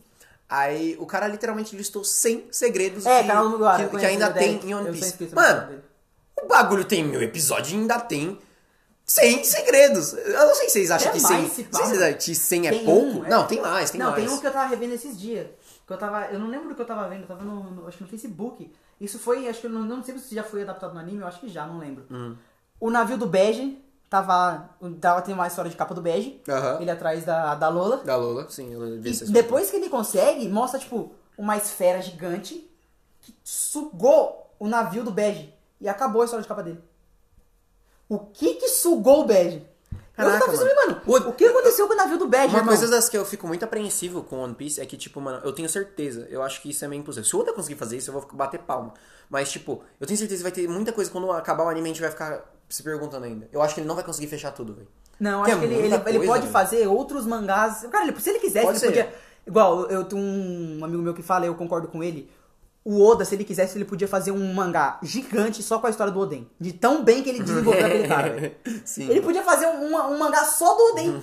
Aí 0.48 0.96
o 0.98 1.06
cara 1.06 1.26
literalmente 1.26 1.74
listou 1.76 2.04
100 2.04 2.48
segredos 2.50 3.06
É, 3.06 3.22
que, 3.22 3.28
canal 3.28 3.44
do 3.44 3.50
Mugiwara, 3.50 3.82
eu 3.84 3.90
que, 3.90 3.98
que 3.98 4.04
ainda 4.06 4.26
é 4.26 4.32
tem 4.32 4.60
em 4.64 4.74
One 4.74 4.90
Piece. 4.92 5.34
Mano, 5.34 5.82
o 6.42 6.46
bagulho 6.46 6.84
tem 6.84 7.02
mil 7.04 7.22
episódios 7.22 7.72
e 7.72 7.76
ainda 7.76 7.98
tem 8.00 8.38
100 9.04 9.44
segredos. 9.44 10.12
Eu 10.12 10.46
não 10.46 10.54
sei 10.54 10.66
se 10.66 10.72
vocês 10.72 10.90
acham 10.90 11.12
que 11.12 11.20
100, 11.20 11.36
mais, 11.38 11.52
se 11.52 11.68
não 11.72 11.80
vocês 11.80 12.02
acham 12.02 12.18
que 12.18 12.34
100 12.34 12.66
é 12.68 12.84
pouco. 12.84 13.06
um, 13.20 13.24
é. 13.24 13.28
Não, 13.28 13.46
tem 13.46 13.60
mais, 13.60 13.90
tem 13.90 13.98
não, 14.00 14.10
mais. 14.10 14.24
tem 14.24 14.32
um 14.32 14.38
que 14.40 14.46
eu 14.46 14.52
tava 14.52 14.68
revendo 14.68 14.94
esses 14.94 15.18
dias. 15.18 15.46
Que 15.86 15.92
eu 15.92 15.98
tava. 15.98 16.26
Eu 16.26 16.38
não 16.38 16.48
lembro 16.48 16.68
do 16.68 16.74
que 16.74 16.82
eu 16.82 16.86
tava 16.86 17.08
vendo, 17.08 17.22
eu 17.22 17.26
tava 17.26 17.44
no, 17.44 17.70
no- 17.70 17.88
acho 17.88 17.96
que 17.98 18.04
no 18.04 18.08
Facebook. 18.08 18.70
Isso 19.00 19.18
foi, 19.18 19.48
acho 19.48 19.60
que 19.60 19.66
eu 19.66 19.70
não, 19.70 19.82
não 19.82 20.02
sei 20.04 20.16
se 20.18 20.34
já 20.34 20.44
foi 20.44 20.62
adaptado 20.62 20.94
no 20.94 21.00
anime, 21.00 21.20
eu 21.20 21.26
acho 21.26 21.40
que 21.40 21.48
já, 21.48 21.66
não 21.66 21.78
lembro. 21.78 22.04
Hum. 22.10 22.36
O 22.78 22.90
navio 22.90 23.18
do 23.18 23.26
Bege, 23.26 23.82
tava. 24.12 24.68
tava 25.00 25.22
tem 25.22 25.32
uma 25.32 25.46
história 25.46 25.70
de 25.70 25.76
capa 25.76 25.94
do 25.94 26.02
bege. 26.02 26.42
Aham. 26.46 26.82
Ele 26.82 26.90
atrás 26.90 27.24
da, 27.24 27.54
da 27.54 27.70
Lola. 27.70 27.96
Da 28.04 28.14
Lola, 28.14 28.46
sim, 28.50 28.74
eu 28.74 29.00
vi 29.00 29.10
essa 29.10 29.24
depois 29.32 29.70
que 29.70 29.76
ele 29.76 29.88
consegue, 29.88 30.46
mostra, 30.48 30.78
tipo, 30.78 31.14
uma 31.38 31.56
esfera 31.56 32.02
gigante 32.02 32.70
que 33.22 33.34
sugou 33.42 34.54
o 34.58 34.68
navio 34.68 35.02
do 35.02 35.10
Bege. 35.10 35.54
E 35.80 35.88
acabou 35.88 36.20
a 36.20 36.24
história 36.26 36.42
de 36.42 36.48
capa 36.48 36.62
dele. 36.62 36.80
O 38.08 38.18
que 38.18 38.54
que 38.54 38.68
sugou 38.68 39.22
o 39.22 39.24
Bege? 39.24 39.66
Caraca, 40.14 40.36
eu 40.36 40.40
tava 40.40 40.52
pensando, 40.52 40.76
mano. 40.76 41.02
mano, 41.06 41.28
o... 41.30 41.32
que 41.32 41.44
aconteceu 41.46 41.88
com 41.88 41.94
o 41.94 41.96
navio 41.96 42.18
do 42.18 42.28
Bege, 42.28 42.48
Uma 42.48 42.58
irmão? 42.58 42.66
coisa 42.66 42.86
das 42.88 43.08
que 43.08 43.16
eu 43.16 43.24
fico 43.24 43.46
muito 43.48 43.64
apreensivo 43.64 44.22
com 44.22 44.40
One 44.40 44.54
Piece 44.54 44.78
é 44.78 44.84
que, 44.84 44.96
tipo, 44.96 45.20
mano, 45.22 45.40
eu 45.42 45.52
tenho 45.52 45.68
certeza, 45.68 46.26
eu 46.28 46.42
acho 46.42 46.60
que 46.60 46.68
isso 46.68 46.84
é 46.84 46.88
meio 46.88 47.00
impossível. 47.00 47.24
Se 47.24 47.34
o 47.34 47.40
Oda 47.40 47.54
conseguir 47.54 47.76
fazer 47.76 47.96
isso, 47.96 48.10
eu 48.10 48.20
vou 48.20 48.28
bater 48.34 48.60
palma. 48.60 48.92
Mas, 49.30 49.50
tipo, 49.50 49.82
eu 49.98 50.06
tenho 50.06 50.18
certeza 50.18 50.38
que 50.38 50.42
vai 50.42 50.52
ter 50.52 50.68
muita 50.68 50.92
coisa 50.92 51.10
quando 51.10 51.32
acabar 51.32 51.64
o 51.64 51.68
anime 51.68 51.88
a 51.88 51.92
gente 51.92 52.02
vai 52.02 52.10
ficar 52.10 52.44
se 52.74 52.82
perguntando 52.82 53.24
ainda. 53.26 53.48
Eu 53.52 53.60
acho 53.62 53.74
que 53.74 53.80
ele 53.80 53.88
não 53.88 53.94
vai 53.94 54.04
conseguir 54.04 54.26
fechar 54.28 54.50
tudo, 54.52 54.74
velho. 54.74 54.88
Não, 55.20 55.44
acho 55.44 55.56
que 55.58 55.64
é 55.64 55.64
ele, 55.68 55.74
ele, 55.74 55.86
ele 55.86 55.98
coisa, 55.98 56.26
pode 56.26 56.40
velho. 56.40 56.52
fazer 56.52 56.86
outros 56.88 57.26
mangás. 57.26 57.86
Cara, 57.90 58.06
ele- 58.08 58.18
se 58.20 58.30
ele 58.30 58.38
quisesse, 58.38 58.66
Pode 58.66 58.78
ele 58.84 58.94
ser. 58.94 59.04
podia. 59.04 59.14
Igual, 59.46 59.86
eu, 59.90 60.04
tenho 60.04 60.20
um 60.22 60.84
amigo 60.84 61.02
meu 61.02 61.14
que 61.14 61.22
fala, 61.22 61.46
eu 61.46 61.54
concordo 61.54 61.88
com 61.88 62.02
ele. 62.02 62.30
O 62.84 63.00
Oda, 63.04 63.24
se 63.24 63.34
ele 63.36 63.44
quisesse, 63.44 63.78
ele 63.78 63.84
podia 63.84 64.08
fazer 64.08 64.32
um 64.32 64.52
mangá 64.54 64.98
gigante 65.02 65.62
só 65.62 65.78
com 65.78 65.86
a 65.86 65.90
história 65.90 66.12
do 66.12 66.18
Oden. 66.18 66.48
De 66.58 66.72
tão 66.72 67.04
bem 67.04 67.22
que 67.22 67.28
ele 67.28 67.40
desenvolveu 67.42 67.86
aquele 67.86 68.08
cara. 68.08 68.52
Sim. 68.84 69.08
Ele 69.08 69.20
podia 69.20 69.42
fazer 69.42 69.66
um, 69.66 69.94
um 69.94 70.18
mangá 70.18 70.44
só 70.44 70.74
do 70.74 70.82
Oden. 70.92 71.22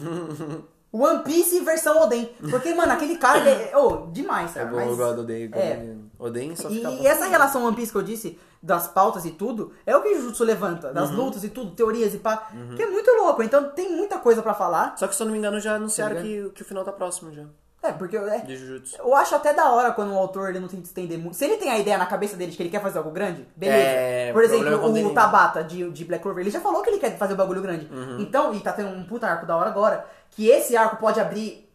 One 0.92 1.24
Piece 1.24 1.60
versão 1.60 2.02
Oden. 2.02 2.30
Porque, 2.50 2.74
mano, 2.74 2.94
aquele 2.94 3.18
cara 3.18 3.40
ele 3.40 3.50
é. 3.50 3.78
Oh, 3.78 4.08
demais, 4.12 4.52
É 4.52 4.54
cara. 4.60 4.68
bom, 4.68 4.76
mas- 4.78 4.88
eu 4.90 4.96
gosto 4.98 5.16
do 5.18 5.22
Oden. 5.24 5.50
É. 5.54 5.96
Oden 6.18 6.56
só 6.56 6.70
fica 6.70 6.90
e 6.92 7.06
essa 7.06 7.26
relação 7.26 7.64
One 7.66 7.76
Piece 7.76 7.92
que 7.92 7.98
eu 7.98 8.02
disse, 8.04 8.40
das 8.62 8.88
pautas 8.88 9.24
e 9.26 9.32
tudo, 9.32 9.72
é 9.86 9.96
o 9.96 10.02
que 10.02 10.10
o 10.10 10.22
Jutsu 10.22 10.44
levanta, 10.44 10.92
das 10.94 11.10
lutas 11.12 11.44
e 11.46 11.50
tudo, 11.50 11.72
teorias 11.72 12.14
e 12.14 12.18
pá, 12.20 12.50
que 12.76 12.82
é 12.84 12.88
muito 12.88 13.10
louco. 13.12 13.42
Então 13.42 13.70
tem 13.72 13.90
muita 13.96 14.18
coisa 14.18 14.42
pra 14.42 14.54
falar. 14.54 14.98
Só 14.98 15.08
que, 15.08 15.16
se 15.16 15.22
eu 15.22 15.26
não 15.26 15.32
me 15.34 15.40
engano, 15.40 15.60
já 15.60 15.76
anunciaram 15.76 16.18
Tá 16.18 16.22
que, 16.22 16.50
que 16.50 16.62
o 16.62 16.66
final 16.66 16.84
tá 16.84 16.92
próximo 16.92 17.32
já. 17.32 17.44
É, 17.82 17.94
porque 17.94 18.18
é, 18.18 18.40
De 18.40 18.58
Jujutsu. 18.58 18.98
eu 19.00 19.16
acho 19.16 19.34
até 19.34 19.54
da 19.54 19.72
hora 19.72 19.94
quando 19.94 20.12
o 20.14 20.18
autor 20.18 20.50
ele 20.50 20.60
não 20.60 20.68
tem 20.68 20.82
que 20.82 20.88
estender 20.88 21.18
muito. 21.18 21.38
Se 21.38 21.46
ele 21.46 21.56
tem 21.56 21.72
a 21.72 21.80
ideia 21.80 21.98
na 21.98 22.06
cabeça 22.06 22.36
dele 22.36 22.52
de 22.52 22.58
que 22.58 22.64
ele 22.64 22.70
quer 22.70 22.82
fazer 22.82 22.98
algo 22.98 23.10
grande, 23.10 23.48
beleza. 23.56 23.78
É, 23.82 24.34
Por 24.34 24.44
exemplo, 24.44 24.68
é 24.68 24.76
o 24.76 24.98
ele- 24.98 25.14
Tabata 25.14 25.64
de, 25.64 25.90
de 25.90 26.04
Black 26.04 26.22
Clover, 26.22 26.42
ele 26.42 26.52
já 26.52 26.60
falou 26.60 26.82
que 26.82 26.90
ele 26.90 27.00
quer 27.00 27.18
fazer 27.18 27.36
o 27.36 27.38
bagulho 27.38 27.62
grande. 27.62 27.88
Uhum. 27.90 28.20
Então, 28.20 28.54
e 28.54 28.60
tá 28.60 28.74
tendo 28.74 28.90
um 28.90 29.06
puta 29.06 29.28
arco 29.28 29.46
da 29.46 29.56
hora 29.56 29.70
agora, 29.70 30.06
que 30.32 30.50
esse 30.50 30.76
arco 30.76 30.98
pode 30.98 31.22
abrir 31.22 31.70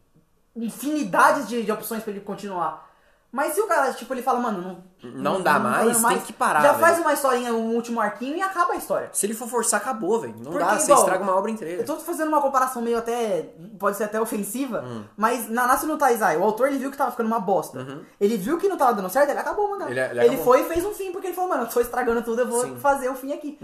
infinidades 0.54 1.48
de, 1.48 1.62
de 1.62 1.72
opções 1.72 2.02
pra 2.02 2.12
ele 2.12 2.20
continuar. 2.20 2.83
Mas 3.34 3.52
se 3.54 3.60
o 3.60 3.66
cara, 3.66 3.92
tipo, 3.92 4.14
ele 4.14 4.22
fala, 4.22 4.38
mano, 4.38 4.62
não. 5.02 5.10
Não 5.10 5.42
dá 5.42 5.54
tô 5.54 5.60
mais, 5.60 6.00
fazendo 6.00 6.08
tem 6.08 6.18
que 6.26 6.32
parar, 6.32 6.62
Já 6.62 6.68
velho. 6.72 6.80
faz 6.80 6.98
uma 7.00 7.12
historinha, 7.12 7.52
um 7.52 7.74
último 7.74 8.00
arquinho 8.00 8.36
e 8.36 8.40
acaba 8.40 8.74
a 8.74 8.76
história. 8.76 9.10
Se 9.12 9.26
ele 9.26 9.34
for 9.34 9.48
forçar, 9.48 9.80
acabou, 9.80 10.20
velho. 10.20 10.34
Não 10.36 10.52
Porque, 10.52 10.58
dá, 10.60 10.78
você 10.78 10.84
igual, 10.84 11.00
estraga 11.00 11.24
uma 11.24 11.34
obra 11.34 11.50
inteira. 11.50 11.82
Eu 11.82 11.84
tô 11.84 11.96
fazendo 11.96 12.28
uma 12.28 12.40
comparação 12.40 12.80
meio 12.80 12.96
até. 12.96 13.50
Pode 13.76 13.96
ser 13.96 14.04
até 14.04 14.20
ofensiva, 14.20 14.82
Hum. 14.86 15.02
mas 15.16 15.50
na 15.50 15.66
Natsu 15.66 15.86
no 15.88 15.98
Taizai, 15.98 16.36
o 16.36 16.44
autor 16.44 16.68
ele 16.68 16.78
viu 16.78 16.92
que 16.92 16.96
tava 16.96 17.10
ficando 17.10 17.26
uma 17.26 17.40
bosta. 17.40 17.84
Ele 18.20 18.36
viu 18.36 18.56
que 18.56 18.68
não 18.68 18.76
tava 18.76 18.94
dando 18.94 19.10
certo, 19.10 19.30
ele 19.30 19.38
acabou 19.40 19.66
o 19.66 19.70
mangá. 19.72 19.86
Uhum. 19.86 19.90
Ele- 19.90 20.00
ele 20.00 20.24
Ele, 20.26 20.36
foi 20.38 20.60
e 20.60 20.64
fez 20.68 20.84
um 20.84 20.94
fim, 20.94 21.10
porque 21.10 21.26
ele 21.26 21.34
falou, 21.34 21.50
mano, 21.50 21.64
eu 21.64 21.68
tô 21.68 21.80
estragando 21.80 22.22
tudo, 22.22 22.42
eu 22.42 22.46
vou 22.46 22.62
Sim. 22.62 22.70
Uhum. 22.70 22.78
fazer 22.78 23.08
o 23.08 23.16
fim 23.16 23.32
aqui. 23.32 23.58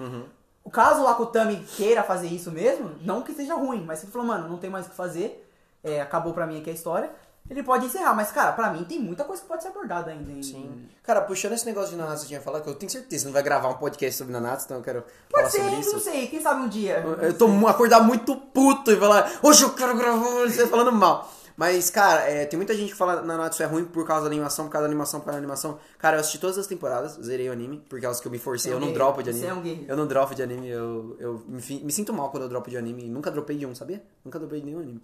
O 0.65 0.71
caso 0.71 1.03
o 1.03 1.07
Akutami 1.07 1.57
queira 1.77 2.03
fazer 2.03 2.27
isso 2.27 2.51
mesmo, 2.51 2.91
não 3.03 3.23
que 3.23 3.33
seja 3.33 3.55
ruim, 3.55 3.85
mas 3.87 4.03
ele 4.03 4.11
falou, 4.11 4.27
mano, 4.27 4.49
não 4.49 4.59
tem 4.59 4.69
mais 4.69 4.87
o 4.87 4.91
que 4.91 4.97
fazer, 4.97 5.49
é, 5.83 6.01
acabou 6.03 6.35
pra 6.35 6.45
mim 6.47 6.59
aqui 6.61 6.69
a 6.71 6.73
história. 6.73 7.11
Ele 7.51 7.63
pode 7.65 7.85
encerrar, 7.87 8.15
mas 8.15 8.31
cara, 8.31 8.53
pra 8.53 8.71
mim 8.73 8.85
tem 8.85 9.01
muita 9.01 9.25
coisa 9.25 9.43
que 9.43 9.49
pode 9.49 9.61
ser 9.63 9.71
abordada 9.71 10.13
ainda. 10.13 10.31
Em... 10.31 10.41
Sim. 10.43 10.87
Cara, 11.03 11.21
puxando 11.23 11.53
esse 11.55 11.67
negócio 11.67 11.91
de 11.91 11.97
Nanatsu 11.97 12.25
eu 12.25 12.29
tinha 12.29 12.41
falado, 12.41 12.63
que 12.63 12.71
eu 12.71 12.75
tenho 12.77 12.91
certeza 12.91 13.23
que 13.23 13.27
não 13.27 13.33
vai 13.33 13.43
gravar 13.43 13.69
um 13.71 13.75
podcast 13.75 14.17
sobre 14.17 14.33
Nanatsu, 14.33 14.67
então 14.67 14.77
eu 14.77 14.83
quero 14.85 15.03
Pode 15.29 15.43
falar 15.43 15.51
ser, 15.51 15.59
sobre 15.63 15.81
isso. 15.81 15.93
não 15.95 16.01
sei, 16.01 16.27
quem 16.29 16.41
sabe 16.41 16.63
um 16.63 16.69
dia. 16.69 17.05
Eu 17.21 17.37
tô 17.37 17.49
mu- 17.49 17.67
acordar 17.67 18.01
muito 18.03 18.37
puto 18.37 18.93
e 18.93 18.97
falar, 18.97 19.31
hoje 19.43 19.65
eu 19.65 19.75
quero 19.75 19.97
gravar 19.97 20.47
você 20.47 20.67
falando 20.69 20.93
mal. 20.93 21.29
Mas, 21.57 21.91
cara, 21.91 22.23
é, 22.23 22.47
tem 22.47 22.57
muita 22.57 22.75
gente 22.75 22.91
que 22.93 22.97
fala 22.97 23.21
Nanatsu 23.21 23.63
é 23.63 23.67
ruim 23.67 23.85
por 23.85 24.07
causa 24.07 24.23
da 24.23 24.29
animação, 24.29 24.65
por 24.67 24.71
causa 24.73 24.87
da 24.87 24.91
animação, 24.91 25.21
por 25.21 25.27
causa 25.27 25.37
da 25.37 25.43
animação. 25.43 25.79
Cara, 25.99 26.17
eu 26.17 26.21
assisti 26.21 26.39
todas 26.39 26.57
as 26.57 26.67
temporadas, 26.67 27.19
zerei 27.23 27.51
o 27.51 27.53
anime, 27.53 27.85
por 27.87 28.01
causa 28.01 28.19
que 28.23 28.27
eu 28.27 28.33
me 28.33 28.39
forcei, 28.39 28.71
Você 28.71 28.75
é 28.75 28.77
um 28.77 28.77
eu 28.77 28.81
não 28.81 28.87
guerreiro, 28.93 29.05
dropo 29.05 29.23
de 29.23 29.33
você 29.35 29.47
anime. 29.47 29.81
é 29.81 29.85
um 29.85 29.91
eu 29.91 29.97
não 29.97 30.07
dropo 30.07 30.35
de 30.35 30.43
anime, 30.43 30.69
eu, 30.69 31.17
eu 31.19 31.43
me, 31.47 31.61
me 31.85 31.93
sinto 31.93 32.15
mal 32.15 32.31
quando 32.31 32.45
eu 32.45 32.49
dropo 32.49 32.71
de 32.71 32.79
anime. 32.79 33.03
Nunca 33.11 33.31
dropei 33.31 33.59
de 33.59 33.67
um, 33.67 33.75
sabia? 33.75 34.03
Nunca 34.25 34.39
dropei 34.39 34.61
de 34.61 34.67
nenhum 34.67 34.79
anime. 34.81 35.03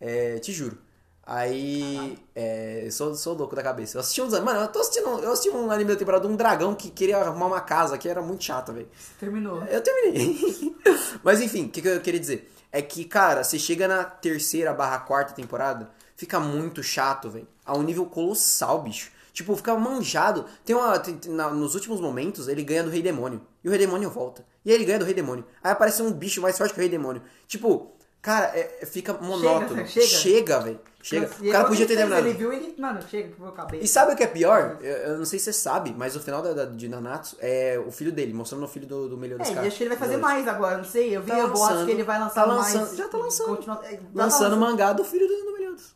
É, 0.00 0.38
te 0.40 0.50
juro. 0.52 0.76
Aí, 1.24 2.18
é, 2.34 2.88
sou, 2.90 3.14
sou 3.14 3.34
louco 3.34 3.54
da 3.54 3.62
cabeça. 3.62 3.96
Eu 3.96 4.00
assisti 4.00 4.20
uns. 4.20 4.32
Mano, 4.40 4.60
eu 4.60 4.68
tô 4.68 4.80
assistindo. 4.80 5.06
Eu 5.20 5.32
assisti 5.32 5.50
um 5.50 5.70
anime 5.70 5.90
da 5.92 5.96
temporada 5.96 6.26
de 6.26 6.32
um 6.32 6.36
dragão 6.36 6.74
que 6.74 6.90
queria 6.90 7.18
arrumar 7.18 7.46
uma 7.46 7.60
casa, 7.60 7.96
que 7.96 8.08
era 8.08 8.20
muito 8.20 8.42
chato, 8.44 8.72
velho. 8.72 8.88
Terminou. 9.20 9.62
Eu 9.64 9.80
terminei. 9.80 10.74
Mas 11.22 11.40
enfim, 11.40 11.66
o 11.66 11.68
que, 11.68 11.80
que 11.80 11.88
eu 11.88 12.00
queria 12.00 12.18
dizer? 12.20 12.52
É 12.72 12.82
que, 12.82 13.04
cara, 13.04 13.44
você 13.44 13.58
chega 13.58 13.86
na 13.86 14.02
terceira 14.02 14.72
barra 14.72 14.98
quarta 15.00 15.32
temporada, 15.34 15.90
fica 16.16 16.40
muito 16.40 16.82
chato, 16.82 17.30
velho. 17.30 17.46
A 17.64 17.76
um 17.76 17.82
nível 17.82 18.06
colossal, 18.06 18.82
bicho. 18.82 19.10
Tipo, 19.32 19.54
fica 19.56 19.74
manjado. 19.76 20.44
Tem 20.64 20.74
uma. 20.74 20.98
tem- 20.98 21.18
na- 21.32 21.50
nos 21.50 21.74
últimos 21.74 22.00
momentos, 22.00 22.48
ele 22.48 22.64
ganha 22.64 22.82
do 22.82 22.90
Rei 22.90 23.00
Demônio. 23.00 23.40
E 23.62 23.68
o 23.68 23.70
Rei 23.70 23.78
Demônio 23.78 24.10
volta. 24.10 24.44
E 24.64 24.70
aí 24.70 24.74
ele 24.76 24.84
ganha 24.84 24.98
do 24.98 25.04
Rei 25.04 25.14
Demônio. 25.14 25.44
Aí 25.62 25.70
aparece 25.72 26.02
um 26.02 26.12
bicho 26.12 26.40
mais 26.42 26.58
forte 26.58 26.74
que 26.74 26.80
o 26.80 26.82
Rei 26.82 26.90
Demônio. 26.90 27.22
Tipo, 27.46 27.92
cara, 28.20 28.46
é- 28.58 28.84
fica 28.84 29.12
monótono. 29.14 29.86
chega. 29.86 30.06
Chega, 30.06 30.60
velho. 30.60 30.80
Chega. 31.02 31.28
E 31.40 31.48
O 31.48 31.52
cara 31.52 31.64
podia 31.66 31.84
ter 31.86 31.96
terminado. 31.96 32.26
Ele 32.28 32.38
viu, 32.38 32.52
ele, 32.52 32.74
mano, 32.78 33.00
chega, 33.10 33.30
que 33.34 33.40
eu 33.40 33.48
acabei. 33.48 33.80
E 33.80 33.88
sabe 33.88 34.12
o 34.12 34.16
que 34.16 34.22
é 34.22 34.26
pior? 34.28 34.78
Eu, 34.80 34.92
eu 34.96 35.18
não 35.18 35.24
sei 35.24 35.38
se 35.38 35.46
você 35.46 35.52
sabe, 35.52 35.92
mas 35.98 36.14
o 36.14 36.20
final 36.20 36.40
da, 36.40 36.52
da- 36.52 36.64
de 36.64 36.88
Nanatsu 36.88 37.36
é 37.40 37.82
o 37.84 37.90
filho 37.90 38.12
dele, 38.12 38.32
mostrando 38.32 38.64
o 38.64 38.68
filho 38.68 38.86
do, 38.86 39.08
do 39.08 39.16
melhor 39.18 39.38
dos 39.40 39.48
É, 39.48 39.52
caras. 39.54 39.66
acho 39.68 39.78
que 39.78 39.82
ele 39.82 39.90
vai 39.90 39.98
fazer 39.98 40.16
mais 40.18 40.46
agora, 40.46 40.76
não 40.78 40.84
sei. 40.84 41.16
Eu 41.16 41.22
vi 41.22 41.30
Tá 41.32 41.38
o 41.44 41.48
boato 41.48 41.58
lançando. 41.58 41.86
que 41.86 41.92
ele 41.92 42.02
vai 42.04 42.18
lançar 42.20 42.34
Tá 42.34 42.44
lançando. 42.44 42.82
mais. 42.86 42.96
Já 42.96 43.08
tá 43.08 43.18
lançando. 43.18 43.56
Continua- 43.56 43.80
é, 43.84 43.96
tá 43.96 44.02
lançando 44.14 44.56
mangá 44.56 44.92
do 44.92 45.04
filho 45.04 45.26
do, 45.26 45.34
do 45.44 45.52
Meliodas. 45.54 45.92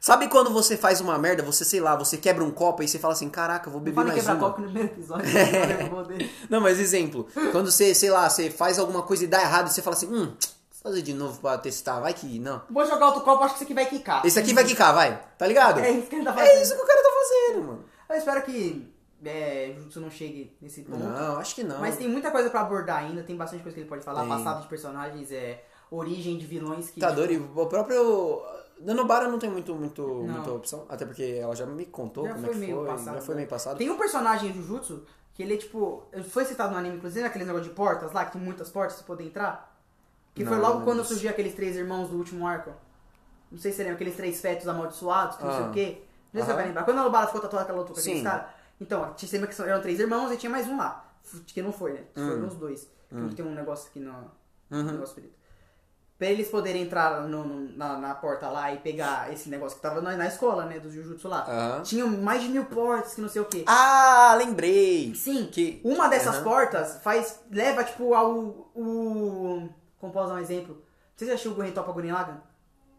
Sabe 0.00 0.28
quando 0.28 0.50
você 0.50 0.76
faz 0.76 1.00
uma 1.00 1.18
merda, 1.18 1.42
você, 1.42 1.64
sei 1.64 1.80
lá, 1.80 1.96
você 1.96 2.16
quebra 2.16 2.42
um 2.44 2.52
copo 2.52 2.82
e 2.84 2.88
você 2.88 3.00
fala 3.00 3.12
assim, 3.14 3.28
caraca, 3.28 3.68
eu 3.68 3.72
vou 3.72 3.80
beber 3.80 3.96
mais 4.04 4.14
quebrar 4.14 4.36
uma. 4.36 4.48
copo 4.48 4.60
no 4.60 4.66
primeiro 4.68 4.92
episódio. 4.94 5.26
né? 5.34 5.90
eu. 6.22 6.28
Não, 6.48 6.60
mas 6.60 6.78
exemplo, 6.78 7.26
quando 7.50 7.70
você, 7.70 7.92
sei 7.94 8.08
lá, 8.08 8.30
você 8.30 8.48
faz 8.48 8.78
alguma 8.78 9.02
coisa 9.02 9.24
e 9.24 9.26
dá 9.26 9.40
errado 9.42 9.66
e 9.66 9.72
você 9.72 9.82
fala 9.82 9.96
assim, 9.96 10.06
hum, 10.06 10.32
fazer 10.82 11.02
de 11.02 11.12
novo 11.14 11.40
pra 11.40 11.58
testar, 11.58 12.00
vai 12.00 12.14
que 12.14 12.38
não. 12.38 12.62
Vou 12.70 12.86
jogar 12.86 13.06
outro 13.06 13.22
copo, 13.22 13.42
acho 13.44 13.54
que 13.54 13.58
esse 13.58 13.64
aqui 13.64 13.74
vai 13.74 13.86
quicar. 13.86 14.24
Esse 14.24 14.38
aqui 14.38 14.54
vai 14.54 14.64
quicar, 14.64 14.94
vai, 14.94 15.20
tá 15.36 15.46
ligado? 15.46 15.80
É 15.80 15.90
isso 15.90 16.06
que 16.08 16.16
ele 16.16 16.24
tá 16.24 16.32
É 16.32 16.34
fazendo. 16.34 16.62
isso 16.62 16.76
que 16.76 16.82
o 16.82 16.86
cara 16.86 17.02
tá 17.02 17.08
fazendo, 17.10 17.66
mano. 17.66 17.84
Eu 18.08 18.16
espero 18.16 18.42
que 18.42 18.94
é, 19.24 19.74
Jutsu 19.78 20.00
não 20.00 20.10
chegue 20.10 20.56
nesse 20.60 20.82
ponto. 20.82 20.98
Não, 21.02 21.36
acho 21.38 21.54
que 21.54 21.64
não. 21.64 21.80
Mas 21.80 21.96
tem 21.96 22.08
muita 22.08 22.30
coisa 22.30 22.48
pra 22.50 22.60
abordar 22.60 22.98
ainda, 22.98 23.22
tem 23.22 23.36
bastante 23.36 23.62
coisa 23.62 23.74
que 23.74 23.80
ele 23.80 23.88
pode 23.88 24.04
falar. 24.04 24.20
Tem. 24.20 24.28
Passado 24.28 24.62
de 24.62 24.68
personagens, 24.68 25.32
é, 25.32 25.64
origem 25.90 26.38
de 26.38 26.46
vilões 26.46 26.90
que. 26.90 26.98
Itadori, 27.00 27.36
o 27.36 27.66
próprio. 27.66 28.42
Nanobara 28.80 29.26
não 29.26 29.40
tem 29.40 29.50
muito, 29.50 29.74
muito, 29.74 30.02
Não. 30.02 30.34
muita 30.34 30.52
opção, 30.52 30.86
até 30.88 31.04
porque 31.04 31.36
ela 31.42 31.52
já 31.56 31.66
me 31.66 31.84
contou 31.86 32.24
já 32.28 32.34
como 32.34 32.44
foi 32.44 32.50
é 32.50 32.52
que 32.54 32.60
meio 32.60 32.76
foi, 32.76 32.86
passado. 32.86 33.14
já 33.16 33.20
foi 33.20 33.34
né? 33.34 33.36
meio 33.38 33.48
passado. 33.48 33.76
Tem 33.78 33.90
um 33.90 33.98
personagem 33.98 34.50
em 34.50 34.52
Jujutsu 34.52 35.04
que 35.34 35.42
ele 35.42 35.54
é 35.54 35.56
tipo. 35.56 36.04
Foi 36.30 36.44
citado 36.44 36.72
no 36.72 36.78
anime, 36.78 36.96
inclusive, 36.96 37.26
aquele 37.26 37.44
negócio 37.44 37.68
de 37.68 37.74
portas 37.74 38.12
lá, 38.12 38.24
que 38.24 38.32
tem 38.34 38.40
muitas 38.40 38.70
portas 38.70 38.98
pra 38.98 39.06
poder 39.06 39.24
entrar. 39.24 39.67
Que 40.38 40.44
foi 40.46 40.58
logo 40.58 40.82
quando 40.84 41.04
surgiu 41.04 41.30
aqueles 41.30 41.54
três 41.54 41.76
irmãos 41.76 42.08
do 42.08 42.16
último 42.16 42.46
arco. 42.46 42.72
Não 43.50 43.58
sei 43.58 43.70
se 43.70 43.76
você 43.78 43.82
lembra, 43.82 43.94
aqueles 43.96 44.16
três 44.16 44.40
fetos 44.40 44.66
amaldiçoados, 44.68 45.36
que 45.36 45.44
não 45.44 45.52
sei 45.52 45.62
Ah. 45.64 45.68
o 45.68 45.72
quê. 45.72 46.02
Não 46.32 46.32
sei 46.32 46.40
se 46.42 46.46
você 46.48 46.54
vai 46.54 46.66
lembrar. 46.66 46.84
Quando 46.84 46.98
a 46.98 47.04
Lobara 47.04 47.26
ficou 47.26 47.40
tatuada 47.40 47.64
aquela 47.64 47.82
aqueles 47.82 48.02
Sim. 48.02 48.22
caras. 48.22 48.46
Então, 48.80 49.12
tinha 49.14 49.28
sempre 49.28 49.48
que 49.48 49.62
eram 49.62 49.80
três 49.80 49.98
irmãos 49.98 50.30
e 50.32 50.36
tinha 50.36 50.50
mais 50.50 50.66
um 50.68 50.76
lá. 50.76 51.04
Que 51.46 51.60
não 51.62 51.72
foi, 51.72 51.92
né? 51.94 52.00
Hum. 52.16 52.28
Foram 52.28 52.46
os 52.48 52.54
dois. 52.56 52.88
Que 53.28 53.34
Tem 53.34 53.44
um 53.44 53.54
negócio 53.54 53.88
aqui 53.88 53.98
no, 54.00 54.12
Uhum. 54.12 54.82
no 54.82 54.92
negócio 54.92 55.14
preto. 55.14 55.36
Pra 56.18 56.26
eles 56.26 56.48
poderem 56.48 56.82
entrar 56.82 57.22
no- 57.28 57.44
no- 57.44 57.76
na, 57.76 57.96
na 57.96 58.14
porta 58.14 58.48
lá 58.48 58.72
e 58.74 58.78
pegar 58.78 59.32
esse 59.32 59.48
negócio 59.48 59.76
que 59.76 59.82
tava 59.82 60.00
na, 60.00 60.16
na 60.16 60.26
escola, 60.26 60.66
né? 60.66 60.80
Do 60.80 60.90
Jujutsu 60.90 61.28
lá. 61.28 61.44
Aham. 61.48 61.82
Tinham 61.82 62.08
mais 62.08 62.42
de 62.42 62.48
mil 62.48 62.64
portas, 62.64 63.14
que 63.14 63.20
não 63.20 63.28
sei 63.28 63.40
o 63.40 63.44
quê. 63.44 63.62
Ah, 63.68 64.34
lembrei! 64.36 65.14
Sim, 65.14 65.46
que 65.50 65.80
uma 65.84 66.08
dessas 66.08 66.38
portas 66.38 66.98
faz. 67.02 67.38
leva, 67.50 67.84
tipo, 67.84 68.12
ao. 68.14 68.68
O, 68.74 69.68
como 70.00 70.12
posso 70.12 70.28
dar 70.28 70.34
um 70.34 70.38
exemplo? 70.38 70.82
Você 71.16 71.26
já 71.26 71.32
assistiu 71.32 71.52
o 71.52 71.54
Gurren 71.54 71.72
Topa 71.72 71.92
Gurren 71.92 72.12
Lagann? 72.12 72.36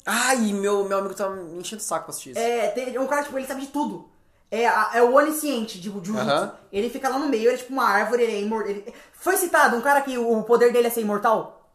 Ai, 0.06 0.38
meu, 0.54 0.88
meu 0.88 0.98
amigo 1.00 1.14
tá 1.14 1.30
me 1.30 1.60
enchendo 1.60 1.82
o 1.82 1.86
saco 1.86 2.06
pra 2.06 2.12
assistir 2.12 2.32
isso. 2.32 2.40
É, 2.40 2.68
tem, 2.70 2.96
é 2.96 3.00
um 3.00 3.08
cara, 3.08 3.24
tipo, 3.24 3.38
ele 3.38 3.46
sabe 3.48 3.62
de 3.62 3.68
tudo. 3.68 4.10
É, 4.52 4.68
a- 4.68 4.92
é 4.96 5.04
o 5.04 5.14
onisciente 5.14 5.80
de 5.80 5.90
Jujutsu. 5.90 6.52
Ele 6.72 6.90
fica 6.90 7.08
lá 7.10 7.20
no 7.20 7.28
meio, 7.28 7.44
ele 7.48 7.54
é 7.56 7.58
tipo 7.58 7.72
uma 7.72 7.84
árvore, 7.88 8.24
ele 8.24 8.32
é 8.34 8.42
imortal. 8.42 8.74
Foi 9.14 9.38
citado 9.38 9.76
um 9.78 9.82
cara 9.82 10.02
que 10.02 10.18
o 10.18 10.42
poder 10.44 10.74
dele 10.74 10.88
é 10.88 10.90
ser 10.90 11.02
imortal? 11.02 11.70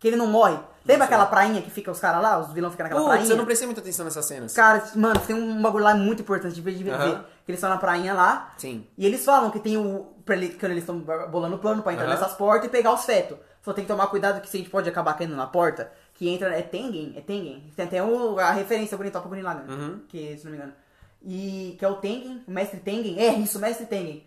Que 0.00 0.08
ele 0.08 0.16
não 0.16 0.26
morre. 0.26 0.58
Lembra 0.84 1.04
aquela 1.04 1.26
prainha 1.26 1.62
que 1.62 1.70
fica 1.70 1.90
os 1.90 1.98
caras 1.98 2.22
lá? 2.22 2.38
Os 2.38 2.52
vilões 2.52 2.72
ficam 2.72 2.84
naquela 2.84 3.00
Putz, 3.02 3.14
prainha? 3.16 3.32
eu 3.32 3.36
não 3.36 3.44
prestei 3.44 3.66
muita 3.66 3.80
atenção 3.80 4.04
nessas 4.04 4.24
cenas. 4.26 4.52
Cara, 4.52 4.84
mano, 4.94 5.18
tem 5.20 5.34
um 5.34 5.60
bagulho 5.62 5.84
lá 5.84 5.94
muito 5.94 6.22
importante 6.22 6.54
de 6.54 6.60
ver. 6.60 6.90
Aham. 6.92 7.24
Que 7.44 7.50
eles 7.52 7.58
estão 7.58 7.70
na 7.70 7.76
prainha 7.76 8.12
lá. 8.14 8.52
Sim. 8.58 8.86
E 8.98 9.04
eles 9.06 9.24
falam 9.24 9.50
que 9.50 9.58
tem 9.60 9.76
o. 9.76 10.12
Pra 10.24 10.34
ele, 10.36 10.50
quando 10.50 10.72
eles 10.72 10.82
estão 10.82 10.98
bolando 11.30 11.56
o 11.56 11.58
plano 11.58 11.82
pra 11.82 11.92
entrar 11.92 12.06
nessas 12.08 12.34
portas 12.34 12.66
e 12.66 12.70
pegar 12.70 12.92
os 12.92 13.04
fetos. 13.04 13.38
Só 13.66 13.72
tem 13.72 13.82
que 13.82 13.90
tomar 13.90 14.06
cuidado 14.06 14.40
que 14.40 14.48
se 14.48 14.56
a 14.56 14.60
gente 14.60 14.70
pode 14.70 14.88
acabar 14.88 15.14
caindo 15.14 15.34
na 15.34 15.44
porta, 15.44 15.90
que 16.14 16.28
entra. 16.28 16.56
É 16.56 16.62
Tengen? 16.62 17.14
É 17.16 17.20
Tengen? 17.20 17.68
Tem 17.74 17.84
até 17.84 18.00
o, 18.00 18.38
a 18.38 18.52
referência 18.52 18.96
bonita 18.96 19.20
pro 19.20 19.28
Green 19.28 19.42
Lagann. 19.42 19.66
Uhum. 19.68 20.00
Que, 20.06 20.38
se 20.38 20.44
não 20.44 20.52
me 20.52 20.56
engano. 20.56 20.72
E 21.20 21.74
que 21.76 21.84
é 21.84 21.88
o 21.88 21.96
Tengen, 21.96 22.44
o 22.46 22.50
mestre 22.52 22.78
Tengen. 22.78 23.18
É 23.18 23.34
isso, 23.34 23.58
o 23.58 23.60
mestre 23.60 23.86
Tengen. 23.86 24.24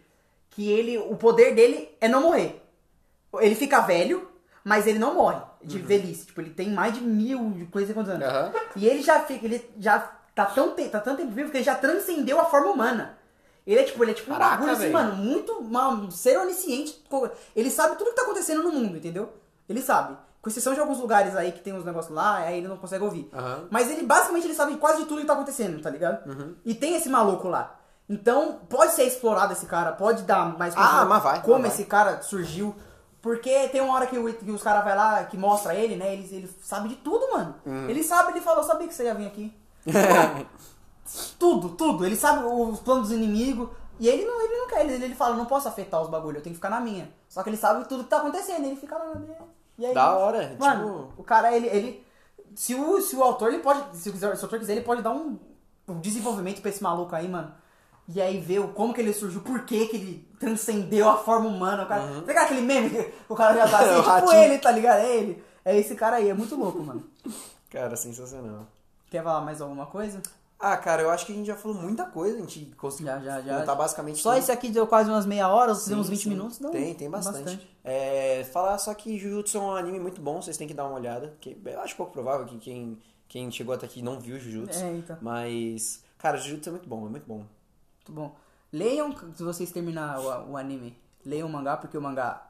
Que 0.49 0.69
ele. 0.69 0.97
O 0.97 1.15
poder 1.15 1.55
dele 1.55 1.87
é 2.01 2.09
não 2.09 2.23
morrer. 2.23 2.61
Ele 3.35 3.55
fica 3.55 3.79
velho, 3.79 4.29
mas 4.61 4.85
ele 4.85 4.99
não 4.99 5.13
morre 5.13 5.41
de 5.63 5.79
velhice. 5.79 6.25
Tipo, 6.25 6.41
ele 6.41 6.49
tem 6.49 6.69
mais 6.69 6.93
de 6.93 6.99
mil, 6.99 7.51
de 7.51 7.65
coisa 7.67 7.91
e 7.91 7.93
quantos 7.93 8.11
anos. 8.11 8.27
Uhum. 8.27 8.51
E 8.75 8.85
ele 8.85 9.01
já 9.01 9.21
fica, 9.21 9.45
ele 9.45 9.65
já 9.79 9.99
tá 10.35 10.47
tão, 10.47 10.75
tá 10.75 10.99
tanto 10.99 11.15
tempo 11.15 11.31
vivo 11.31 11.49
que 11.49 11.55
ele 11.55 11.63
já 11.63 11.75
transcendeu 11.75 12.41
a 12.41 12.45
forma 12.45 12.71
humana. 12.71 13.17
Ele 13.69 13.81
é 13.81 13.83
tipo, 13.83 14.03
ele 14.03 14.11
é 14.11 14.13
tipo 14.15 14.31
um 14.31 14.33
Caraca, 14.33 14.55
bagulho 14.57 14.71
assim, 14.71 14.89
mano, 14.89 15.15
muito 15.15 15.53
um 15.61 16.09
ser 16.09 16.39
onisciente. 16.39 17.03
Ele 17.55 17.69
sabe 17.69 17.95
tudo 17.97 18.09
que 18.09 18.15
tá 18.15 18.23
acontecendo 18.23 18.63
no 18.63 18.71
mundo, 18.71 18.97
entendeu? 18.97 19.31
Ele 19.69 19.79
sabe. 19.81 20.17
Com 20.41 20.49
exceção 20.49 20.73
de 20.73 20.79
alguns 20.79 20.97
lugares 20.99 21.35
aí 21.35 21.51
que 21.51 21.59
tem 21.59 21.73
uns 21.73 21.85
negócios 21.85 22.15
lá, 22.15 22.37
aí 22.37 22.57
ele 22.57 22.67
não 22.67 22.77
consegue 22.77 23.03
ouvir. 23.03 23.29
Aham. 23.31 23.67
Mas 23.69 23.91
ele 23.91 24.03
basicamente 24.03 24.45
ele 24.47 24.55
sabe 24.55 24.75
quase 24.77 25.01
de 25.01 25.05
tudo 25.05 25.21
que 25.21 25.27
tá 25.27 25.33
acontecendo, 25.33 25.79
tá 25.81 25.89
ligado? 25.91 26.27
Uhum. 26.27 26.55
E 26.65 26.73
tem 26.73 26.95
esse 26.95 27.09
maluco 27.09 27.47
lá. 27.47 27.75
Então, 28.09 28.61
pode 28.67 28.93
ser 28.93 29.03
explorado 29.03 29.53
esse 29.53 29.67
cara, 29.67 29.91
pode 29.91 30.23
dar 30.23 30.57
mais 30.57 30.73
Ah, 30.75 31.05
mas 31.05 31.21
vai, 31.21 31.41
como 31.43 31.59
mas 31.59 31.67
vai. 31.67 31.71
esse 31.73 31.83
cara 31.85 32.21
surgiu. 32.23 32.75
Porque 33.21 33.67
tem 33.67 33.81
uma 33.81 33.93
hora 33.93 34.07
que, 34.07 34.17
o- 34.17 34.33
que 34.33 34.49
os 34.49 34.63
caras 34.63 34.83
vai 34.83 34.95
lá, 34.95 35.25
que 35.25 35.37
mostra 35.37 35.75
ele, 35.75 35.95
né? 35.95 36.13
Ele, 36.13 36.27
ele 36.31 36.49
sabe 36.63 36.89
de 36.89 36.95
tudo, 36.95 37.29
mano. 37.31 37.53
Uhum. 37.65 37.87
Ele 37.89 38.01
sabe, 38.01 38.31
ele 38.31 38.41
falou, 38.41 38.63
sabia 38.63 38.87
que 38.87 38.95
você 38.95 39.03
ia 39.03 39.13
vir 39.13 39.27
aqui. 39.27 39.53
tudo, 41.37 41.69
tudo. 41.69 42.05
Ele 42.05 42.15
sabe 42.15 42.43
os 42.45 42.79
planos 42.79 43.09
dos 43.09 43.17
inimigos. 43.17 43.69
E 43.99 44.07
ele 44.07 44.23
não, 44.25 44.41
ele 44.41 44.57
não 44.57 44.67
quer, 44.69 44.85
ele, 44.85 45.03
ele 45.03 45.15
fala, 45.15 45.35
não 45.35 45.45
posso 45.45 45.67
afetar 45.67 46.01
os 46.01 46.09
bagulho, 46.09 46.37
eu 46.37 46.41
tenho 46.41 46.53
que 46.53 46.57
ficar 46.59 46.69
na 46.69 46.79
minha. 46.79 47.09
Só 47.27 47.43
que 47.43 47.49
ele 47.49 47.57
sabe 47.57 47.85
tudo 47.87 48.03
que 48.05 48.09
tá 48.09 48.17
acontecendo, 48.17 48.65
ele 48.65 48.77
fica 48.77 48.97
lá 48.97 49.05
na 49.09 49.15
dele. 49.15 49.33
E 49.77 49.85
aí, 49.85 49.93
Da 49.93 50.15
hora, 50.15 50.55
Mano, 50.57 51.07
tipo- 51.09 51.21
o 51.21 51.23
cara, 51.23 51.55
ele. 51.55 51.67
ele 51.67 52.05
se, 52.55 52.73
o, 52.75 53.01
se 53.01 53.15
o 53.15 53.23
autor, 53.23 53.49
ele 53.53 53.61
pode. 53.61 53.97
Se 53.97 54.09
o, 54.09 54.15
se 54.17 54.25
o 54.25 54.29
autor 54.31 54.57
quiser, 54.59 54.73
ele 54.73 54.81
pode 54.85 55.01
dar 55.01 55.11
um, 55.11 55.37
um 55.87 55.99
desenvolvimento 55.99 56.61
pra 56.61 56.69
esse 56.69 56.81
maluco 56.81 57.13
aí, 57.15 57.27
mano. 57.27 57.51
E 58.07 58.21
aí 58.21 58.39
ver 58.39 58.65
como 58.69 58.93
que 58.93 59.01
ele 59.01 59.13
surgiu, 59.13 59.41
por 59.41 59.65
que 59.65 59.85
que 59.87 59.95
ele 59.97 60.27
transcendeu 60.39 61.07
a 61.09 61.17
forma 61.17 61.47
humana. 61.49 61.83
O 61.83 61.87
cara. 61.87 62.03
Uhum. 62.03 62.21
Pegar 62.23 62.43
aquele 62.43 62.61
meme 62.61 62.89
que 62.89 63.13
o 63.27 63.35
cara 63.35 63.53
já 63.53 63.67
tá 63.67 63.79
assim, 63.83 64.21
tipo 64.21 64.33
ele, 64.33 64.57
tá 64.59 64.71
ligado? 64.71 64.99
É 64.99 65.15
ele. 65.17 65.43
É 65.65 65.77
esse 65.77 65.93
cara 65.93 66.15
aí, 66.17 66.29
é 66.29 66.33
muito 66.33 66.55
louco, 66.55 66.79
mano. 66.81 67.03
Cara, 67.69 67.95
sensacional. 67.95 68.65
Quer 69.11 69.23
falar 69.23 69.41
mais 69.41 69.61
alguma 69.61 69.85
coisa? 69.85 70.21
Ah, 70.59 70.75
cara, 70.75 71.01
eu 71.01 71.09
acho 71.09 71.25
que 71.25 71.31
a 71.31 71.35
gente 71.35 71.45
já 71.47 71.55
falou 71.55 71.77
muita 71.77 72.05
coisa, 72.05 72.35
a 72.37 72.41
gente 72.41 72.65
conseguiu 72.75 73.13
Já, 73.13 73.19
já, 73.21 73.41
já. 73.41 73.59
contar 73.59 73.75
basicamente 73.75 74.21
Só 74.21 74.31
tudo. 74.31 74.39
esse 74.39 74.51
aqui 74.51 74.69
deu 74.69 74.85
quase 74.85 75.09
umas 75.09 75.25
meia 75.25 75.47
hora, 75.47 75.71
uns 75.71 75.83
Sim, 75.83 75.95
uns 75.95 76.09
20 76.09 76.19
sim. 76.23 76.29
minutos. 76.29 76.59
Não, 76.59 76.69
Tem, 76.71 76.93
tem 76.93 77.09
bastante. 77.09 77.65
É, 77.81 78.43
falar 78.51 78.77
só 78.77 78.93
que 78.93 79.17
Jujutsu 79.17 79.57
é 79.57 79.61
um 79.61 79.73
anime 79.75 79.99
muito 80.01 80.19
bom, 80.21 80.41
vocês 80.41 80.57
têm 80.57 80.67
que 80.67 80.73
dar 80.73 80.85
uma 80.85 80.95
olhada. 80.95 81.33
Que 81.39 81.57
eu 81.65 81.79
acho 81.79 81.95
pouco 81.95 82.11
provável 82.11 82.45
que 82.45 82.57
quem, 82.57 82.99
quem 83.29 83.49
chegou 83.49 83.73
até 83.73 83.85
aqui 83.85 84.01
não 84.01 84.19
viu 84.19 84.37
Jujutsu. 84.37 84.83
É, 84.83 84.91
então. 84.97 85.17
Mas, 85.21 86.03
cara, 86.17 86.37
Jujutsu 86.37 86.67
é 86.69 86.71
muito 86.73 86.89
bom, 86.89 87.05
é 87.05 87.09
muito 87.09 87.25
bom. 87.25 87.37
Muito 87.37 88.11
bom. 88.11 88.35
Leiam, 88.73 89.15
se 89.35 89.41
vocês 89.43 89.71
terminar 89.71 90.19
o, 90.19 90.51
o 90.51 90.57
anime, 90.57 90.93
leiam 91.25 91.47
o 91.47 91.51
mangá, 91.51 91.77
porque 91.77 91.97
o 91.97 92.01
mangá 92.01 92.49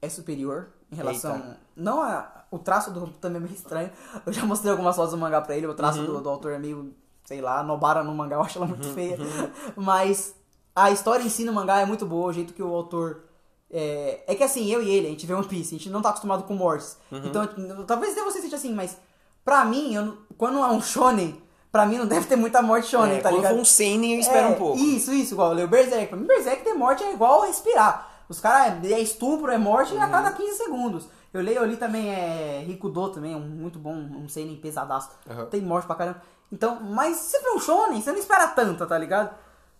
é 0.00 0.08
superior 0.08 0.68
em 0.90 0.94
relação. 0.94 1.34
Eita. 1.34 1.58
Não 1.74 2.00
a. 2.00 2.44
O 2.48 2.58
traço 2.60 2.92
do 2.92 3.08
também 3.08 3.38
é 3.38 3.44
meio 3.44 3.54
estranho. 3.54 3.90
Eu 4.24 4.32
já 4.32 4.44
mostrei 4.46 4.70
algumas 4.70 4.94
fotos 4.94 5.10
do 5.12 5.18
mangá 5.18 5.40
pra 5.40 5.56
ele, 5.56 5.66
o 5.66 5.74
traço 5.74 5.98
Uhum. 6.00 6.06
do, 6.06 6.20
do 6.20 6.28
autor 6.28 6.52
é 6.52 6.58
meio, 6.58 6.94
sei 7.24 7.40
lá, 7.40 7.62
Nobara 7.62 8.02
no 8.02 8.14
mangá, 8.14 8.36
eu 8.36 8.42
acho 8.42 8.58
ela 8.58 8.66
muito 8.66 8.88
feia. 8.92 9.16
Mas 9.76 10.34
a 10.74 10.90
história 10.90 11.22
em 11.22 11.28
si 11.28 11.44
no 11.44 11.52
mangá 11.52 11.80
é 11.80 11.84
muito 11.86 12.06
boa, 12.06 12.28
o 12.28 12.32
jeito 12.32 12.52
que 12.52 12.62
o 12.62 12.74
autor. 12.74 13.22
É, 13.72 14.24
é 14.26 14.34
que 14.34 14.42
assim, 14.42 14.66
eu 14.70 14.82
e 14.82 14.90
ele, 14.90 15.06
a 15.06 15.10
gente 15.10 15.26
vê 15.26 15.32
One 15.32 15.46
Piece, 15.46 15.74
a 15.74 15.78
gente 15.78 15.90
não 15.90 16.02
tá 16.02 16.08
acostumado 16.10 16.42
com 16.44 16.54
mortes. 16.54 16.96
Uhum. 17.10 17.22
Então, 17.26 17.46
talvez 17.86 18.12
até 18.12 18.24
você 18.24 18.40
seja 18.40 18.56
assim, 18.56 18.74
mas 18.74 18.96
pra 19.44 19.64
mim, 19.64 19.94
eu 19.94 20.18
quando 20.36 20.58
é 20.58 20.66
um 20.66 20.82
shonen, 20.82 21.40
pra 21.70 21.86
mim 21.86 21.98
não 21.98 22.06
deve 22.06 22.26
ter 22.26 22.34
muita 22.34 22.60
morte 22.62 22.88
shonen, 22.88 23.18
É, 23.18 23.20
tá 23.20 23.28
quando 23.28 23.36
ligado? 23.36 23.54
for 23.54 23.60
um 23.60 23.64
seinen, 23.64 24.14
eu 24.14 24.20
espero 24.20 24.48
É, 24.48 24.50
um 24.50 24.54
pouco. 24.54 24.76
Isso, 24.78 25.12
isso, 25.12 25.34
igual 25.34 25.50
eu 25.50 25.54
leio 25.54 25.68
Berserk. 25.68 26.08
Pra 26.08 26.16
mim, 26.16 26.26
Berserk 26.26 26.64
ter 26.64 26.74
morte 26.74 27.04
é 27.04 27.12
igual 27.12 27.42
respirar. 27.42 28.08
Os 28.28 28.40
caras, 28.40 28.84
é 28.90 28.98
estupro, 28.98 29.52
é 29.52 29.58
morte 29.58 29.92
Uhum. 29.94 30.02
a 30.02 30.08
cada 30.08 30.32
15 30.32 30.56
segundos. 30.56 31.08
Eu 31.32 31.40
leio 31.40 31.62
ali 31.62 31.76
também, 31.76 32.08
é 32.10 32.64
Rikudo 32.66 33.10
também, 33.10 33.36
um 33.36 33.40
muito 33.40 33.78
bom, 33.78 33.92
um 33.94 34.28
seinen 34.28 34.56
pesadaço. 34.56 35.10
Aham. 35.30 35.46
Tem 35.46 35.60
morte 35.60 35.86
pra 35.86 35.94
caramba. 35.94 36.22
Então, 36.52 36.80
mas 36.80 37.16
se 37.16 37.38
vê 37.40 37.50
um 37.50 37.60
shonen, 37.60 38.00
você 38.00 38.10
não 38.12 38.18
espera 38.18 38.48
tanta, 38.48 38.86
tá 38.86 38.98
ligado? 38.98 39.34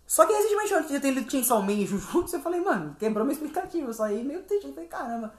Só 0.07 0.27
que 0.27 0.33
recentemente 0.33 0.73
eu 0.73 0.83
já 0.89 1.01
tenho 1.01 1.15
lido 1.15 1.31
Chainsaw 1.31 1.63
Man 1.63 1.73
e 1.73 1.87
Jujutsu, 1.87 2.37
eu 2.37 2.41
falei, 2.41 2.61
mano, 2.61 2.97
quebrou 2.99 3.25
meu 3.25 3.33
explicativo. 3.33 3.91
Eu 3.91 3.95
saí 3.95 4.25
meio 4.25 4.43
triste, 4.43 4.67
eu 4.67 4.75
falei, 4.75 4.89
caramba, 4.89 5.33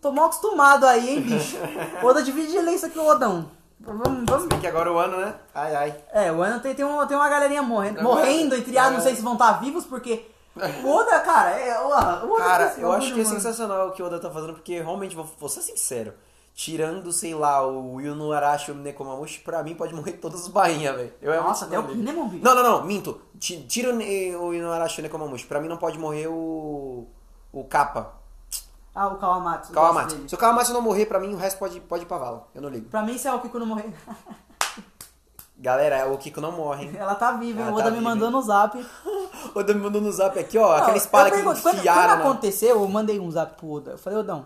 tô 0.00 0.10
mal 0.12 0.26
acostumado 0.26 0.86
aí, 0.86 1.16
hein, 1.16 1.20
bicho. 1.20 1.58
Oda 2.02 2.22
divide 2.22 2.52
de 2.52 2.70
isso 2.70 2.86
aqui, 2.86 2.98
Odão. 2.98 3.50
Vamos, 3.80 4.24
vamos, 4.26 4.46
Bem 4.46 4.60
que 4.60 4.66
agora 4.66 4.90
o 4.90 4.98
ano, 4.98 5.18
né? 5.18 5.34
Ai, 5.54 5.74
ai. 5.74 6.04
é, 6.10 6.32
o 6.32 6.42
ano 6.42 6.58
tem, 6.60 6.74
tem, 6.74 6.84
uma, 6.86 7.06
tem 7.06 7.16
uma 7.16 7.28
galerinha 7.28 7.62
morrendo, 7.62 8.02
morrendo, 8.02 8.54
entre 8.54 8.78
aspas, 8.78 8.92
não 8.92 9.00
é. 9.00 9.02
sei 9.02 9.14
se 9.14 9.20
vão 9.20 9.34
estar 9.34 9.60
vivos, 9.60 9.84
porque 9.84 10.26
o 10.56 10.88
Oda, 10.88 11.20
cara, 11.20 11.50
é, 11.50 11.78
o 11.80 11.88
Oda, 11.88 12.24
o 12.24 12.36
Cara, 12.36 12.66
esse 12.66 12.80
eu 12.80 12.92
acho 12.92 13.12
que 13.12 13.20
é 13.20 13.24
mano. 13.24 13.36
sensacional 13.36 13.88
o 13.88 13.92
que 13.92 14.02
o 14.02 14.06
Oda 14.06 14.18
tá 14.18 14.30
fazendo, 14.30 14.54
porque 14.54 14.80
realmente, 14.80 15.14
vou, 15.14 15.28
vou 15.38 15.48
ser 15.50 15.60
sincero, 15.60 16.14
tirando, 16.54 17.12
sei 17.12 17.34
lá, 17.34 17.66
o 17.66 18.00
Yuno 18.00 18.32
Arashi 18.32 18.70
e 18.70 18.74
o 18.74 18.76
Nekomamushi, 18.76 19.40
pra 19.40 19.62
mim 19.62 19.74
pode 19.74 19.92
morrer 19.94 20.12
todos 20.12 20.42
os 20.42 20.48
bainha, 20.48 20.92
velho. 20.92 21.12
Nossa, 21.42 21.64
até 21.66 21.78
o. 21.78 21.82
Kinemon. 21.88 22.28
Não, 22.40 22.54
não, 22.54 22.62
não, 22.62 22.84
minto. 22.84 23.20
Ti- 23.38 23.64
Tira 23.68 23.92
o, 23.92 24.52
Yuno 24.54 24.70
Arashi 24.70 24.98
e 24.98 25.00
o 25.00 25.02
Nekomamushi. 25.02 25.46
Pra 25.46 25.60
mim 25.60 25.68
não 25.68 25.76
pode 25.76 25.98
morrer 25.98 26.28
o. 26.28 27.06
O 27.52 27.64
Kappa. 27.64 28.12
Ah, 28.94 29.08
o 29.08 29.16
Kawamatsu. 29.16 29.72
Kawamatsu. 29.72 30.28
Se 30.28 30.34
o 30.34 30.38
Kawamatsu 30.38 30.72
não 30.72 30.80
morrer, 30.80 31.06
pra 31.06 31.18
mim 31.18 31.34
o 31.34 31.36
resto 31.36 31.58
pode, 31.58 31.80
pode 31.80 32.04
ir 32.04 32.06
pra 32.06 32.16
vala. 32.18 32.46
Eu 32.54 32.62
não 32.62 32.68
ligo. 32.68 32.88
Pra 32.88 33.02
mim, 33.02 33.18
se 33.18 33.26
é 33.26 33.34
o 33.34 33.40
Kiko 33.40 33.58
não 33.58 33.66
morrer. 33.66 33.92
Galera, 35.64 36.06
o 36.12 36.18
Kiko 36.18 36.42
não 36.42 36.52
morre, 36.52 36.84
hein? 36.84 36.92
Ela 36.94 37.14
tá 37.14 37.32
viva? 37.32 37.62
Ela 37.62 37.70
o 37.70 37.74
Oda 37.74 37.84
tá 37.84 37.90
me 37.90 37.96
viva, 37.96 38.10
mandou 38.10 38.28
hein? 38.28 38.34
no 38.34 38.42
zap. 38.42 38.78
O 39.54 39.58
Oda 39.58 39.74
me 39.74 39.80
mandou 39.80 40.00
no 40.00 40.10
zap 40.12 40.38
aqui, 40.38 40.56
ó. 40.58 40.68
Não, 40.68 40.76
aquela 40.76 40.96
espada 40.96 41.28
eu 41.30 41.36
que 41.36 41.42
quando, 41.42 41.76
enfiaram 41.78 42.00
quando 42.08 42.18
na- 42.18 42.24
aconteceu, 42.30 42.80
eu 42.80 42.88
mandei 42.88 43.18
um 43.20 43.30
zap 43.30 43.56
pro 43.56 43.70
Oda. 43.72 43.92
Eu 43.92 43.98
falei, 43.98 44.18
Odão, 44.18 44.44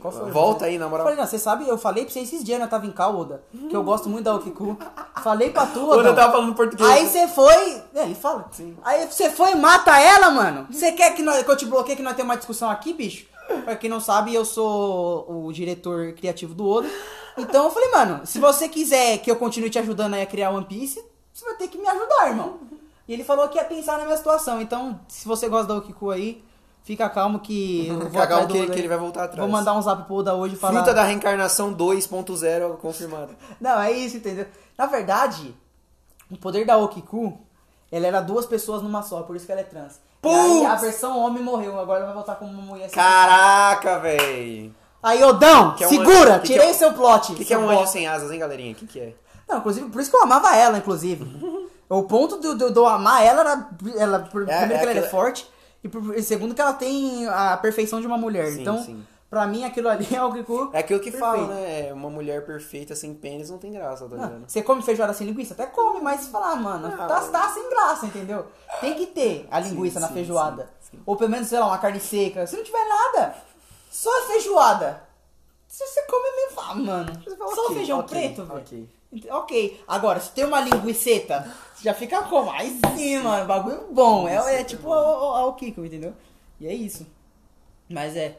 qual 0.00 0.12
foi? 0.12 0.30
Volta 0.30 0.64
aí, 0.66 0.78
na 0.78 0.88
moral. 0.88 1.06
Eu 1.06 1.10
falei, 1.10 1.20
não, 1.22 1.26
você 1.30 1.38
sabe, 1.38 1.68
eu 1.68 1.76
falei 1.78 2.04
pra 2.04 2.12
você 2.12 2.20
esses 2.20 2.42
dias, 2.44 2.58
né? 2.60 2.66
Tava 2.66 2.86
em 2.86 2.90
cal, 2.92 3.16
Oda, 3.16 3.42
que 3.68 3.74
eu 3.74 3.82
gosto 3.84 4.08
muito 4.08 4.24
da 4.24 4.34
Okiku. 4.34 4.76
Falei 5.22 5.50
pra 5.50 5.66
tu, 5.66 5.84
Oda 5.88 5.98
Odão. 6.00 6.14
tava 6.14 6.32
falando 6.32 6.54
português. 6.54 6.88
Aí 6.90 7.06
você 7.08 7.28
foi. 7.28 7.82
É, 7.94 8.02
ele 8.02 8.14
fala. 8.14 8.46
Sim. 8.52 8.76
Aí 8.84 9.06
você 9.06 9.30
foi 9.30 9.52
e 9.52 9.54
mata 9.54 9.96
ela, 10.00 10.30
mano. 10.30 10.66
Você 10.70 10.92
quer 10.92 11.14
que, 11.14 11.22
nós, 11.22 11.42
que 11.42 11.50
eu 11.50 11.56
te 11.56 11.66
bloqueie 11.66 11.96
que 11.96 12.02
nós 12.02 12.14
tenhamos 12.14 12.32
uma 12.34 12.38
discussão 12.38 12.68
aqui, 12.70 12.92
bicho? 12.92 13.26
Pra 13.64 13.76
quem 13.76 13.90
não 13.90 14.00
sabe, 14.00 14.34
eu 14.34 14.44
sou 14.44 15.26
o 15.46 15.52
diretor 15.52 16.12
criativo 16.14 16.54
do 16.54 16.68
Oda. 16.68 16.88
Então 17.36 17.64
eu 17.64 17.70
falei, 17.70 17.90
mano, 17.90 18.26
se 18.26 18.38
você 18.38 18.68
quiser 18.68 19.18
que 19.18 19.30
eu 19.30 19.36
continue 19.36 19.70
te 19.70 19.78
ajudando 19.78 20.14
aí 20.14 20.22
a 20.22 20.26
criar 20.26 20.50
One 20.50 20.64
Piece, 20.66 21.02
você 21.32 21.44
vai 21.44 21.54
ter 21.54 21.68
que 21.68 21.78
me 21.78 21.86
ajudar, 21.88 22.28
irmão. 22.28 22.58
E 23.08 23.12
ele 23.12 23.24
falou 23.24 23.48
que 23.48 23.56
ia 23.58 23.64
pensar 23.64 23.98
na 23.98 24.04
minha 24.04 24.16
situação. 24.16 24.60
Então, 24.60 25.00
se 25.08 25.26
você 25.26 25.48
gosta 25.48 25.66
da 25.68 25.76
Okiku 25.76 26.10
aí, 26.10 26.44
fica 26.84 27.08
calmo 27.08 27.40
que 27.40 27.88
eu 27.90 27.98
vou 27.98 28.10
Fica 28.10 28.26
calmo 28.26 28.48
que- 28.48 28.66
que 28.68 28.78
ele 28.78 28.88
vai 28.88 28.98
voltar 28.98 29.24
atrás. 29.24 29.40
Vou 29.40 29.48
mandar 29.48 29.72
um 29.74 29.82
zap 29.82 30.04
pro 30.04 30.16
Oda 30.16 30.34
hoje 30.34 30.56
falar. 30.56 30.74
Fruta 30.82 30.94
da 30.94 31.02
reencarnação 31.04 31.72
2.0 31.74 32.76
confirmado. 32.76 33.34
Não, 33.60 33.80
é 33.80 33.90
isso, 33.92 34.16
entendeu? 34.18 34.46
Na 34.76 34.86
verdade, 34.86 35.54
o 36.30 36.36
poder 36.36 36.64
da 36.66 36.76
Okiku, 36.76 37.38
ela 37.90 38.06
era 38.06 38.20
duas 38.20 38.46
pessoas 38.46 38.82
numa 38.82 39.02
só, 39.02 39.22
por 39.22 39.36
isso 39.36 39.46
que 39.46 39.52
ela 39.52 39.60
é 39.62 39.64
trans. 39.64 40.00
E 40.24 40.28
aí 40.28 40.58
Putz! 40.60 40.66
a 40.70 40.74
versão 40.76 41.18
homem 41.18 41.42
morreu, 41.42 41.78
agora 41.80 41.98
ela 41.98 42.06
vai 42.06 42.14
voltar 42.14 42.36
como 42.36 42.52
uma 42.52 42.62
mulher. 42.62 42.88
Caraca, 42.90 43.98
véi. 43.98 44.72
Aí, 45.02 45.22
Odão, 45.24 45.74
Que 45.74 45.84
é 45.84 45.86
um 45.86 45.90
segura, 45.90 46.30
anjo- 46.34 46.40
que 46.40 46.46
tirei 46.48 46.66
que 46.66 46.70
é- 46.70 46.74
seu 46.74 46.92
plot. 46.92 47.32
O 47.32 47.34
que, 47.34 47.44
que 47.44 47.52
é 47.54 47.58
um 47.58 47.68
anjo 47.68 47.86
sem 47.88 48.06
asas, 48.06 48.30
hein, 48.30 48.38
galerinha? 48.38 48.72
O 48.72 48.74
que, 48.76 48.86
que 48.86 49.00
é? 49.00 49.14
Não, 49.48 49.58
inclusive, 49.58 49.88
por 49.90 50.00
isso 50.00 50.10
que 50.10 50.16
eu 50.16 50.22
amava 50.22 50.54
ela, 50.56 50.78
inclusive. 50.78 51.24
o 51.88 52.02
ponto 52.04 52.36
do, 52.38 52.54
do, 52.56 52.70
do 52.72 52.86
amar 52.86 53.22
ela 53.24 53.40
era, 53.40 53.68
ela, 53.96 54.16
É, 54.18 54.20
primeiro 54.30 54.50
é 54.50 54.68
que 54.68 54.74
ela 54.74 54.90
é 54.90 54.90
aquilo- 54.98 55.08
forte, 55.10 55.50
e, 55.82 55.88
por- 55.88 56.16
e 56.16 56.22
segundo 56.22 56.54
que 56.54 56.60
ela 56.60 56.72
tem 56.72 57.26
a 57.28 57.56
perfeição 57.56 58.00
de 58.00 58.06
uma 58.06 58.16
mulher. 58.16 58.46
Sim, 58.52 58.60
então, 58.60 58.78
sim. 58.78 59.04
pra 59.28 59.44
mim, 59.46 59.64
aquilo 59.64 59.88
ali 59.88 60.06
é 60.14 60.22
o 60.22 60.28
Okiku. 60.28 60.70
É 60.72 60.78
aquilo 60.78 61.00
que 61.00 61.10
perfeito. 61.10 61.20
falam, 61.34 61.48
né? 61.48 61.92
Uma 61.92 62.08
mulher 62.08 62.46
perfeita 62.46 62.94
sem 62.94 63.12
pênis 63.12 63.50
não 63.50 63.58
tem 63.58 63.72
graça, 63.72 64.06
tá 64.08 64.14
ligado? 64.14 64.44
você 64.46 64.62
come 64.62 64.80
feijoada 64.82 65.12
sem 65.12 65.26
linguiça? 65.26 65.54
Até 65.54 65.66
come, 65.66 66.00
mas 66.00 66.20
se 66.20 66.30
falar, 66.30 66.54
mano, 66.54 66.86
Ah, 66.96 67.06
tá, 67.08 67.20
tá 67.20 67.48
sem 67.48 67.68
graça, 67.68 68.06
entendeu? 68.06 68.46
Tem 68.80 68.94
que 68.94 69.06
ter 69.06 69.48
a 69.50 69.58
linguiça 69.58 69.98
Sim, 69.98 70.06
na 70.06 70.12
feijoada. 70.12 70.70
Ou 71.04 71.16
pelo 71.16 71.30
menos, 71.30 71.48
sei 71.48 71.58
lá, 71.58 71.66
uma 71.66 71.78
carne 71.78 71.98
seca. 71.98 72.46
Se 72.46 72.56
não 72.56 72.62
tiver 72.62 72.86
nada, 72.88 73.34
só 73.92 74.10
a 74.22 74.26
feijoada. 74.28 75.02
Se 75.68 75.86
você 75.86 76.02
come 76.02 76.30
meio. 76.36 76.48
Ah, 76.58 76.74
mano, 76.74 77.12
fala, 77.38 77.54
só 77.54 77.64
ok, 77.66 77.76
feijão 77.76 78.00
ok, 78.00 78.08
preto, 78.20 78.44
velho. 78.44 78.60
ok. 78.60 78.88
Ent- 79.12 79.26
Ok, 79.30 79.84
agora, 79.86 80.20
se 80.20 80.30
tem 80.30 80.44
uma 80.44 80.60
linguiceta, 80.60 81.54
você 81.74 81.84
já 81.84 81.94
fica 81.94 82.22
como? 82.22 82.50
Aí 82.50 82.78
sim, 82.96 83.18
mano, 83.18 83.46
bagulho 83.46 83.88
bom. 83.92 84.26
É, 84.28 84.60
é 84.60 84.64
tipo 84.64 84.88
é 84.92 84.96
a 84.98 85.46
Okiko, 85.46 85.84
entendeu? 85.84 86.14
E 86.60 86.66
é 86.66 86.72
isso. 86.74 87.06
Mas 87.90 88.16
é. 88.16 88.38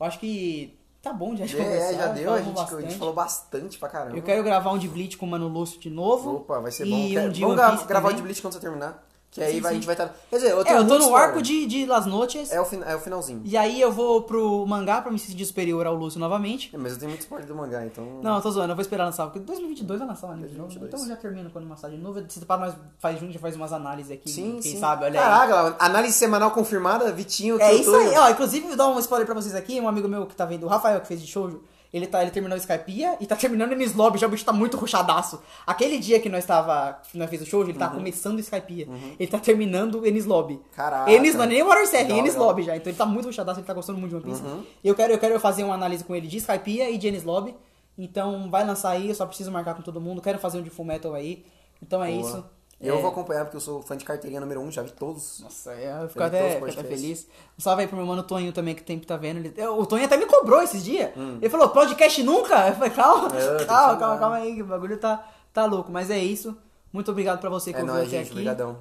Eu 0.00 0.06
acho 0.06 0.18
que 0.18 0.74
tá 1.02 1.12
bom 1.12 1.36
já 1.36 1.44
de 1.46 1.56
conversar. 1.56 1.92
É, 1.92 1.94
já 1.94 2.06
deu, 2.08 2.32
a 2.32 2.40
gente, 2.42 2.58
a 2.58 2.80
gente 2.80 2.96
falou 2.96 3.12
bastante 3.14 3.78
pra 3.78 3.88
caramba. 3.88 4.16
Eu 4.16 4.22
quero 4.22 4.42
gravar 4.42 4.70
um 4.72 4.78
de 4.78 4.88
Bleach 4.88 5.16
com 5.18 5.26
o 5.26 5.28
Mano 5.28 5.48
Lúcio 5.48 5.78
de 5.80 5.90
novo. 5.90 6.36
Opa, 6.36 6.60
vai 6.60 6.70
ser 6.72 6.86
e 6.86 6.90
bom. 6.90 6.96
Um 6.96 7.08
Quer- 7.10 7.30
de 7.30 7.40
Vamos 7.40 7.56
gra- 7.56 7.70
gravar 7.84 8.08
o 8.08 8.10
também. 8.10 8.16
de 8.16 8.22
Bleach 8.22 8.40
quando 8.42 8.52
você 8.54 8.60
terminar. 8.60 9.06
Que 9.34 9.42
aí 9.42 9.54
Sim, 9.54 9.60
vai- 9.62 9.70
a 9.70 9.74
sim. 9.74 9.80
gente 9.80 9.86
vai 9.86 9.94
estar. 9.96 10.14
Quer 10.30 10.36
dizer, 10.36 10.50
eu 10.52 10.58
É, 10.64 10.78
eu 10.78 10.86
tô 10.86 10.94
no 10.94 11.00
spoiler. 11.00 11.28
arco 11.28 11.42
de, 11.42 11.66
de 11.66 11.86
Las 11.86 12.06
Noches. 12.06 12.52
É 12.52 12.60
o, 12.60 12.64
fin- 12.64 12.82
é 12.86 12.94
o 12.94 13.00
finalzinho. 13.00 13.42
E 13.44 13.56
aí 13.56 13.80
eu 13.80 13.90
vou 13.90 14.22
pro 14.22 14.64
mangá 14.64 15.02
pra 15.02 15.10
me 15.10 15.18
sentir 15.18 15.44
superior 15.44 15.84
ao 15.88 15.94
Lúcio 15.96 16.20
novamente. 16.20 16.70
É, 16.72 16.78
mas 16.78 16.92
eu 16.92 16.98
tenho 17.00 17.08
muito 17.10 17.22
spoiler 17.22 17.44
do 17.48 17.52
mangá, 17.52 17.84
então. 17.84 18.20
Não, 18.22 18.36
eu 18.36 18.40
tô 18.40 18.48
zoando, 18.52 18.70
eu 18.70 18.76
vou 18.76 18.82
esperar 18.82 19.06
lançar, 19.06 19.24
porque 19.24 19.40
2022 19.40 19.98
vai 19.98 20.08
lançar 20.08 20.28
um 20.28 20.30
anime 20.30 20.48
de 20.50 20.54
novo. 20.54 20.68
2022. 20.68 20.88
Então 20.88 21.00
eu 21.04 21.16
já 21.16 21.20
termino 21.20 21.50
quando 21.50 21.68
lançar 21.68 21.90
de 21.90 21.96
novo. 21.96 22.22
Se 22.28 22.38
para 22.44 22.66
nós 22.66 22.74
faz 23.00 23.18
junto, 23.18 23.32
já 23.32 23.40
faz 23.40 23.56
umas 23.56 23.72
análises 23.72 24.12
aqui. 24.12 24.30
Sim, 24.30 24.52
quem 24.62 24.72
sim. 24.74 24.78
sabe, 24.78 25.04
olha 25.04 25.20
aí. 25.20 25.26
Caraca, 25.48 25.76
análise 25.84 26.14
semanal 26.14 26.52
confirmada, 26.52 27.10
Vitinho. 27.12 27.60
É 27.60 27.74
isso 27.74 27.90
tô- 27.90 27.96
aí, 27.96 28.16
ó. 28.16 28.30
Inclusive, 28.30 28.68
vou 28.68 28.76
dar 28.76 28.86
um 28.88 28.98
spoiler 29.00 29.26
pra 29.26 29.34
vocês 29.34 29.56
aqui. 29.56 29.80
Um 29.80 29.88
amigo 29.88 30.06
meu 30.06 30.26
que 30.26 30.36
tá 30.36 30.44
vendo, 30.44 30.64
o 30.64 30.68
Rafael, 30.68 31.00
que 31.00 31.08
fez 31.08 31.20
de 31.20 31.26
shoujo, 31.26 31.60
ele, 31.94 32.08
tá, 32.08 32.20
ele 32.20 32.32
terminou 32.32 32.56
o 32.56 32.60
Skypiea 32.60 33.16
e 33.20 33.26
tá 33.26 33.36
terminando 33.36 33.70
o 33.70 33.72
Enis 33.74 33.94
Lobby, 33.94 34.18
já 34.18 34.26
o 34.26 34.30
bicho 34.30 34.44
tá 34.44 34.52
muito 34.52 34.76
ruchadaço. 34.76 35.40
Aquele 35.64 35.98
dia 36.00 36.18
que 36.18 36.28
nós 36.28 36.44
tava, 36.44 37.00
nós 37.14 37.30
fez 37.30 37.40
o 37.40 37.46
shoujo, 37.46 37.70
ele 37.70 37.78
tá 37.78 37.88
começando 37.88 38.36
o 38.38 38.40
Skypiea. 38.40 38.88
Ele 39.16 39.30
tá 39.30 39.38
terminando 39.38 40.00
o 40.00 40.06
Enis 40.06 40.26
Lobby. 40.26 40.60
Caraca. 40.74 41.08
Enis 41.12 41.36
não 41.36 41.44
é 41.44 41.46
nem 41.46 41.62
o 41.62 41.68
Water 41.68 41.86
Serra, 41.86 42.12
é 42.12 42.18
Enis. 42.18 42.34
Lobby 42.34 42.64
já. 42.64 42.76
Então 42.76 42.90
ele 42.90 42.98
tá 42.98 43.06
muito 43.06 43.26
ruchadaço, 43.26 43.60
ele 43.60 43.66
tá 43.66 43.72
gostando 43.72 44.00
muito 44.00 44.10
de 44.10 44.16
One 44.16 44.24
Piece. 44.24 44.42
Eu, 44.82 44.92
quero, 44.96 45.12
eu 45.12 45.18
quero 45.18 45.38
fazer 45.38 45.62
uma 45.62 45.74
análise 45.74 46.02
com 46.02 46.16
ele 46.16 46.26
de 46.26 46.38
Skypiea 46.38 46.90
e 46.90 46.98
de 46.98 47.06
Enis 47.06 47.22
Lobby. 47.22 47.54
Então 47.96 48.50
vai 48.50 48.66
lançar 48.66 48.90
aí, 48.90 49.08
eu 49.08 49.14
só 49.14 49.24
preciso 49.24 49.52
marcar 49.52 49.74
com 49.74 49.82
todo 49.82 50.00
mundo. 50.00 50.20
Quero 50.20 50.40
fazer 50.40 50.58
um 50.58 50.62
de 50.62 50.70
Full 50.70 50.84
Metal 50.84 51.14
aí. 51.14 51.44
Então 51.80 52.02
é 52.02 52.10
Boa. 52.10 52.20
isso. 52.20 52.44
Eu 52.84 52.98
É, 52.98 53.00
vou 53.00 53.10
acompanhar 53.10 53.44
porque 53.44 53.56
eu 53.56 53.60
sou 53.60 53.82
fã 53.82 53.96
de 53.96 54.04
carteirinha 54.04 54.40
número 54.40 54.60
1, 54.60 54.64
um, 54.64 54.70
já 54.70 54.82
vi 54.82 54.92
todos. 54.92 55.40
nossa, 55.40 55.72
é, 55.72 56.02
eu 56.02 56.08
fico 56.08 56.22
até, 56.22 56.54
fico 56.54 56.66
até 56.70 56.82
feliz. 56.84 57.26
Um 57.58 57.62
salve 57.62 57.82
aí 57.82 57.88
pro 57.88 57.96
meu 57.96 58.06
mano 58.06 58.22
Toninho 58.22 58.52
também, 58.52 58.74
que 58.74 58.84
sempre 58.86 59.06
tá 59.06 59.16
vendo. 59.16 59.38
Ele- 59.38 59.66
o 59.66 59.86
Toninho 59.86 60.06
até 60.06 60.16
me 60.16 60.26
cobrou 60.26 60.62
esses 60.62 60.84
dias. 60.84 61.10
Ele 61.16 61.48
falou, 61.50 61.68
podcast 61.70 62.22
nunca? 62.22 62.68
Eu 62.68 62.74
falei, 62.74 62.90
calma, 62.90 63.28
Hum. 63.28 63.36
É, 63.36 63.56
que 63.58 63.64
calma, 63.66 63.96
calma, 63.98 64.18
calma 64.18 64.36
aí, 64.36 64.54
que 64.54 64.62
o 64.62 64.66
bagulho 64.66 64.98
tá, 64.98 65.26
tá 65.52 65.64
louco. 65.66 65.90
Mas 65.90 66.10
é 66.10 66.18
isso. 66.18 66.56
Muito 66.92 67.10
obrigado 67.10 67.40
pra 67.40 67.50
você 67.50 67.72
que 67.72 67.78
É 67.78 67.80
ouviu 67.80 67.94
nóis, 67.94 68.06
até 68.08 68.16
gente. 68.18 68.26
aqui. 68.26 68.32
Obrigadão. 68.32 68.78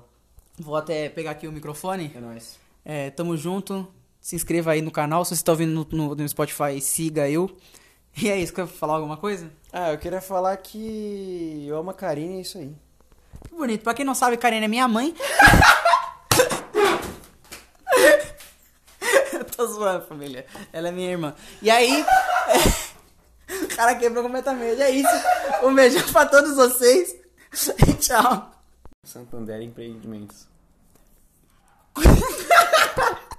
Vou 0.59 0.75
até 0.75 1.09
pegar 1.09 1.31
aqui 1.31 1.47
o 1.47 1.51
microfone. 1.51 2.11
É 2.15 2.19
nóis. 2.19 2.57
É, 2.85 3.09
tamo 3.09 3.35
junto. 3.37 3.87
Se 4.21 4.35
inscreva 4.35 4.71
aí 4.71 4.81
no 4.81 4.91
canal. 4.91 5.25
Se 5.25 5.35
você 5.35 5.43
tá 5.43 5.51
ouvindo 5.51 5.73
no, 5.91 5.97
no- 6.09 6.15
no 6.15 6.29
Spotify, 6.29 6.79
siga 6.79 7.27
eu. 7.29 7.49
E 8.15 8.29
é 8.29 8.37
isso, 8.37 8.53
quer 8.53 8.67
falar 8.67 8.95
alguma 8.97 9.17
coisa? 9.17 9.49
Ah, 9.71 9.91
eu 9.91 9.97
queria 9.97 10.21
falar 10.21 10.55
que 10.57 11.65
eu 11.67 11.75
amo 11.77 11.89
a 11.89 11.93
Karine 11.95 12.35
e 12.35 12.37
é 12.37 12.41
isso 12.41 12.57
aí 12.59 12.75
bonito. 13.53 13.83
Pra 13.83 13.93
quem 13.93 14.05
não 14.05 14.15
sabe, 14.15 14.37
Karen 14.37 14.63
é 14.63 14.67
minha 14.67 14.87
mãe. 14.87 15.15
Eu 19.33 19.45
tô 19.45 19.67
zoando, 19.67 20.05
família. 20.05 20.45
Ela 20.71 20.89
é 20.89 20.91
minha 20.91 21.11
irmã. 21.11 21.35
E 21.61 21.69
aí. 21.69 22.05
o 23.63 23.67
cara 23.75 23.95
quebrou 23.95 24.23
completamente. 24.23 24.81
É 24.81 24.89
isso. 24.89 25.09
Um 25.63 25.73
beijão 25.73 26.03
pra 26.11 26.25
todos 26.25 26.55
vocês. 26.55 27.15
E 27.87 27.93
tchau. 27.93 28.51
Santander 29.03 29.61
Empreendimentos. 29.61 30.47